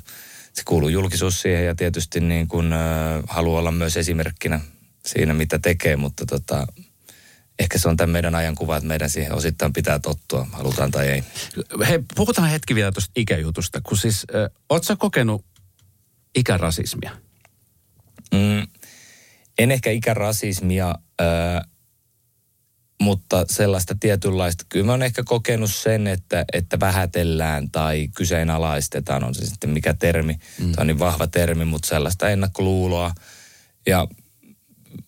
se 0.54 0.62
kuuluu 0.66 0.90
julkisuus 0.90 1.42
siihen 1.42 1.66
ja 1.66 1.76
tietysti 1.76 2.20
niin 2.20 2.48
kun, 2.48 2.74
äh, 2.74 2.80
haluaa 3.28 3.60
olla 3.60 3.72
myös 3.72 3.98
esimerkkinä 3.98 4.60
siinä, 5.06 5.34
mitä 5.34 5.60
tekee, 5.60 5.96
mutta 5.96 6.26
tota, 6.26 6.68
ehkä 7.60 7.78
se 7.78 7.90
on 7.90 7.98
tämän 7.98 8.14
meidän 8.14 8.36
ajankuva, 8.36 8.78
että 8.78 8.88
meidän 8.88 9.10
siihen 9.10 9.34
osittain 9.34 9.74
pitää 9.74 10.00
tottua, 10.00 10.48
halutaan 10.52 10.92
tai 10.92 11.08
ei. 11.08 11.24
Hei, 11.88 12.00
puhutaan 12.16 12.50
hetki 12.50 12.76
vielä 12.76 12.92
tuosta 12.92 13.12
ikäjutusta, 13.16 13.82
kun 13.82 13.98
siis, 13.98 14.26
äh, 14.36 14.50
oot 14.70 14.84
sä 14.84 14.96
kokenut 14.96 15.46
ikärasismia? 16.36 17.12
Mm, 18.34 18.68
en 19.60 19.72
ehkä 19.72 19.92
ikärasismia, 19.92 20.96
äh, 21.22 21.70
mutta 23.02 23.46
sellaista 23.50 23.96
tietynlaista. 24.00 24.66
Kyllä 24.70 24.86
mä 24.86 24.92
oon 24.92 25.04
ehkä 25.04 25.24
kokenut 25.24 25.72
sen, 25.74 26.08
että, 26.08 26.46
että 26.54 26.80
vähätellään 26.80 27.72
tai 27.72 28.08
kyseenalaistetaan, 28.16 29.24
on 29.24 29.36
se 29.36 29.46
sitten 29.46 29.70
mikä 29.70 29.94
termi. 29.94 30.34
Mm. 30.34 30.72
Tämä 30.72 30.82
on 30.82 30.88
niin 30.88 31.00
vahva 31.00 31.28
termi, 31.28 31.66
mutta 31.66 31.88
sellaista 31.88 32.30
ennakkoluuloa. 32.30 33.14
Ja 33.88 34.08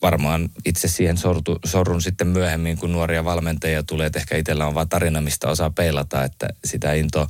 varmaan 0.01 0.49
itse 0.65 0.87
siihen 0.87 1.17
sortu, 1.17 1.59
sorrun 1.65 2.01
sitten 2.01 2.27
myöhemmin, 2.27 2.77
kun 2.77 2.91
nuoria 2.91 3.25
valmentajia 3.25 3.83
tulee, 3.83 4.07
että 4.07 4.19
ehkä 4.19 4.37
itsellä 4.37 4.67
on 4.67 4.75
vaan 4.75 4.89
tarina, 4.89 5.21
mistä 5.21 5.49
osaa 5.49 5.69
peilata, 5.69 6.23
että 6.23 6.47
sitä 6.65 6.93
into. 6.93 7.27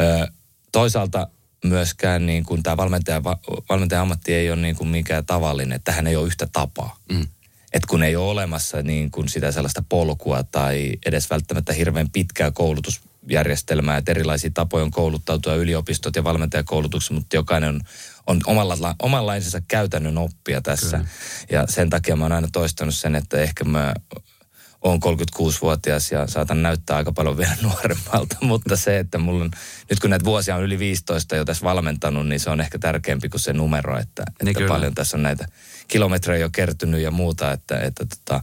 Ö, 0.00 0.26
toisaalta 0.72 1.28
myöskään 1.64 2.26
niin 2.26 2.44
kuin 2.44 2.62
tämä 2.62 2.76
valmentaja, 2.76 3.24
valmentajan 3.68 4.02
ammatti 4.02 4.34
ei 4.34 4.50
ole 4.50 4.60
niin 4.60 4.76
kuin 4.76 4.88
mikään 4.88 5.26
tavallinen, 5.26 5.76
että 5.76 5.92
tähän 5.92 6.06
ei 6.06 6.16
ole 6.16 6.26
yhtä 6.26 6.48
tapaa. 6.52 6.96
Mm. 7.12 7.26
Et 7.72 7.86
kun 7.86 8.02
ei 8.02 8.16
ole 8.16 8.30
olemassa 8.30 8.82
niin 8.82 9.10
kuin 9.10 9.28
sitä 9.28 9.52
sellaista 9.52 9.84
polkua 9.88 10.42
tai 10.42 10.92
edes 11.06 11.30
välttämättä 11.30 11.72
hirveän 11.72 12.10
pitkää 12.10 12.50
koulutusjärjestelmää, 13.20 13.96
että 13.96 14.10
erilaisia 14.10 14.50
tapoja 14.54 14.84
on 14.84 14.90
kouluttautua 14.90 15.54
yliopistot 15.54 16.16
ja 16.16 16.24
valmentajakoulutukset, 16.24 17.10
mutta 17.10 17.36
jokainen 17.36 17.68
on, 17.68 17.80
on 18.26 18.40
omalla, 18.46 18.94
omanlaisensa 19.02 19.60
käytännön 19.68 20.18
oppia 20.18 20.60
tässä. 20.60 20.96
Kyllä. 20.96 21.10
Ja 21.50 21.66
sen 21.68 21.90
takia 21.90 22.16
mä 22.16 22.24
oon 22.24 22.32
aina 22.32 22.48
toistanut 22.52 22.94
sen, 22.94 23.14
että 23.14 23.40
ehkä 23.40 23.64
mä 23.64 23.94
oon 24.82 25.00
36-vuotias 25.02 26.12
ja 26.12 26.26
saatan 26.26 26.62
näyttää 26.62 26.96
aika 26.96 27.12
paljon 27.12 27.36
vielä 27.36 27.56
nuoremmalta, 27.62 28.36
mutta 28.40 28.76
se, 28.76 28.98
että 28.98 29.18
mulla 29.18 29.44
on, 29.44 29.50
nyt 29.90 30.00
kun 30.00 30.10
näitä 30.10 30.24
vuosia 30.24 30.56
on 30.56 30.62
yli 30.62 30.78
15 30.78 31.36
jo 31.36 31.44
tässä 31.44 31.64
valmentanut, 31.64 32.28
niin 32.28 32.40
se 32.40 32.50
on 32.50 32.60
ehkä 32.60 32.78
tärkeämpi 32.78 33.28
kuin 33.28 33.40
se 33.40 33.52
numero, 33.52 33.98
että, 33.98 34.24
Niin 34.26 34.48
että 34.48 34.58
kyllä. 34.58 34.74
paljon 34.74 34.94
tässä 34.94 35.16
on 35.16 35.22
näitä 35.22 35.46
kilometrejä 35.88 36.40
jo 36.40 36.50
kertynyt 36.52 37.00
ja 37.00 37.10
muuta, 37.10 37.52
että, 37.52 37.78
että 37.80 38.06
tota, 38.06 38.42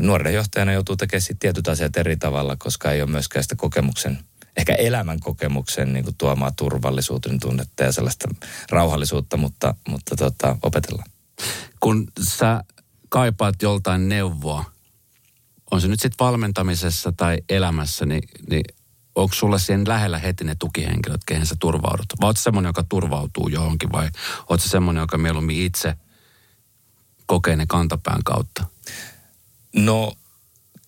nuoren 0.00 0.34
johtajana 0.34 0.72
joutuu 0.72 0.96
tekemään 0.96 1.22
sit 1.22 1.38
tietyt 1.38 1.68
asiat 1.68 1.96
eri 1.96 2.16
tavalla, 2.16 2.56
koska 2.56 2.92
ei 2.92 3.02
ole 3.02 3.10
myöskään 3.10 3.42
sitä 3.42 3.56
kokemuksen, 3.56 4.18
ehkä 4.56 4.74
elämän 4.74 5.20
kokemuksen 5.20 5.92
niin 5.92 6.04
kuin 6.04 6.16
tuomaa 6.18 6.50
turvallisuuden 6.50 7.40
tunnetta 7.40 7.82
ja 7.82 7.92
sellaista 7.92 8.28
rauhallisuutta, 8.70 9.36
mutta, 9.36 9.74
mutta 9.88 10.16
tota, 10.16 10.56
opetellaan. 10.62 11.10
Kun 11.80 12.08
sä 12.38 12.64
kaipaat 13.08 13.62
joltain 13.62 14.08
neuvoa, 14.08 14.64
on 15.70 15.80
se 15.80 15.88
nyt 15.88 16.00
sitten 16.00 16.24
valmentamisessa 16.26 17.12
tai 17.12 17.38
elämässä, 17.48 18.06
niin, 18.06 18.28
niin 18.50 18.64
onko 19.14 19.34
sulla 19.34 19.58
siihen 19.58 19.88
lähellä 19.88 20.18
heti 20.18 20.44
ne 20.44 20.54
tukihenkilöt, 20.58 21.24
kehen 21.26 21.46
sä 21.46 21.56
turvaudut? 21.58 22.06
Vai 22.20 22.28
oot 22.28 22.36
sä 22.36 22.42
semmoinen, 22.42 22.68
joka 22.68 22.84
turvautuu 22.88 23.48
johonkin 23.48 23.92
vai 23.92 24.08
oot 24.48 24.60
sä 24.60 24.68
semmoinen, 24.68 25.00
joka 25.00 25.18
mieluummin 25.18 25.66
itse 25.66 25.94
kokee 27.26 27.56
ne 27.56 27.64
kantapään 27.68 28.22
kautta? 28.24 28.71
No, 29.76 30.12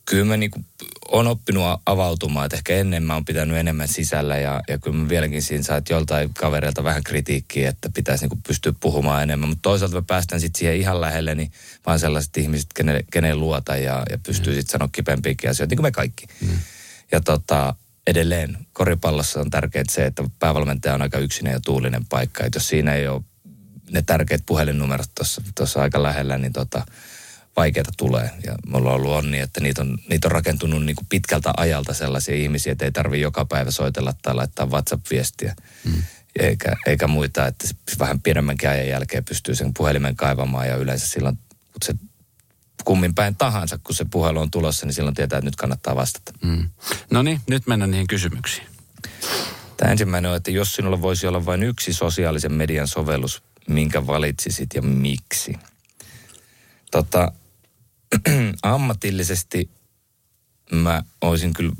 kyllä 0.04 0.24
mä 0.24 0.36
niinku 0.36 0.60
on 1.08 1.26
oppinut 1.26 1.80
avautumaan, 1.86 2.46
että 2.46 2.56
ehkä 2.56 2.74
ennen 2.74 3.02
mä 3.02 3.14
oon 3.14 3.24
pitänyt 3.24 3.56
enemmän 3.56 3.88
sisällä 3.88 4.38
ja, 4.38 4.60
ja 4.68 4.78
kyllä 4.78 4.96
mä 4.96 5.08
vieläkin 5.08 5.42
siinä 5.42 5.62
saat 5.62 5.90
joltain 5.90 6.34
kavereilta 6.34 6.84
vähän 6.84 7.04
kritiikkiä, 7.04 7.68
että 7.68 7.90
pitäisi 7.94 8.24
niinku 8.24 8.38
pystyä 8.46 8.72
puhumaan 8.80 9.22
enemmän. 9.22 9.48
Mutta 9.48 9.62
toisaalta 9.62 9.96
mä 9.96 10.02
päästän 10.06 10.40
sitten 10.40 10.58
siihen 10.58 10.76
ihan 10.76 11.00
lähelle, 11.00 11.34
niin 11.34 11.52
vaan 11.86 11.98
sellaiset 11.98 12.36
ihmiset, 12.36 12.72
kenelle, 12.74 13.04
keneen 13.12 13.40
luota 13.40 13.76
ja, 13.76 14.02
ja 14.10 14.18
pystyy 14.18 14.54
sitten 14.54 14.72
sanoa 14.72 14.88
kipeämpiäkin 14.92 15.50
asioita, 15.50 15.72
niin 15.72 15.76
kuin 15.76 15.86
me 15.86 15.90
kaikki. 15.90 16.26
Mm. 16.40 16.58
Ja 17.12 17.20
tota, 17.20 17.74
edelleen 18.06 18.58
koripallossa 18.72 19.40
on 19.40 19.50
tärkeää 19.50 19.84
se, 19.90 20.06
että 20.06 20.24
päävalmentaja 20.38 20.94
on 20.94 21.02
aika 21.02 21.18
yksinä 21.18 21.50
ja 21.50 21.60
tuulinen 21.60 22.04
paikka. 22.04 22.44
Että 22.44 22.56
jos 22.56 22.68
siinä 22.68 22.94
ei 22.94 23.08
ole 23.08 23.22
ne 23.90 24.02
tärkeät 24.02 24.42
puhelinnumerot 24.46 25.10
tuossa 25.54 25.82
aika 25.82 26.02
lähellä, 26.02 26.38
niin 26.38 26.52
tota, 26.52 26.86
vaikeita 27.56 27.90
tulee. 27.96 28.30
Ja 28.46 28.54
mulla 28.66 28.90
on 28.90 28.96
ollut 28.96 29.12
onni, 29.12 29.40
että 29.40 29.60
niitä 29.60 29.82
on, 29.82 29.98
niitä 30.08 30.28
on 30.28 30.32
rakentunut 30.32 30.84
niin 30.84 30.96
kuin 30.96 31.06
pitkältä 31.08 31.52
ajalta 31.56 31.94
sellaisia 31.94 32.34
ihmisiä, 32.34 32.72
että 32.72 32.84
ei 32.84 32.92
tarvi 32.92 33.20
joka 33.20 33.44
päivä 33.44 33.70
soitella 33.70 34.14
tai 34.22 34.34
laittaa 34.34 34.66
WhatsApp-viestiä. 34.66 35.54
Mm. 35.84 36.02
Eikä, 36.38 36.76
eikä 36.86 37.06
muita, 37.06 37.46
että 37.46 37.68
vähän 37.98 38.20
pienemmänkin 38.20 38.68
ajan 38.68 38.88
jälkeen 38.88 39.24
pystyy 39.24 39.54
sen 39.54 39.74
puhelimen 39.74 40.16
kaivamaan 40.16 40.68
ja 40.68 40.76
yleensä 40.76 41.08
silloin, 41.08 41.38
kun 41.48 41.80
se 41.84 41.94
kummin 42.84 43.14
päin 43.14 43.36
tahansa, 43.36 43.78
kun 43.78 43.94
se 43.94 44.04
puhelu 44.10 44.40
on 44.40 44.50
tulossa, 44.50 44.86
niin 44.86 44.94
silloin 44.94 45.14
tietää, 45.14 45.38
että 45.38 45.46
nyt 45.46 45.56
kannattaa 45.56 45.96
vastata. 45.96 46.32
Mm. 46.42 46.68
No 47.10 47.22
niin, 47.22 47.40
nyt 47.46 47.66
mennään 47.66 47.90
niihin 47.90 48.06
kysymyksiin. 48.06 48.66
Tämä 49.76 49.92
ensimmäinen 49.92 50.30
on, 50.30 50.36
että 50.36 50.50
jos 50.50 50.74
sinulla 50.74 51.02
voisi 51.02 51.26
olla 51.26 51.46
vain 51.46 51.62
yksi 51.62 51.92
sosiaalisen 51.92 52.52
median 52.52 52.88
sovellus, 52.88 53.42
minkä 53.68 54.06
valitsisit 54.06 54.74
ja 54.74 54.82
miksi? 54.82 55.56
Tota, 56.90 57.32
ammatillisesti 58.62 59.70
mä 60.72 61.02
olisin 61.20 61.52
kyllä 61.52 61.72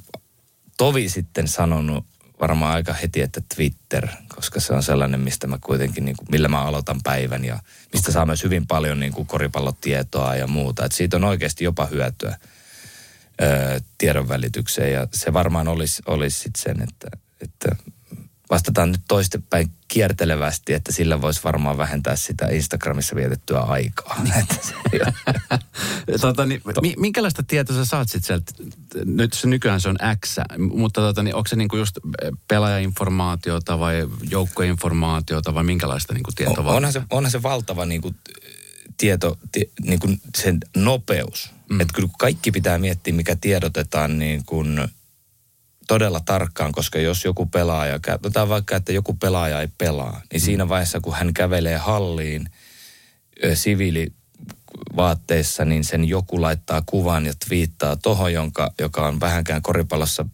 tovi 0.76 1.08
sitten 1.08 1.48
sanonut 1.48 2.06
varmaan 2.40 2.74
aika 2.74 2.92
heti, 2.92 3.20
että 3.20 3.42
Twitter, 3.54 4.08
koska 4.36 4.60
se 4.60 4.72
on 4.72 4.82
sellainen, 4.82 5.20
mistä 5.20 5.46
mä 5.46 5.58
kuitenkin, 5.60 6.04
niin 6.04 6.16
kuin, 6.16 6.26
millä 6.30 6.48
mä 6.48 6.62
aloitan 6.62 7.00
päivän 7.02 7.44
ja 7.44 7.58
mistä 7.92 8.12
saa 8.12 8.26
myös 8.26 8.44
hyvin 8.44 8.66
paljon 8.66 9.00
niin 9.00 9.12
kuin 9.12 9.26
koripallotietoa 9.26 10.36
ja 10.36 10.46
muuta. 10.46 10.84
Et 10.84 10.92
siitä 10.92 11.16
on 11.16 11.24
oikeasti 11.24 11.64
jopa 11.64 11.86
hyötyä 11.86 12.38
ö, 13.42 13.80
tiedon 13.98 14.28
välitykseen 14.28 14.92
ja 14.92 15.08
se 15.12 15.32
varmaan 15.32 15.68
olisi, 15.68 16.02
olisi 16.06 16.38
sitten 16.38 16.62
sen, 16.62 16.82
että, 16.82 17.08
että 17.40 17.76
vastataan 18.50 18.92
nyt 18.92 19.00
toistepäin 19.08 19.70
kiertelevästi, 19.88 20.72
että 20.72 20.92
sillä 20.92 21.20
voisi 21.20 21.40
varmaan 21.44 21.78
vähentää 21.78 22.16
sitä 22.16 22.46
Instagramissa 22.46 23.16
vietettyä 23.16 23.58
aikaa. 23.58 24.16
Ole- 24.20 26.18
tota, 26.20 26.46
niin, 26.46 26.62
mi, 26.82 26.94
minkälaista 26.98 27.42
tietoa 27.42 27.76
sä 27.76 27.84
saat 27.84 28.08
sit 28.08 28.24
sieltä? 28.24 28.52
Nyt 29.04 29.32
se 29.32 29.48
nykyään 29.48 29.80
se 29.80 29.88
on 29.88 29.96
X, 30.24 30.36
mutta 30.58 31.00
tota, 31.00 31.22
niin, 31.22 31.34
onko 31.34 31.48
se 31.48 31.56
niinku 31.56 31.76
just 31.76 31.98
pelaajainformaatiota 32.48 33.78
vai 33.78 34.08
joukkoinformaatiota 34.30 35.54
vai 35.54 35.64
minkälaista 35.64 36.14
niinku 36.14 36.30
tietoa? 36.34 36.70
On, 36.70 36.76
onhan, 36.76 36.92
se, 36.92 37.02
onhan 37.10 37.30
se 37.30 37.42
valtava 37.42 37.86
niin 37.86 38.02
kuin, 38.02 38.16
tieto, 38.96 39.38
ti, 39.52 39.70
niin 39.82 40.00
kuin 40.00 40.20
sen 40.36 40.58
nopeus. 40.76 41.50
Mm. 41.70 41.80
Että 41.80 41.94
kyllä 41.94 42.08
kaikki 42.18 42.50
pitää 42.50 42.78
miettiä, 42.78 43.14
mikä 43.14 43.36
tiedotetaan 43.36 44.18
niin 44.18 44.44
kuin 44.46 44.88
todella 45.88 46.20
tarkkaan, 46.20 46.72
koska 46.72 46.98
jos 46.98 47.24
joku 47.24 47.46
pelaaja, 47.46 47.98
katsotaan 47.98 48.48
vaikka, 48.48 48.76
että 48.76 48.92
joku 48.92 49.14
pelaaja 49.14 49.60
ei 49.60 49.68
pelaa, 49.78 50.20
niin 50.32 50.42
mm. 50.42 50.44
siinä 50.44 50.68
vaiheessa, 50.68 51.00
kun 51.00 51.14
hän 51.14 51.34
kävelee 51.34 51.76
halliin 51.76 52.48
ö, 53.44 53.56
siviilivaatteissa, 53.56 55.64
niin 55.64 55.84
sen 55.84 56.04
joku 56.04 56.42
laittaa 56.42 56.82
kuvan 56.86 57.26
ja 57.26 57.32
twiittaa 57.48 57.96
tohon, 57.96 58.32
jonka, 58.32 58.72
joka 58.78 59.08
on 59.08 59.20
vähänkään 59.20 59.62
koripallossa 59.62 60.26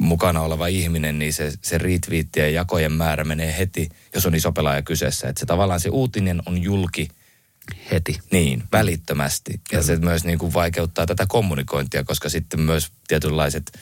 mukana 0.00 0.40
oleva 0.40 0.66
ihminen, 0.66 1.18
niin 1.18 1.32
se, 1.32 1.52
se 1.62 1.78
retweettien 1.78 2.46
ja 2.46 2.50
jakojen 2.50 2.92
määrä 2.92 3.24
menee 3.24 3.58
heti, 3.58 3.88
jos 4.14 4.26
on 4.26 4.34
iso 4.34 4.52
pelaaja 4.52 4.82
kyseessä. 4.82 5.28
Että 5.28 5.40
se 5.40 5.46
tavallaan 5.46 5.80
se 5.80 5.88
uutinen 5.88 6.42
on 6.46 6.62
julki 6.62 7.08
Heti. 7.92 8.18
niin, 8.30 8.62
välittömästi. 8.72 9.60
Ja 9.72 9.82
se 9.82 9.96
myös 9.96 10.24
niin 10.24 10.38
kuin 10.38 10.54
vaikeuttaa 10.54 11.06
tätä 11.06 11.26
kommunikointia, 11.28 12.04
koska 12.04 12.28
sitten 12.28 12.60
myös 12.60 12.92
tietynlaiset 13.08 13.72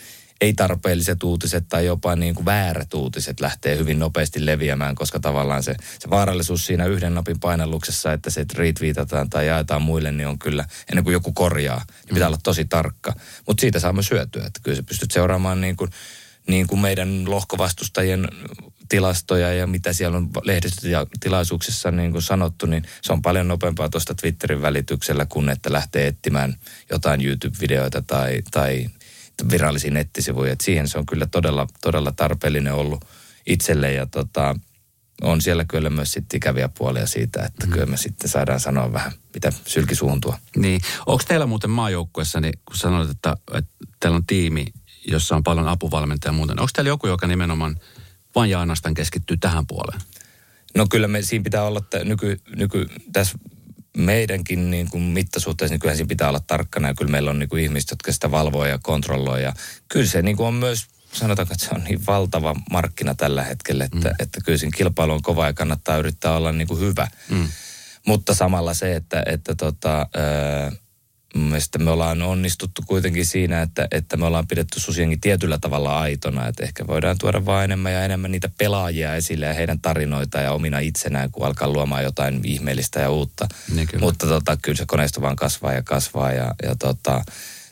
ei-tarpeelliset 0.41 1.23
uutiset 1.23 1.65
tai 1.69 1.87
jopa 1.87 2.17
niin 2.17 2.35
kuin 2.35 2.45
väärät 2.45 2.95
uutiset 2.95 3.41
lähtee 3.41 3.77
hyvin 3.77 3.99
nopeasti 3.99 4.47
leviämään, 4.47 4.95
koska 4.95 5.21
tavallaan 5.21 5.63
se, 5.63 5.75
se 5.99 6.11
vaarallisuus 6.11 6.67
siinä 6.67 6.87
yhden 6.87 7.15
napin 7.15 7.41
painalluksessa, 7.41 8.13
että 8.13 8.31
se 8.31 8.47
retweetataan 8.55 9.31
tai 9.31 9.47
jaetaan 9.47 9.83
muille, 9.83 10.13
niin 10.13 10.27
on 10.27 10.39
kyllä, 10.39 10.65
ennen 10.91 11.05
kuin 11.05 11.13
joku 11.13 11.33
korjaa, 11.33 11.85
niin 12.07 12.15
pitää 12.15 12.29
olla 12.29 12.39
tosi 12.43 12.65
tarkka. 12.65 13.15
Mutta 13.47 13.61
siitä 13.61 13.81
saa 13.81 13.93
myös 13.93 14.11
hyötyä, 14.11 14.47
että 14.47 14.61
kyllä 14.63 14.77
sä 14.77 14.83
pystyt 14.83 15.11
seuraamaan 15.11 15.61
niin 15.61 15.77
kuin, 15.77 15.91
niin 16.49 16.67
kuin 16.67 16.81
meidän 16.81 17.31
lohkovastustajien 17.31 18.29
tilastoja 18.89 19.55
ja 19.55 19.67
mitä 19.67 19.93
siellä 19.93 20.17
on 20.17 20.31
lehdistötilaisuuksissa 20.43 21.91
niin 21.91 22.13
kuin 22.13 22.23
sanottu, 22.23 22.67
niin 22.67 22.83
se 23.03 23.13
on 23.13 23.23
paljon 23.23 23.49
nopeampaa 23.49 23.89
tuosta 23.89 24.15
Twitterin 24.15 24.63
välityksellä, 24.63 25.27
kun 25.27 25.51
että 25.51 25.73
lähtee 25.73 26.07
etsimään 26.07 26.57
jotain 26.91 27.27
YouTube-videoita 27.27 28.03
tai, 28.03 28.43
tai 28.51 28.89
virallisia 29.51 29.91
nettisivuja. 29.91 30.53
Et 30.53 30.61
siihen 30.61 30.89
se 30.89 30.99
on 30.99 31.07
kyllä 31.07 31.27
todella, 31.27 31.67
todella 31.81 32.13
tarpeellinen 32.13 32.75
ollut 32.75 33.05
itselle 33.47 33.93
ja 33.93 34.07
tota, 34.07 34.55
on 35.23 35.41
siellä 35.41 35.65
kyllä 35.65 35.91
myös 35.91 36.13
sitten 36.13 36.37
ikäviä 36.37 36.69
puolia 36.69 37.07
siitä, 37.07 37.45
että 37.45 37.67
mm. 37.67 37.73
kyllä 37.73 37.87
me 37.87 37.97
sitten 37.97 38.29
saadaan 38.29 38.61
sanoa 38.61 38.93
vähän, 38.93 39.13
mitä 39.35 39.53
sylki 39.67 39.95
suuntua. 39.95 40.39
Niin. 40.57 40.81
Onko 41.07 41.25
teillä 41.29 41.47
muuten 41.47 41.71
maajoukkuessa, 41.71 42.41
niin 42.41 42.59
kun 42.65 42.77
sanoit, 42.77 43.11
että, 43.11 43.37
että 43.55 43.71
teillä 44.01 44.17
on 44.17 44.27
tiimi, 44.27 44.67
jossa 45.07 45.37
on 45.37 45.43
paljon 45.43 45.69
apuvalmentajia 45.69 46.33
ja 46.33 46.37
muuta, 46.37 46.55
niin 46.55 46.61
onko 46.61 46.71
teillä 46.75 46.89
joku, 46.89 47.07
joka 47.07 47.27
nimenomaan 47.27 47.77
vain 48.35 48.51
ja 48.51 48.61
ainoastaan 48.61 48.95
keskittyy 48.95 49.37
tähän 49.37 49.67
puoleen? 49.67 50.01
No 50.77 50.87
kyllä 50.91 51.09
me, 51.09 51.23
siinä 51.23 51.43
pitää 51.43 51.65
olla 51.65 51.79
että 51.79 52.05
nyky, 52.05 52.41
nyky, 52.57 52.87
tässä 53.13 53.39
meidänkin 53.97 54.71
niin 54.71 54.91
kuin 54.91 55.03
mittasuhteessa, 55.03 55.73
niin 55.73 55.81
kyllähän 55.81 55.97
siinä 55.97 56.09
pitää 56.09 56.29
olla 56.29 56.41
tarkkana 56.47 56.89
ja 56.89 56.95
kyllä 56.95 57.11
meillä 57.11 57.31
on 57.31 57.39
niin 57.39 57.49
kuin 57.49 57.63
ihmiset, 57.63 57.91
jotka 57.91 58.13
sitä 58.13 58.31
valvoo 58.31 58.67
ja 58.67 58.79
kontrolloi 58.83 59.43
ja 59.43 59.53
kyllä 59.89 60.07
se 60.07 60.23
niin 60.23 60.37
kuin 60.37 60.47
on 60.47 60.55
myös 60.55 60.87
sanotaanko, 61.13 61.55
että 61.55 61.67
se 61.67 61.75
on 61.75 61.85
niin 61.85 62.07
valtava 62.07 62.55
markkina 62.71 63.15
tällä 63.15 63.43
hetkellä, 63.43 63.85
että, 63.85 64.09
mm. 64.09 64.15
että 64.19 64.41
kyllä 64.45 64.59
siinä 64.59 64.77
kilpailu 64.77 65.13
on 65.13 65.23
kova 65.23 65.47
ja 65.47 65.53
kannattaa 65.53 65.97
yrittää 65.97 66.37
olla 66.37 66.53
niin 66.53 66.69
kuin 66.69 66.81
hyvä. 66.81 67.09
Mm. 67.31 67.49
Mutta 68.07 68.35
samalla 68.35 68.75
se, 68.75 68.97
että, 68.97 69.23
että 69.27 69.55
tota, 69.55 70.07
mun 71.39 71.49
mielestä 71.49 71.79
me 71.79 71.91
ollaan 71.91 72.23
onnistuttu 72.23 72.83
kuitenkin 72.87 73.27
siinä, 73.27 73.63
että, 73.63 73.89
että 73.91 74.17
me 74.17 74.27
ollaan 74.27 74.47
pidetty 74.47 74.81
susienkin 74.81 75.21
tietyllä 75.21 75.59
tavalla 75.59 76.01
aitona. 76.01 76.49
Että 76.49 76.65
ehkä 76.65 76.87
voidaan 76.87 77.19
tuoda 77.19 77.47
vaan 77.47 77.65
enemmän 77.65 77.93
ja 77.93 78.05
enemmän 78.05 78.31
niitä 78.31 78.51
pelaajia 78.59 79.15
esille 79.15 79.47
ja 79.47 79.55
heidän 79.55 79.81
tarinoita 79.81 80.39
ja 80.39 80.53
omina 80.53 80.79
itsenään, 80.79 81.31
kun 81.31 81.47
alkaa 81.47 81.69
luomaan 81.69 82.05
jotain 82.05 82.41
ihmeellistä 82.45 83.01
ja 83.01 83.11
uutta. 83.11 83.49
Niin 83.75 83.89
kyllä. 83.89 84.01
Mutta 84.01 84.27
tota, 84.27 84.57
kyllä 84.63 84.77
se 84.77 84.87
koneisto 84.87 85.21
vaan 85.21 85.37
kasvaa 85.37 85.73
ja 85.73 85.83
kasvaa 85.83 86.33
ja, 86.33 86.55
ja 86.63 86.77
tota, 86.79 87.25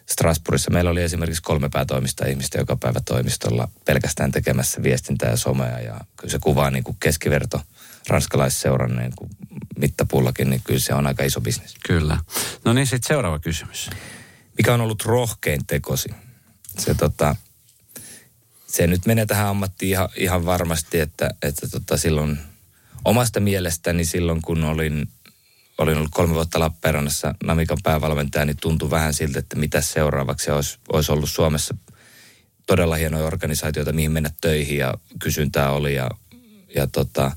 Strasbourgissa 0.06 0.70
meillä 0.70 0.90
oli 0.90 1.02
esimerkiksi 1.02 1.42
kolme 1.42 1.68
päätoimista 1.68 2.26
ihmistä 2.26 2.58
joka 2.58 2.76
päivä 2.76 3.00
toimistolla 3.04 3.68
pelkästään 3.84 4.32
tekemässä 4.32 4.82
viestintää 4.82 5.30
ja 5.30 5.36
somea 5.36 5.80
ja 5.80 6.00
kyllä 6.16 6.32
se 6.32 6.38
kuvaa 6.38 6.70
niin 6.70 6.84
kuin 6.84 6.96
keskiverto 7.00 7.60
ranskalaisseuran 8.08 8.96
niin 8.96 9.12
kuin 9.16 9.30
mittapullakin, 9.76 10.50
niin 10.50 10.62
kyllä 10.64 10.80
se 10.80 10.94
on 10.94 11.06
aika 11.06 11.24
iso 11.24 11.40
bisnes. 11.40 11.74
Kyllä. 11.86 12.18
No 12.64 12.72
niin, 12.72 12.86
sitten 12.86 13.08
seuraava 13.08 13.38
kysymys. 13.38 13.90
Mikä 14.58 14.74
on 14.74 14.80
ollut 14.80 15.04
rohkein 15.04 15.66
tekosi? 15.66 16.08
Se, 16.78 16.94
tota, 16.94 17.36
se 18.66 18.86
nyt 18.86 19.06
menee 19.06 19.26
tähän 19.26 19.46
ammattiin 19.46 19.90
ihan, 19.90 20.08
ihan 20.16 20.46
varmasti, 20.46 21.00
että, 21.00 21.30
että 21.42 21.68
tota, 21.68 21.96
silloin 21.96 22.38
omasta 23.04 23.40
mielestäni 23.40 24.04
silloin, 24.04 24.42
kun 24.42 24.64
olin, 24.64 25.08
olin 25.78 25.96
ollut 25.96 26.10
kolme 26.14 26.34
vuotta 26.34 26.60
Lappeenrannassa 26.60 27.34
Namikan 27.44 27.78
päävalmentaja, 27.82 28.44
niin 28.44 28.56
tuntui 28.60 28.90
vähän 28.90 29.14
siltä, 29.14 29.38
että 29.38 29.56
mitä 29.56 29.80
seuraavaksi 29.80 30.50
olisi, 30.50 30.78
olisi 30.92 31.12
ollut 31.12 31.30
Suomessa 31.30 31.74
todella 32.66 32.96
hienoja 32.96 33.26
organisaatioita, 33.26 33.92
mihin 33.92 34.12
mennä 34.12 34.30
töihin 34.40 34.78
ja 34.78 34.94
kysyntää 35.18 35.70
oli 35.70 35.94
ja, 35.94 36.10
ja 36.74 36.86
tota, 36.86 37.36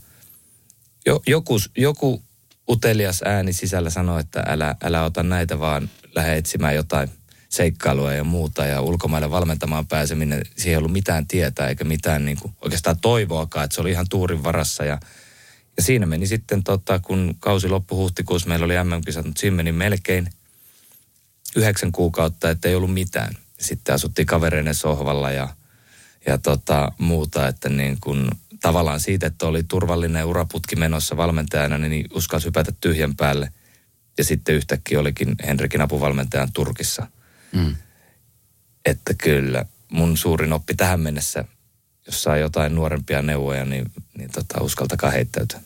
jo, 1.05 1.21
joku, 1.27 1.57
joku 1.77 2.23
utelias 2.69 3.21
ääni 3.25 3.53
sisällä 3.53 3.89
sanoi, 3.89 4.19
että 4.19 4.43
älä, 4.47 4.75
älä 4.83 5.03
ota 5.03 5.23
näitä, 5.23 5.59
vaan 5.59 5.89
lähde 6.15 6.37
etsimään 6.37 6.75
jotain 6.75 7.09
seikkailua 7.49 8.13
ja 8.13 8.23
muuta 8.23 8.65
ja 8.65 8.81
ulkomaille 8.81 9.31
valmentamaan 9.31 9.87
pääseminen, 9.87 10.41
siihen 10.55 10.71
ei 10.71 10.77
ollut 10.77 10.91
mitään 10.91 11.27
tietää 11.27 11.67
eikä 11.67 11.83
mitään 11.83 12.25
niin 12.25 12.37
kuin, 12.41 12.53
oikeastaan 12.61 12.99
toivoakaan, 13.01 13.65
että 13.65 13.75
se 13.75 13.81
oli 13.81 13.91
ihan 13.91 14.05
tuurin 14.09 14.43
varassa 14.43 14.85
ja, 14.85 14.99
ja 15.77 15.83
siinä 15.83 16.05
meni 16.05 16.27
sitten, 16.27 16.63
tota, 16.63 16.99
kun 16.99 17.35
kausi 17.39 17.69
loppui 17.69 17.95
huhtikuussa, 17.95 18.49
meillä 18.49 18.65
oli 18.65 18.83
MM-kisat, 18.83 19.25
mutta 19.25 19.39
siinä 19.39 19.55
meni 19.55 19.71
melkein 19.71 20.29
yhdeksän 21.55 21.91
kuukautta, 21.91 22.49
että 22.49 22.69
ei 22.69 22.75
ollut 22.75 22.93
mitään. 22.93 23.33
Sitten 23.59 23.95
asuttiin 23.95 24.25
kavereiden 24.25 24.75
sohvalla 24.75 25.31
ja, 25.31 25.49
ja 26.25 26.37
tota, 26.37 26.91
muuta, 26.97 27.47
että 27.47 27.69
niin 27.69 27.97
kun, 28.01 28.31
tavallaan 28.61 28.99
siitä, 28.99 29.27
että 29.27 29.47
oli 29.47 29.63
turvallinen 29.63 30.25
uraputki 30.25 30.75
menossa 30.75 31.17
valmentajana, 31.17 31.77
niin 31.77 32.07
uskalsi 32.13 32.45
hypätä 32.45 32.71
tyhjän 32.81 33.15
päälle. 33.15 33.51
Ja 34.17 34.23
sitten 34.23 34.55
yhtäkkiä 34.55 34.99
olikin 34.99 35.35
Henrikin 35.47 35.81
apuvalmentajan 35.81 36.51
Turkissa. 36.53 37.07
Mm. 37.51 37.75
Että 38.85 39.13
kyllä, 39.13 39.65
mun 39.91 40.17
suurin 40.17 40.53
oppi 40.53 40.75
tähän 40.75 40.99
mennessä, 40.99 41.45
jos 42.05 42.23
saa 42.23 42.37
jotain 42.37 42.75
nuorempia 42.75 43.21
neuvoja, 43.21 43.65
niin, 43.65 43.91
niin 44.17 44.31
tota, 44.31 44.61
uskaltakaa 44.61 45.11
heittäytyä. 45.11 45.61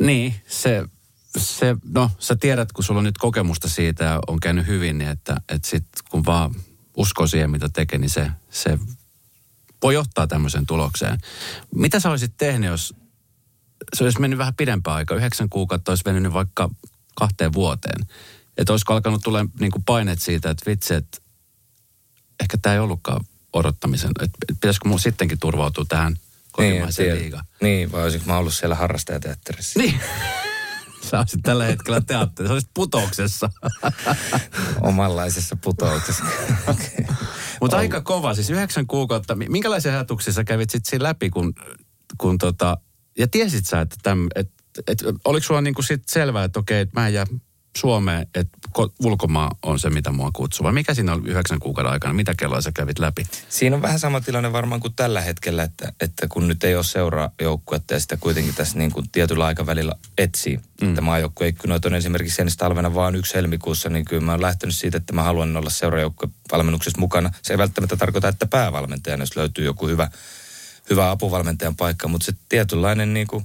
Niin, 0.00 0.34
se, 0.48 0.84
se, 1.38 1.76
no 1.84 2.10
sä 2.18 2.36
tiedät, 2.36 2.72
kun 2.72 2.84
sulla 2.84 2.98
on 2.98 3.04
nyt 3.04 3.18
kokemusta 3.18 3.68
siitä 3.68 4.04
ja 4.04 4.20
on 4.26 4.40
käynyt 4.40 4.66
hyvin, 4.66 4.98
niin 4.98 5.10
että, 5.10 5.36
että 5.48 5.68
sit 5.68 5.86
kun 6.10 6.24
vaan 6.24 6.54
uskoo 6.96 7.26
siihen, 7.26 7.50
mitä 7.50 7.68
tekee, 7.68 7.98
niin 7.98 8.10
se, 8.10 8.30
se 8.50 8.78
voi 9.82 9.94
johtaa 9.94 10.26
tämmöiseen 10.26 10.66
tulokseen. 10.66 11.18
Mitä 11.74 12.00
sä 12.00 12.10
olisit 12.10 12.32
tehnyt, 12.36 12.70
jos 12.70 12.94
se 13.96 14.04
olisi 14.04 14.20
mennyt 14.20 14.38
vähän 14.38 14.54
pidempään 14.54 14.96
aikaa, 14.96 15.16
yhdeksän 15.16 15.48
kuukautta 15.48 15.92
olisi 15.92 16.04
venynyt 16.04 16.32
vaikka 16.32 16.70
kahteen 17.14 17.52
vuoteen. 17.52 18.06
Että 18.56 18.72
olisiko 18.72 18.94
alkanut 18.94 19.20
tulla 19.24 19.46
niin 19.60 19.72
kuin 19.72 19.84
paineet 19.84 20.22
siitä, 20.22 20.50
että 20.50 20.70
vitsi, 20.70 20.94
että 20.94 21.18
ehkä 22.40 22.58
tämä 22.62 22.74
ei 22.74 22.78
ollutkaan 22.78 23.24
odottamisen. 23.52 24.10
Että 24.22 24.38
pitäisikö 24.46 24.88
mun 24.88 25.00
sittenkin 25.00 25.38
turvautua 25.38 25.84
tähän 25.88 26.16
kotimaiseen 26.52 27.06
tiedä. 27.06 27.20
liigaan. 27.20 27.44
Niin, 27.60 27.92
vai 27.92 28.02
olisinko 28.02 28.26
mä 28.26 28.38
ollut 28.38 28.54
siellä 28.54 28.74
harrastajateatterissa? 28.74 29.80
Niin. 29.80 30.00
Sä 31.10 31.18
olisit 31.18 31.40
tällä 31.42 31.64
hetkellä 31.64 32.00
teatterissa, 32.00 32.48
sä 32.48 32.52
olisit 32.52 32.70
putouksessa. 32.74 33.50
Omanlaisessa 34.80 35.56
putouksessa. 35.56 36.24
Mutta 37.60 37.76
aika 37.76 38.00
kova, 38.00 38.34
siis 38.34 38.50
yhdeksän 38.50 38.86
kuukautta. 38.86 39.34
Mi- 39.34 39.48
Minkälaisia 39.48 39.92
ajatuksia 39.92 40.32
sä 40.32 40.44
kävit 40.44 40.70
sitten 40.70 40.90
siinä 40.90 41.02
läpi, 41.02 41.30
kun, 41.30 41.54
kun 42.18 42.38
tota, 42.38 42.78
ja 43.18 43.28
tiesit 43.28 43.66
sä, 43.66 43.80
että 43.80 43.96
täm, 44.02 44.26
et, 44.34 44.50
et, 44.86 45.02
oliko 45.24 45.44
sulla 45.46 45.60
niinku 45.60 45.82
sit 45.82 46.08
selvää, 46.08 46.44
että 46.44 46.60
okei, 46.60 46.80
että 46.80 47.00
mä 47.00 47.06
en 47.06 47.14
jää 47.14 47.26
Suomeen, 47.76 48.26
että 48.34 48.58
ko- 48.78 48.92
ulkomaa 49.04 49.50
on 49.62 49.78
se, 49.78 49.90
mitä 49.90 50.10
mua 50.12 50.30
kutsuu. 50.32 50.64
Vai 50.64 50.72
mikä 50.72 50.94
siinä 50.94 51.12
oli 51.12 51.28
yhdeksän 51.28 51.58
kuukauden 51.58 51.92
aikana? 51.92 52.14
Mitä 52.14 52.34
kelloa 52.38 52.60
sä 52.60 52.72
kävit 52.72 52.98
läpi? 52.98 53.26
Siinä 53.48 53.76
on 53.76 53.82
vähän 53.82 53.98
sama 53.98 54.20
tilanne 54.20 54.52
varmaan 54.52 54.80
kuin 54.80 54.94
tällä 54.94 55.20
hetkellä, 55.20 55.62
että, 55.62 55.92
että 56.00 56.26
kun 56.28 56.48
nyt 56.48 56.64
ei 56.64 56.76
ole 56.76 56.84
seuraa 56.84 57.30
joukkuetta 57.40 57.94
ja 57.94 58.00
sitä 58.00 58.16
kuitenkin 58.16 58.54
tässä 58.54 58.78
niin 58.78 58.92
kuin 58.92 59.08
tietyllä 59.12 59.46
aikavälillä 59.46 59.94
etsii. 60.18 60.60
Mm. 60.80 60.88
Että 60.88 61.00
maajoukkueikkunoita 61.00 61.88
on 61.88 61.94
esimerkiksi 61.94 62.42
ensi 62.42 62.58
talvena 62.58 62.94
vaan 62.94 63.16
yksi 63.16 63.34
helmikuussa, 63.34 63.88
niin 63.88 64.04
kyllä 64.04 64.22
mä 64.22 64.32
oon 64.32 64.42
lähtenyt 64.42 64.76
siitä, 64.76 64.96
että 64.96 65.12
mä 65.12 65.22
haluan 65.22 65.56
olla 65.56 65.70
seuraajoukkuevalmennuksessa 65.70 67.00
mukana. 67.00 67.30
Se 67.42 67.54
ei 67.54 67.58
välttämättä 67.58 67.96
tarkoita, 67.96 68.28
että 68.28 68.46
päävalmentajana, 68.46 69.22
jos 69.22 69.36
löytyy 69.36 69.64
joku 69.64 69.88
hyvä 69.88 70.10
hyvä 70.90 71.10
apuvalmentajan 71.10 71.76
paikka, 71.76 72.08
mutta 72.08 72.24
se 72.24 72.32
tietynlainen 72.48 73.14
niin 73.14 73.26
kuin 73.26 73.44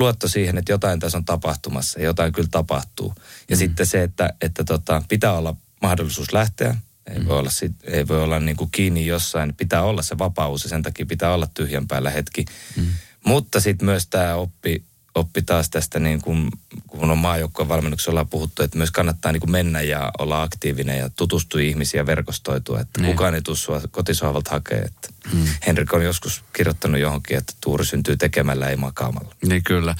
luotto 0.00 0.28
siihen, 0.28 0.58
että 0.58 0.72
jotain 0.72 1.00
tässä 1.00 1.18
on 1.18 1.24
tapahtumassa 1.24 1.98
ja 1.98 2.04
jotain 2.04 2.32
kyllä 2.32 2.48
tapahtuu. 2.50 3.14
Ja 3.48 3.56
mm. 3.56 3.58
sitten 3.58 3.86
se, 3.86 4.02
että, 4.02 4.34
että 4.40 4.64
tota, 4.64 5.02
pitää 5.08 5.32
olla 5.32 5.56
mahdollisuus 5.82 6.32
lähteä, 6.32 6.76
ei 7.06 7.18
mm. 7.18 7.28
voi 7.28 7.38
olla, 7.38 7.50
sit, 7.50 7.72
ei 7.84 8.08
voi 8.08 8.22
olla 8.22 8.40
niin 8.40 8.56
kuin 8.56 8.70
kiinni 8.70 9.06
jossain, 9.06 9.54
pitää 9.54 9.82
olla 9.82 10.02
se 10.02 10.18
vapaus 10.18 10.64
ja 10.64 10.68
sen 10.68 10.82
takia 10.82 11.06
pitää 11.06 11.34
olla 11.34 11.48
tyhjän 11.54 11.88
päällä 11.88 12.10
hetki. 12.10 12.44
Mm. 12.76 12.86
Mutta 13.24 13.60
sitten 13.60 13.86
myös 13.86 14.06
tämä 14.06 14.34
oppi, 14.34 14.84
oppi 15.14 15.42
taas 15.42 15.70
tästä, 15.70 15.98
niin 15.98 16.22
kuin, 16.22 16.50
kun 16.86 17.10
on 17.10 17.18
maajoukkojen 17.18 17.68
valmennuksessa 17.68 18.10
ollaan 18.10 18.28
puhuttu, 18.28 18.62
että 18.62 18.78
myös 18.78 18.90
kannattaa 18.90 19.32
niin 19.32 19.40
kuin 19.40 19.50
mennä 19.50 19.80
ja 19.80 20.10
olla 20.18 20.42
aktiivinen 20.42 20.98
ja 20.98 21.10
tutustua 21.16 21.60
ihmisiä 21.60 22.00
ja 22.00 22.06
verkostoitua. 22.06 22.80
Että 22.80 23.00
niin. 23.00 23.12
kukaan 23.12 23.34
ei 23.34 23.42
tule 23.42 23.56
sua 23.56 23.80
kotisohvalta 23.90 24.50
hakea. 24.50 24.82
Että 24.84 25.08
hmm. 25.32 25.46
Henrik 25.66 25.92
on 25.92 26.04
joskus 26.04 26.44
kirjoittanut 26.52 27.00
johonkin, 27.00 27.36
että 27.38 27.52
tuuri 27.60 27.86
syntyy 27.86 28.16
tekemällä, 28.16 28.68
ei 28.68 28.76
makaamalla. 28.76 29.34
Niin 29.46 29.64
kyllä. 29.64 29.94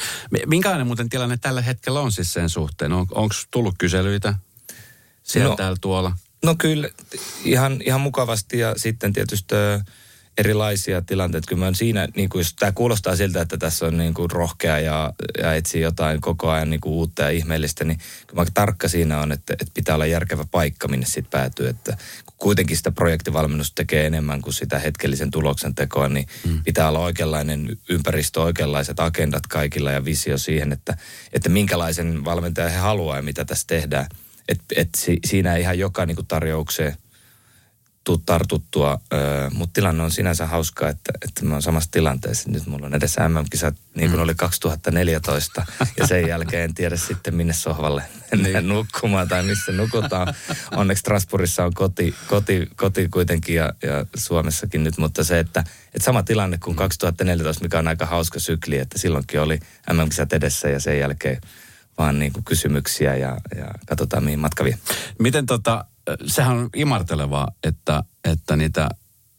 Minkälainen 0.47 0.87
muuten 0.87 1.09
tilanne 1.09 1.37
tällä 1.37 1.63
hetkellä 1.63 2.01
on 2.01 2.13
siis 2.13 2.33
sen 2.33 2.51
suhteen? 2.51 2.93
On, 2.93 3.07
Onko 3.11 3.35
tullut 3.51 3.75
kyselyitä 3.79 4.35
siellä 5.23 5.51
no, 5.51 5.57
täällä 5.57 5.77
tuolla? 5.81 6.17
No 6.45 6.55
kyllä, 6.55 6.89
ihan, 7.45 7.83
ihan 7.85 8.01
mukavasti 8.01 8.59
ja 8.59 8.75
sitten 8.77 9.13
tietysti 9.13 9.55
erilaisia 10.41 11.03
tilanteita. 11.03 11.49
Kyllä 11.49 11.65
mä 11.65 11.73
siinä, 11.75 12.09
niin 12.17 12.29
kuin, 12.29 12.45
tämä 12.59 12.73
kuulostaa 12.73 13.17
siltä, 13.17 13.41
että 13.41 13.57
tässä 13.57 13.87
on 13.87 13.97
niin 13.97 14.15
kuin 14.15 14.31
rohkea 14.31 14.79
ja, 14.79 15.13
ja 15.39 15.55
etsii 15.55 15.81
jotain 15.81 16.21
koko 16.21 16.51
ajan 16.51 16.71
niin 16.71 16.81
kuin 16.81 16.93
uutta 16.93 17.23
ja 17.23 17.31
ihmeellistä, 17.31 17.85
niin 17.85 17.99
kyllä 18.27 18.43
mä 18.43 18.47
tarkka 18.55 18.89
siinä 18.89 19.21
on, 19.21 19.33
että, 19.33 19.53
että 19.53 19.75
pitää 19.75 19.95
olla 19.95 20.07
järkevä 20.07 20.45
paikka, 20.51 20.89
minne 20.89 21.07
sitten 21.07 21.31
päätyy. 21.31 21.69
Että 21.69 21.97
kuitenkin 22.37 22.77
sitä 22.77 22.91
projektivalmennusta 22.91 23.75
tekee 23.75 24.07
enemmän 24.07 24.43
kuin 24.43 24.55
sitä 24.55 24.79
hetkellisen 24.79 25.31
tuloksen 25.31 25.75
tekoa, 25.75 26.09
niin 26.09 26.27
mm. 26.47 26.65
pitää 26.65 26.89
olla 26.89 26.99
oikeanlainen 26.99 27.79
ympäristö, 27.89 28.43
oikeanlaiset 28.43 29.01
agendat 29.01 29.47
kaikilla 29.47 29.91
ja 29.91 30.05
visio 30.05 30.39
siihen, 30.39 30.73
että, 30.73 30.97
että 31.33 31.49
minkälaisen 31.49 32.25
valmentajan 32.25 32.73
he 32.73 32.79
haluaa 32.79 33.17
ja 33.17 33.23
mitä 33.23 33.45
tässä 33.45 33.67
tehdään. 33.67 34.07
Että 34.49 34.65
et 34.77 34.89
si, 34.97 35.19
siinä 35.25 35.55
ei 35.55 35.63
ihan 35.63 35.79
joka 35.79 36.07
niin 36.07 36.17
kuin 36.17 36.27
tarjoukseen– 36.27 36.97
tuu 38.05 38.19
tartuttua, 38.19 39.01
mutta 39.55 39.73
tilanne 39.73 40.03
on 40.03 40.11
sinänsä 40.11 40.47
hauskaa, 40.47 40.89
että, 40.89 41.13
että 41.23 41.45
mä 41.45 41.55
oon 41.55 41.63
samassa 41.63 41.91
tilanteessa. 41.93 42.51
Nyt 42.51 42.67
mulla 42.67 42.87
on 42.87 42.95
edessä 42.95 43.29
MM-kisat 43.29 43.75
niin 43.95 44.11
kuin 44.11 44.19
mm. 44.19 44.23
oli 44.23 44.35
2014 44.35 45.67
ja 45.97 46.07
sen 46.07 46.29
jälkeen 46.33 46.65
en 46.65 46.75
tiedä 46.75 46.97
sitten 46.97 47.35
minne 47.35 47.53
sohvalle 47.53 48.03
niin. 48.43 48.69
nukkumaan 48.69 49.29
tai 49.29 49.43
missä 49.43 49.73
nukutaan. 49.73 50.35
Onneksi 50.77 51.01
Strasbourgissa 51.01 51.65
on 51.65 51.75
koti, 51.75 52.15
koti, 52.27 52.69
koti 52.77 53.09
kuitenkin 53.09 53.57
ja, 53.57 53.73
ja 53.83 54.07
Suomessakin 54.17 54.85
nyt, 54.85 54.99
mutta 54.99 55.25
se, 55.25 55.39
että, 55.39 55.61
että 55.95 56.05
sama 56.05 56.23
tilanne 56.23 56.59
kuin 56.59 56.77
2014, 56.77 57.65
mikä 57.65 57.79
on 57.79 57.89
aika 57.89 58.07
hauska 58.07 58.41
sykli, 58.41 58.79
että 58.79 58.99
silloinkin 58.99 59.41
oli 59.41 59.61
MM-kisat 59.93 60.33
edessä 60.33 60.69
ja 60.69 60.81
sen 60.81 60.99
jälkeen 60.99 61.41
vaan 61.99 62.19
niin 62.19 62.33
kuin 62.33 62.45
kysymyksiä 62.45 63.17
ja, 63.17 63.37
ja 63.57 63.75
katsotaan 63.87 64.25
mihin 64.25 64.39
matka 64.39 64.65
vie. 64.65 64.79
Miten 65.19 65.47
tota, 65.47 65.85
sehän 66.27 66.57
on 66.57 66.69
imartelevaa, 66.77 67.49
että, 67.65 68.03
että 68.25 68.57
niitä 68.57 68.89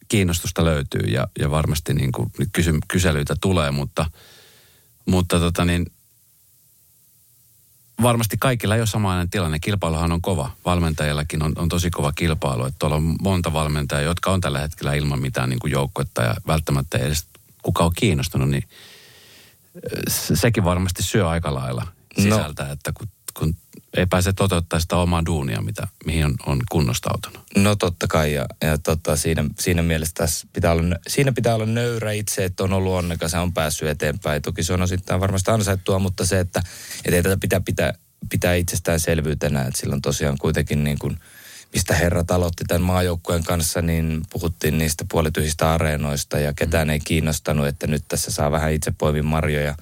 kiinnostusta 0.08 0.64
löytyy 0.64 1.00
ja, 1.00 1.26
ja 1.38 1.50
varmasti 1.50 1.94
niin 1.94 2.12
kuin 2.12 2.30
kysy, 2.52 2.78
kyselyitä 2.88 3.34
tulee, 3.40 3.70
mutta, 3.70 4.06
mutta 5.06 5.38
tota 5.38 5.64
niin, 5.64 5.86
varmasti 8.02 8.36
kaikilla 8.36 8.74
ei 8.74 8.80
ole 8.80 8.86
samanlainen 8.86 9.30
tilanne. 9.30 9.58
Kilpailuhan 9.58 10.12
on 10.12 10.22
kova. 10.22 10.50
Valmentajillakin 10.64 11.42
on, 11.42 11.52
on 11.56 11.68
tosi 11.68 11.90
kova 11.90 12.12
kilpailu. 12.12 12.64
Että 12.64 12.78
tuolla 12.78 12.96
on 12.96 13.16
monta 13.22 13.52
valmentajaa, 13.52 14.02
jotka 14.02 14.30
on 14.30 14.40
tällä 14.40 14.58
hetkellä 14.58 14.94
ilman 14.94 15.20
mitään 15.20 15.48
niin 15.48 15.58
kuin 15.58 15.70
joukkuetta 15.70 16.22
ja 16.22 16.34
välttämättä 16.46 16.98
ei 16.98 17.06
edes 17.06 17.26
kuka 17.62 17.84
on 17.84 17.92
kiinnostunut, 17.96 18.50
niin 18.50 18.64
sekin 20.34 20.64
varmasti 20.64 21.02
syö 21.02 21.28
aika 21.28 21.54
lailla 21.54 21.86
sisältä, 22.20 22.64
no. 22.64 22.72
että 22.72 22.92
kun, 22.92 23.08
kun 23.34 23.56
ei 23.96 24.06
pääse 24.06 24.32
toteuttaa 24.32 24.80
sitä 24.80 24.96
omaa 24.96 25.22
duunia, 25.26 25.62
mitä, 25.62 25.88
mihin 26.04 26.24
on, 26.24 26.34
on 26.46 26.60
kunnostautunut. 26.70 27.42
No 27.56 27.76
totta 27.76 28.06
kai, 28.06 28.34
ja, 28.34 28.46
ja 28.62 28.78
totta, 28.78 29.16
siinä, 29.16 29.44
siinä 29.60 29.82
mielessä 29.82 30.14
tässä 30.14 30.46
pitää 30.52 30.72
olla, 30.72 30.96
siinä 31.08 31.32
pitää 31.32 31.54
olla 31.54 31.66
nöyrä 31.66 32.12
itse, 32.12 32.44
että 32.44 32.64
on 32.64 32.72
ollut 32.72 32.92
onnekas 32.92 33.32
ja 33.32 33.42
on 33.42 33.52
päässyt 33.52 33.88
eteenpäin. 33.88 34.42
Toki 34.42 34.62
se 34.62 34.72
on 34.72 34.82
osittain 34.82 35.20
varmasti 35.20 35.50
ansaittua, 35.50 35.98
mutta 35.98 36.26
se, 36.26 36.40
että, 36.40 36.62
että 37.04 37.16
ei 37.16 37.22
tätä 37.22 37.36
pitää 37.40 37.60
pitää, 37.60 37.92
pitää 38.30 38.54
itsestäänselvyytenä, 38.54 39.62
että 39.62 39.80
silloin 39.80 40.02
tosiaan 40.02 40.38
kuitenkin 40.38 40.84
niin 40.84 40.98
kuin, 40.98 41.18
mistä 41.72 41.94
herrat 41.94 42.30
aloitti 42.30 42.64
tämän 42.68 42.82
maajoukkueen 42.82 43.44
kanssa, 43.44 43.82
niin 43.82 44.22
puhuttiin 44.30 44.78
niistä 44.78 45.04
puolityhistä 45.10 45.72
areenoista 45.72 46.38
ja 46.38 46.52
ketään 46.52 46.90
ei 46.90 47.00
kiinnostanut, 47.00 47.66
että 47.66 47.86
nyt 47.86 48.04
tässä 48.08 48.30
saa 48.30 48.50
vähän 48.50 48.72
itse 48.72 48.92
poimin 48.98 49.26
marjoja 49.26 49.74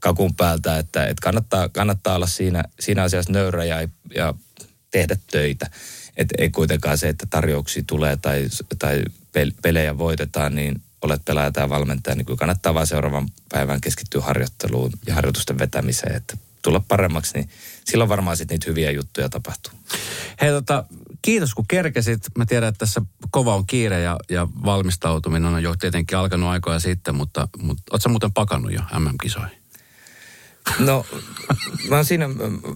kakun 0.00 0.34
päältä, 0.34 0.78
että, 0.78 1.04
että 1.04 1.22
kannattaa, 1.22 1.68
kannattaa 1.68 2.14
olla 2.14 2.26
siinä, 2.26 2.64
siinä 2.80 3.02
asiassa 3.02 3.32
nöyrä 3.32 3.64
ja, 3.64 3.88
ja 4.14 4.34
tehdä 4.90 5.16
töitä. 5.30 5.70
Että 6.16 6.34
ei 6.38 6.50
kuitenkaan 6.50 6.98
se, 6.98 7.08
että 7.08 7.26
tarjouksia 7.30 7.82
tulee 7.86 8.16
tai, 8.16 8.48
tai 8.78 9.02
pelejä 9.62 9.98
voitetaan, 9.98 10.54
niin 10.54 10.82
olet 11.02 11.24
pelaaja 11.24 11.52
tai 11.52 11.68
valmentaja, 11.68 12.16
niin 12.16 12.26
kyllä 12.26 12.38
kannattaa 12.38 12.74
vaan 12.74 12.86
seuraavan 12.86 13.28
päivän 13.48 13.80
keskittyä 13.80 14.22
harjoitteluun 14.22 14.92
ja 15.06 15.14
harjoitusten 15.14 15.58
vetämiseen, 15.58 16.16
että 16.16 16.36
tulla 16.62 16.84
paremmaksi, 16.88 17.34
niin 17.34 17.48
silloin 17.84 18.08
varmaan 18.08 18.36
sitten 18.36 18.54
niitä 18.54 18.70
hyviä 18.70 18.90
juttuja 18.90 19.28
tapahtuu. 19.28 19.72
Hei 20.40 20.50
tota, 20.50 20.84
kiitos 21.22 21.54
kun 21.54 21.64
kerkesit. 21.68 22.22
Mä 22.38 22.46
tiedän, 22.46 22.68
että 22.68 22.78
tässä 22.78 23.02
kova 23.30 23.54
on 23.54 23.66
kiire 23.66 24.00
ja, 24.00 24.16
ja 24.30 24.48
valmistautuminen 24.64 25.54
on 25.54 25.62
jo 25.62 25.74
tietenkin 25.76 26.18
alkanut 26.18 26.48
aikoja 26.48 26.80
sitten, 26.80 27.14
mutta, 27.14 27.48
mutta 27.58 27.82
ootko 27.90 28.08
muuten 28.08 28.32
pakannut 28.32 28.72
jo 28.72 28.80
MM-kisoihin? 28.80 29.58
No, 30.78 31.06
mä 31.88 31.96
oon 31.96 32.04
siinä 32.04 32.28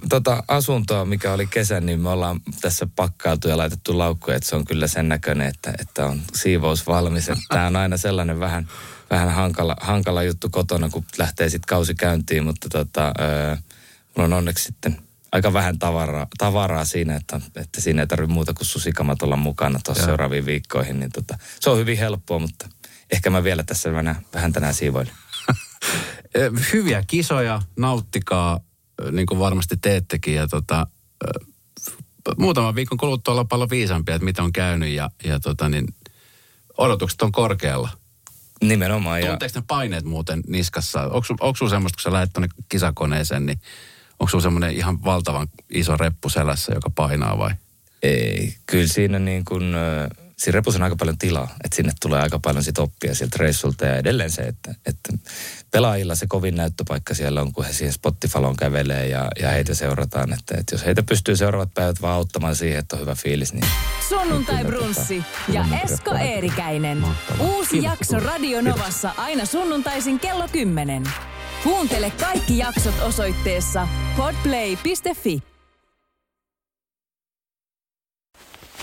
tota, 0.08 0.42
asuntoa, 0.48 1.04
mikä 1.04 1.32
oli 1.32 1.46
kesän, 1.46 1.86
niin 1.86 2.00
me 2.00 2.08
ollaan 2.08 2.40
tässä 2.60 2.86
pakkailtu 2.96 3.48
ja 3.48 3.56
laitettu 3.56 3.98
laukkuja, 3.98 4.36
että 4.36 4.48
se 4.48 4.56
on 4.56 4.64
kyllä 4.64 4.86
sen 4.86 5.08
näköinen, 5.08 5.48
että, 5.48 5.72
että 5.78 6.06
on 6.06 6.22
siivous 6.34 6.86
valmis. 6.86 7.30
Tämä 7.48 7.66
on 7.66 7.76
aina 7.76 7.96
sellainen 7.96 8.40
vähän, 8.40 8.68
vähän 9.10 9.28
hankala, 9.28 9.76
hankala 9.80 10.22
juttu 10.22 10.50
kotona, 10.50 10.88
kun 10.88 11.04
lähtee 11.18 11.48
sitten 11.48 11.68
kausi 11.68 11.94
käyntiin, 11.94 12.44
mutta 12.44 12.68
tota, 12.68 13.12
öö, 13.20 13.56
mulla 14.16 14.24
on 14.24 14.32
onneksi 14.32 14.64
sitten 14.64 14.98
aika 15.32 15.52
vähän 15.52 15.78
tavaraa, 15.78 16.26
tavaraa 16.38 16.84
siinä, 16.84 17.16
että, 17.16 17.40
että 17.56 17.80
siinä 17.80 18.02
ei 18.02 18.06
tarvitse 18.06 18.34
muuta 18.34 18.54
kuin 18.54 18.66
susikamat 18.66 19.22
olla 19.22 19.36
mukana 19.36 19.80
tuossa 19.84 20.04
seuraaviin 20.04 20.46
viikkoihin. 20.46 21.00
Niin 21.00 21.12
tota, 21.12 21.38
se 21.60 21.70
on 21.70 21.78
hyvin 21.78 21.98
helppoa, 21.98 22.38
mutta 22.38 22.68
ehkä 23.12 23.30
mä 23.30 23.44
vielä 23.44 23.62
tässä 23.62 23.92
vähän, 23.92 24.26
vähän 24.34 24.52
tänään 24.52 24.74
siivoilen. 24.74 25.14
hyviä 26.72 27.04
kisoja, 27.06 27.62
nauttikaa, 27.76 28.60
niin 29.10 29.26
kuin 29.26 29.38
varmasti 29.40 29.76
teettekin. 29.76 30.34
Ja 30.34 30.48
tota, 30.48 30.86
muutaman 32.38 32.74
viikon 32.74 32.98
kuluttua 32.98 33.32
olla 33.32 33.44
paljon 33.44 33.70
viisampia, 33.70 34.14
että 34.14 34.24
mitä 34.24 34.42
on 34.42 34.52
käynyt 34.52 34.88
ja, 34.88 35.10
ja 35.24 35.40
tota, 35.40 35.68
niin, 35.68 35.86
odotukset 36.78 37.22
on 37.22 37.32
korkealla. 37.32 37.88
Nimenomaan. 38.62 39.20
Tunteeko 39.20 39.58
ne 39.58 39.64
paineet 39.66 40.04
muuten 40.04 40.42
niskassa? 40.46 41.02
Onko, 41.02 41.54
sulla 41.56 41.70
semmoista, 41.70 41.96
kun 41.96 42.02
sä 42.02 42.12
lähdet 42.12 42.32
tuonne 42.32 42.48
kisakoneeseen, 42.68 43.46
niin 43.46 43.60
onko 44.18 44.30
sulla 44.30 44.42
semmoinen 44.42 44.76
ihan 44.76 45.04
valtavan 45.04 45.48
iso 45.70 45.96
reppu 45.96 46.28
selässä, 46.28 46.74
joka 46.74 46.90
painaa 46.90 47.38
vai? 47.38 47.50
Ei, 48.02 48.54
kyllä 48.66 48.88
siinä 48.88 49.18
niin 49.18 49.44
kuin, 49.44 49.74
siinä 50.42 50.56
repussa 50.56 50.78
on 50.78 50.82
aika 50.82 50.96
paljon 50.96 51.18
tilaa, 51.18 51.48
että 51.64 51.76
sinne 51.76 51.92
tulee 52.00 52.20
aika 52.22 52.38
paljon 52.38 52.64
sit 52.64 52.78
oppia 52.78 53.14
sieltä 53.14 53.36
reissulta 53.40 53.86
ja 53.86 53.96
edelleen 53.96 54.30
se, 54.30 54.42
että, 54.42 54.74
että 54.86 55.12
pelaajilla 55.70 56.14
se 56.14 56.26
kovin 56.26 56.54
näyttöpaikka 56.54 57.14
siellä 57.14 57.40
on, 57.40 57.52
kun 57.52 57.64
he 57.64 57.72
siihen 57.72 57.92
Spotifaloon 57.92 58.56
kävelee 58.56 59.08
ja, 59.08 59.28
ja 59.40 59.48
heitä 59.48 59.74
seurataan. 59.74 60.32
Että, 60.32 60.54
että 60.58 60.74
jos 60.74 60.84
heitä 60.84 61.02
pystyy 61.02 61.36
seuraavat 61.36 61.74
päivät 61.74 62.02
vaan 62.02 62.14
auttamaan 62.14 62.56
siihen, 62.56 62.78
että 62.78 62.96
on 62.96 63.02
hyvä 63.02 63.14
fiilis, 63.14 63.52
niin... 63.52 63.66
Sunnuntai 64.08 64.64
Brunssi 64.64 65.22
ja 65.48 65.64
Esko 65.84 66.14
Eerikäinen. 66.14 67.04
Uusi 67.38 67.82
jakso 67.82 68.20
Radio 68.20 68.60
Novassa 68.60 69.10
aina 69.16 69.46
sunnuntaisin 69.46 70.20
kello 70.20 70.48
10. 70.52 71.04
Kuuntele 71.62 72.10
kaikki 72.10 72.58
jaksot 72.58 72.94
osoitteessa 73.02 73.88
podplay.fi. 74.16 75.51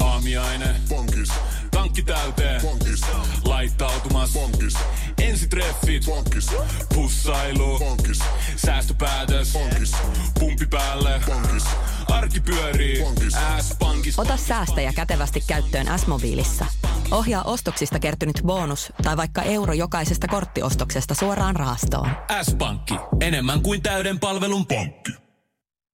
Aamiaine. 0.00 0.76
Bonkis. 0.88 1.32
Tankki 1.70 2.02
täyteen. 2.02 2.60
Bonkis. 2.60 3.00
Laittautumas. 3.44 4.32
Bonkis. 4.32 4.74
Ensitreffit 5.18 5.50
treffit. 5.50 6.04
Pankis. 6.06 6.50
Pussailu. 6.94 7.78
Pankis. 7.78 8.18
Säästöpäätös. 8.56 9.52
Pankis. 9.52 9.92
Pumpi 10.38 10.66
päälle. 10.66 11.20
Pankis. 11.28 11.64
Arki 12.08 12.40
pyörii. 12.40 13.02
Pankis. 13.02 13.36
S-pankis. 13.60 14.18
Ota 14.18 14.36
säästäjä 14.36 14.92
kätevästi 14.92 15.44
käyttöön 15.46 15.98
S-mobiilissa. 15.98 16.66
Ohjaa 17.10 17.42
ostoksista 17.42 17.98
kertynyt 17.98 18.40
bonus 18.46 18.92
tai 19.02 19.16
vaikka 19.16 19.42
euro 19.42 19.72
jokaisesta 19.72 20.28
korttiostoksesta 20.28 21.14
suoraan 21.14 21.56
rahastoon. 21.56 22.10
S-pankki. 22.42 22.94
Enemmän 23.20 23.62
kuin 23.62 23.82
täyden 23.82 24.20
palvelun 24.20 24.66
pankki. 24.66 25.29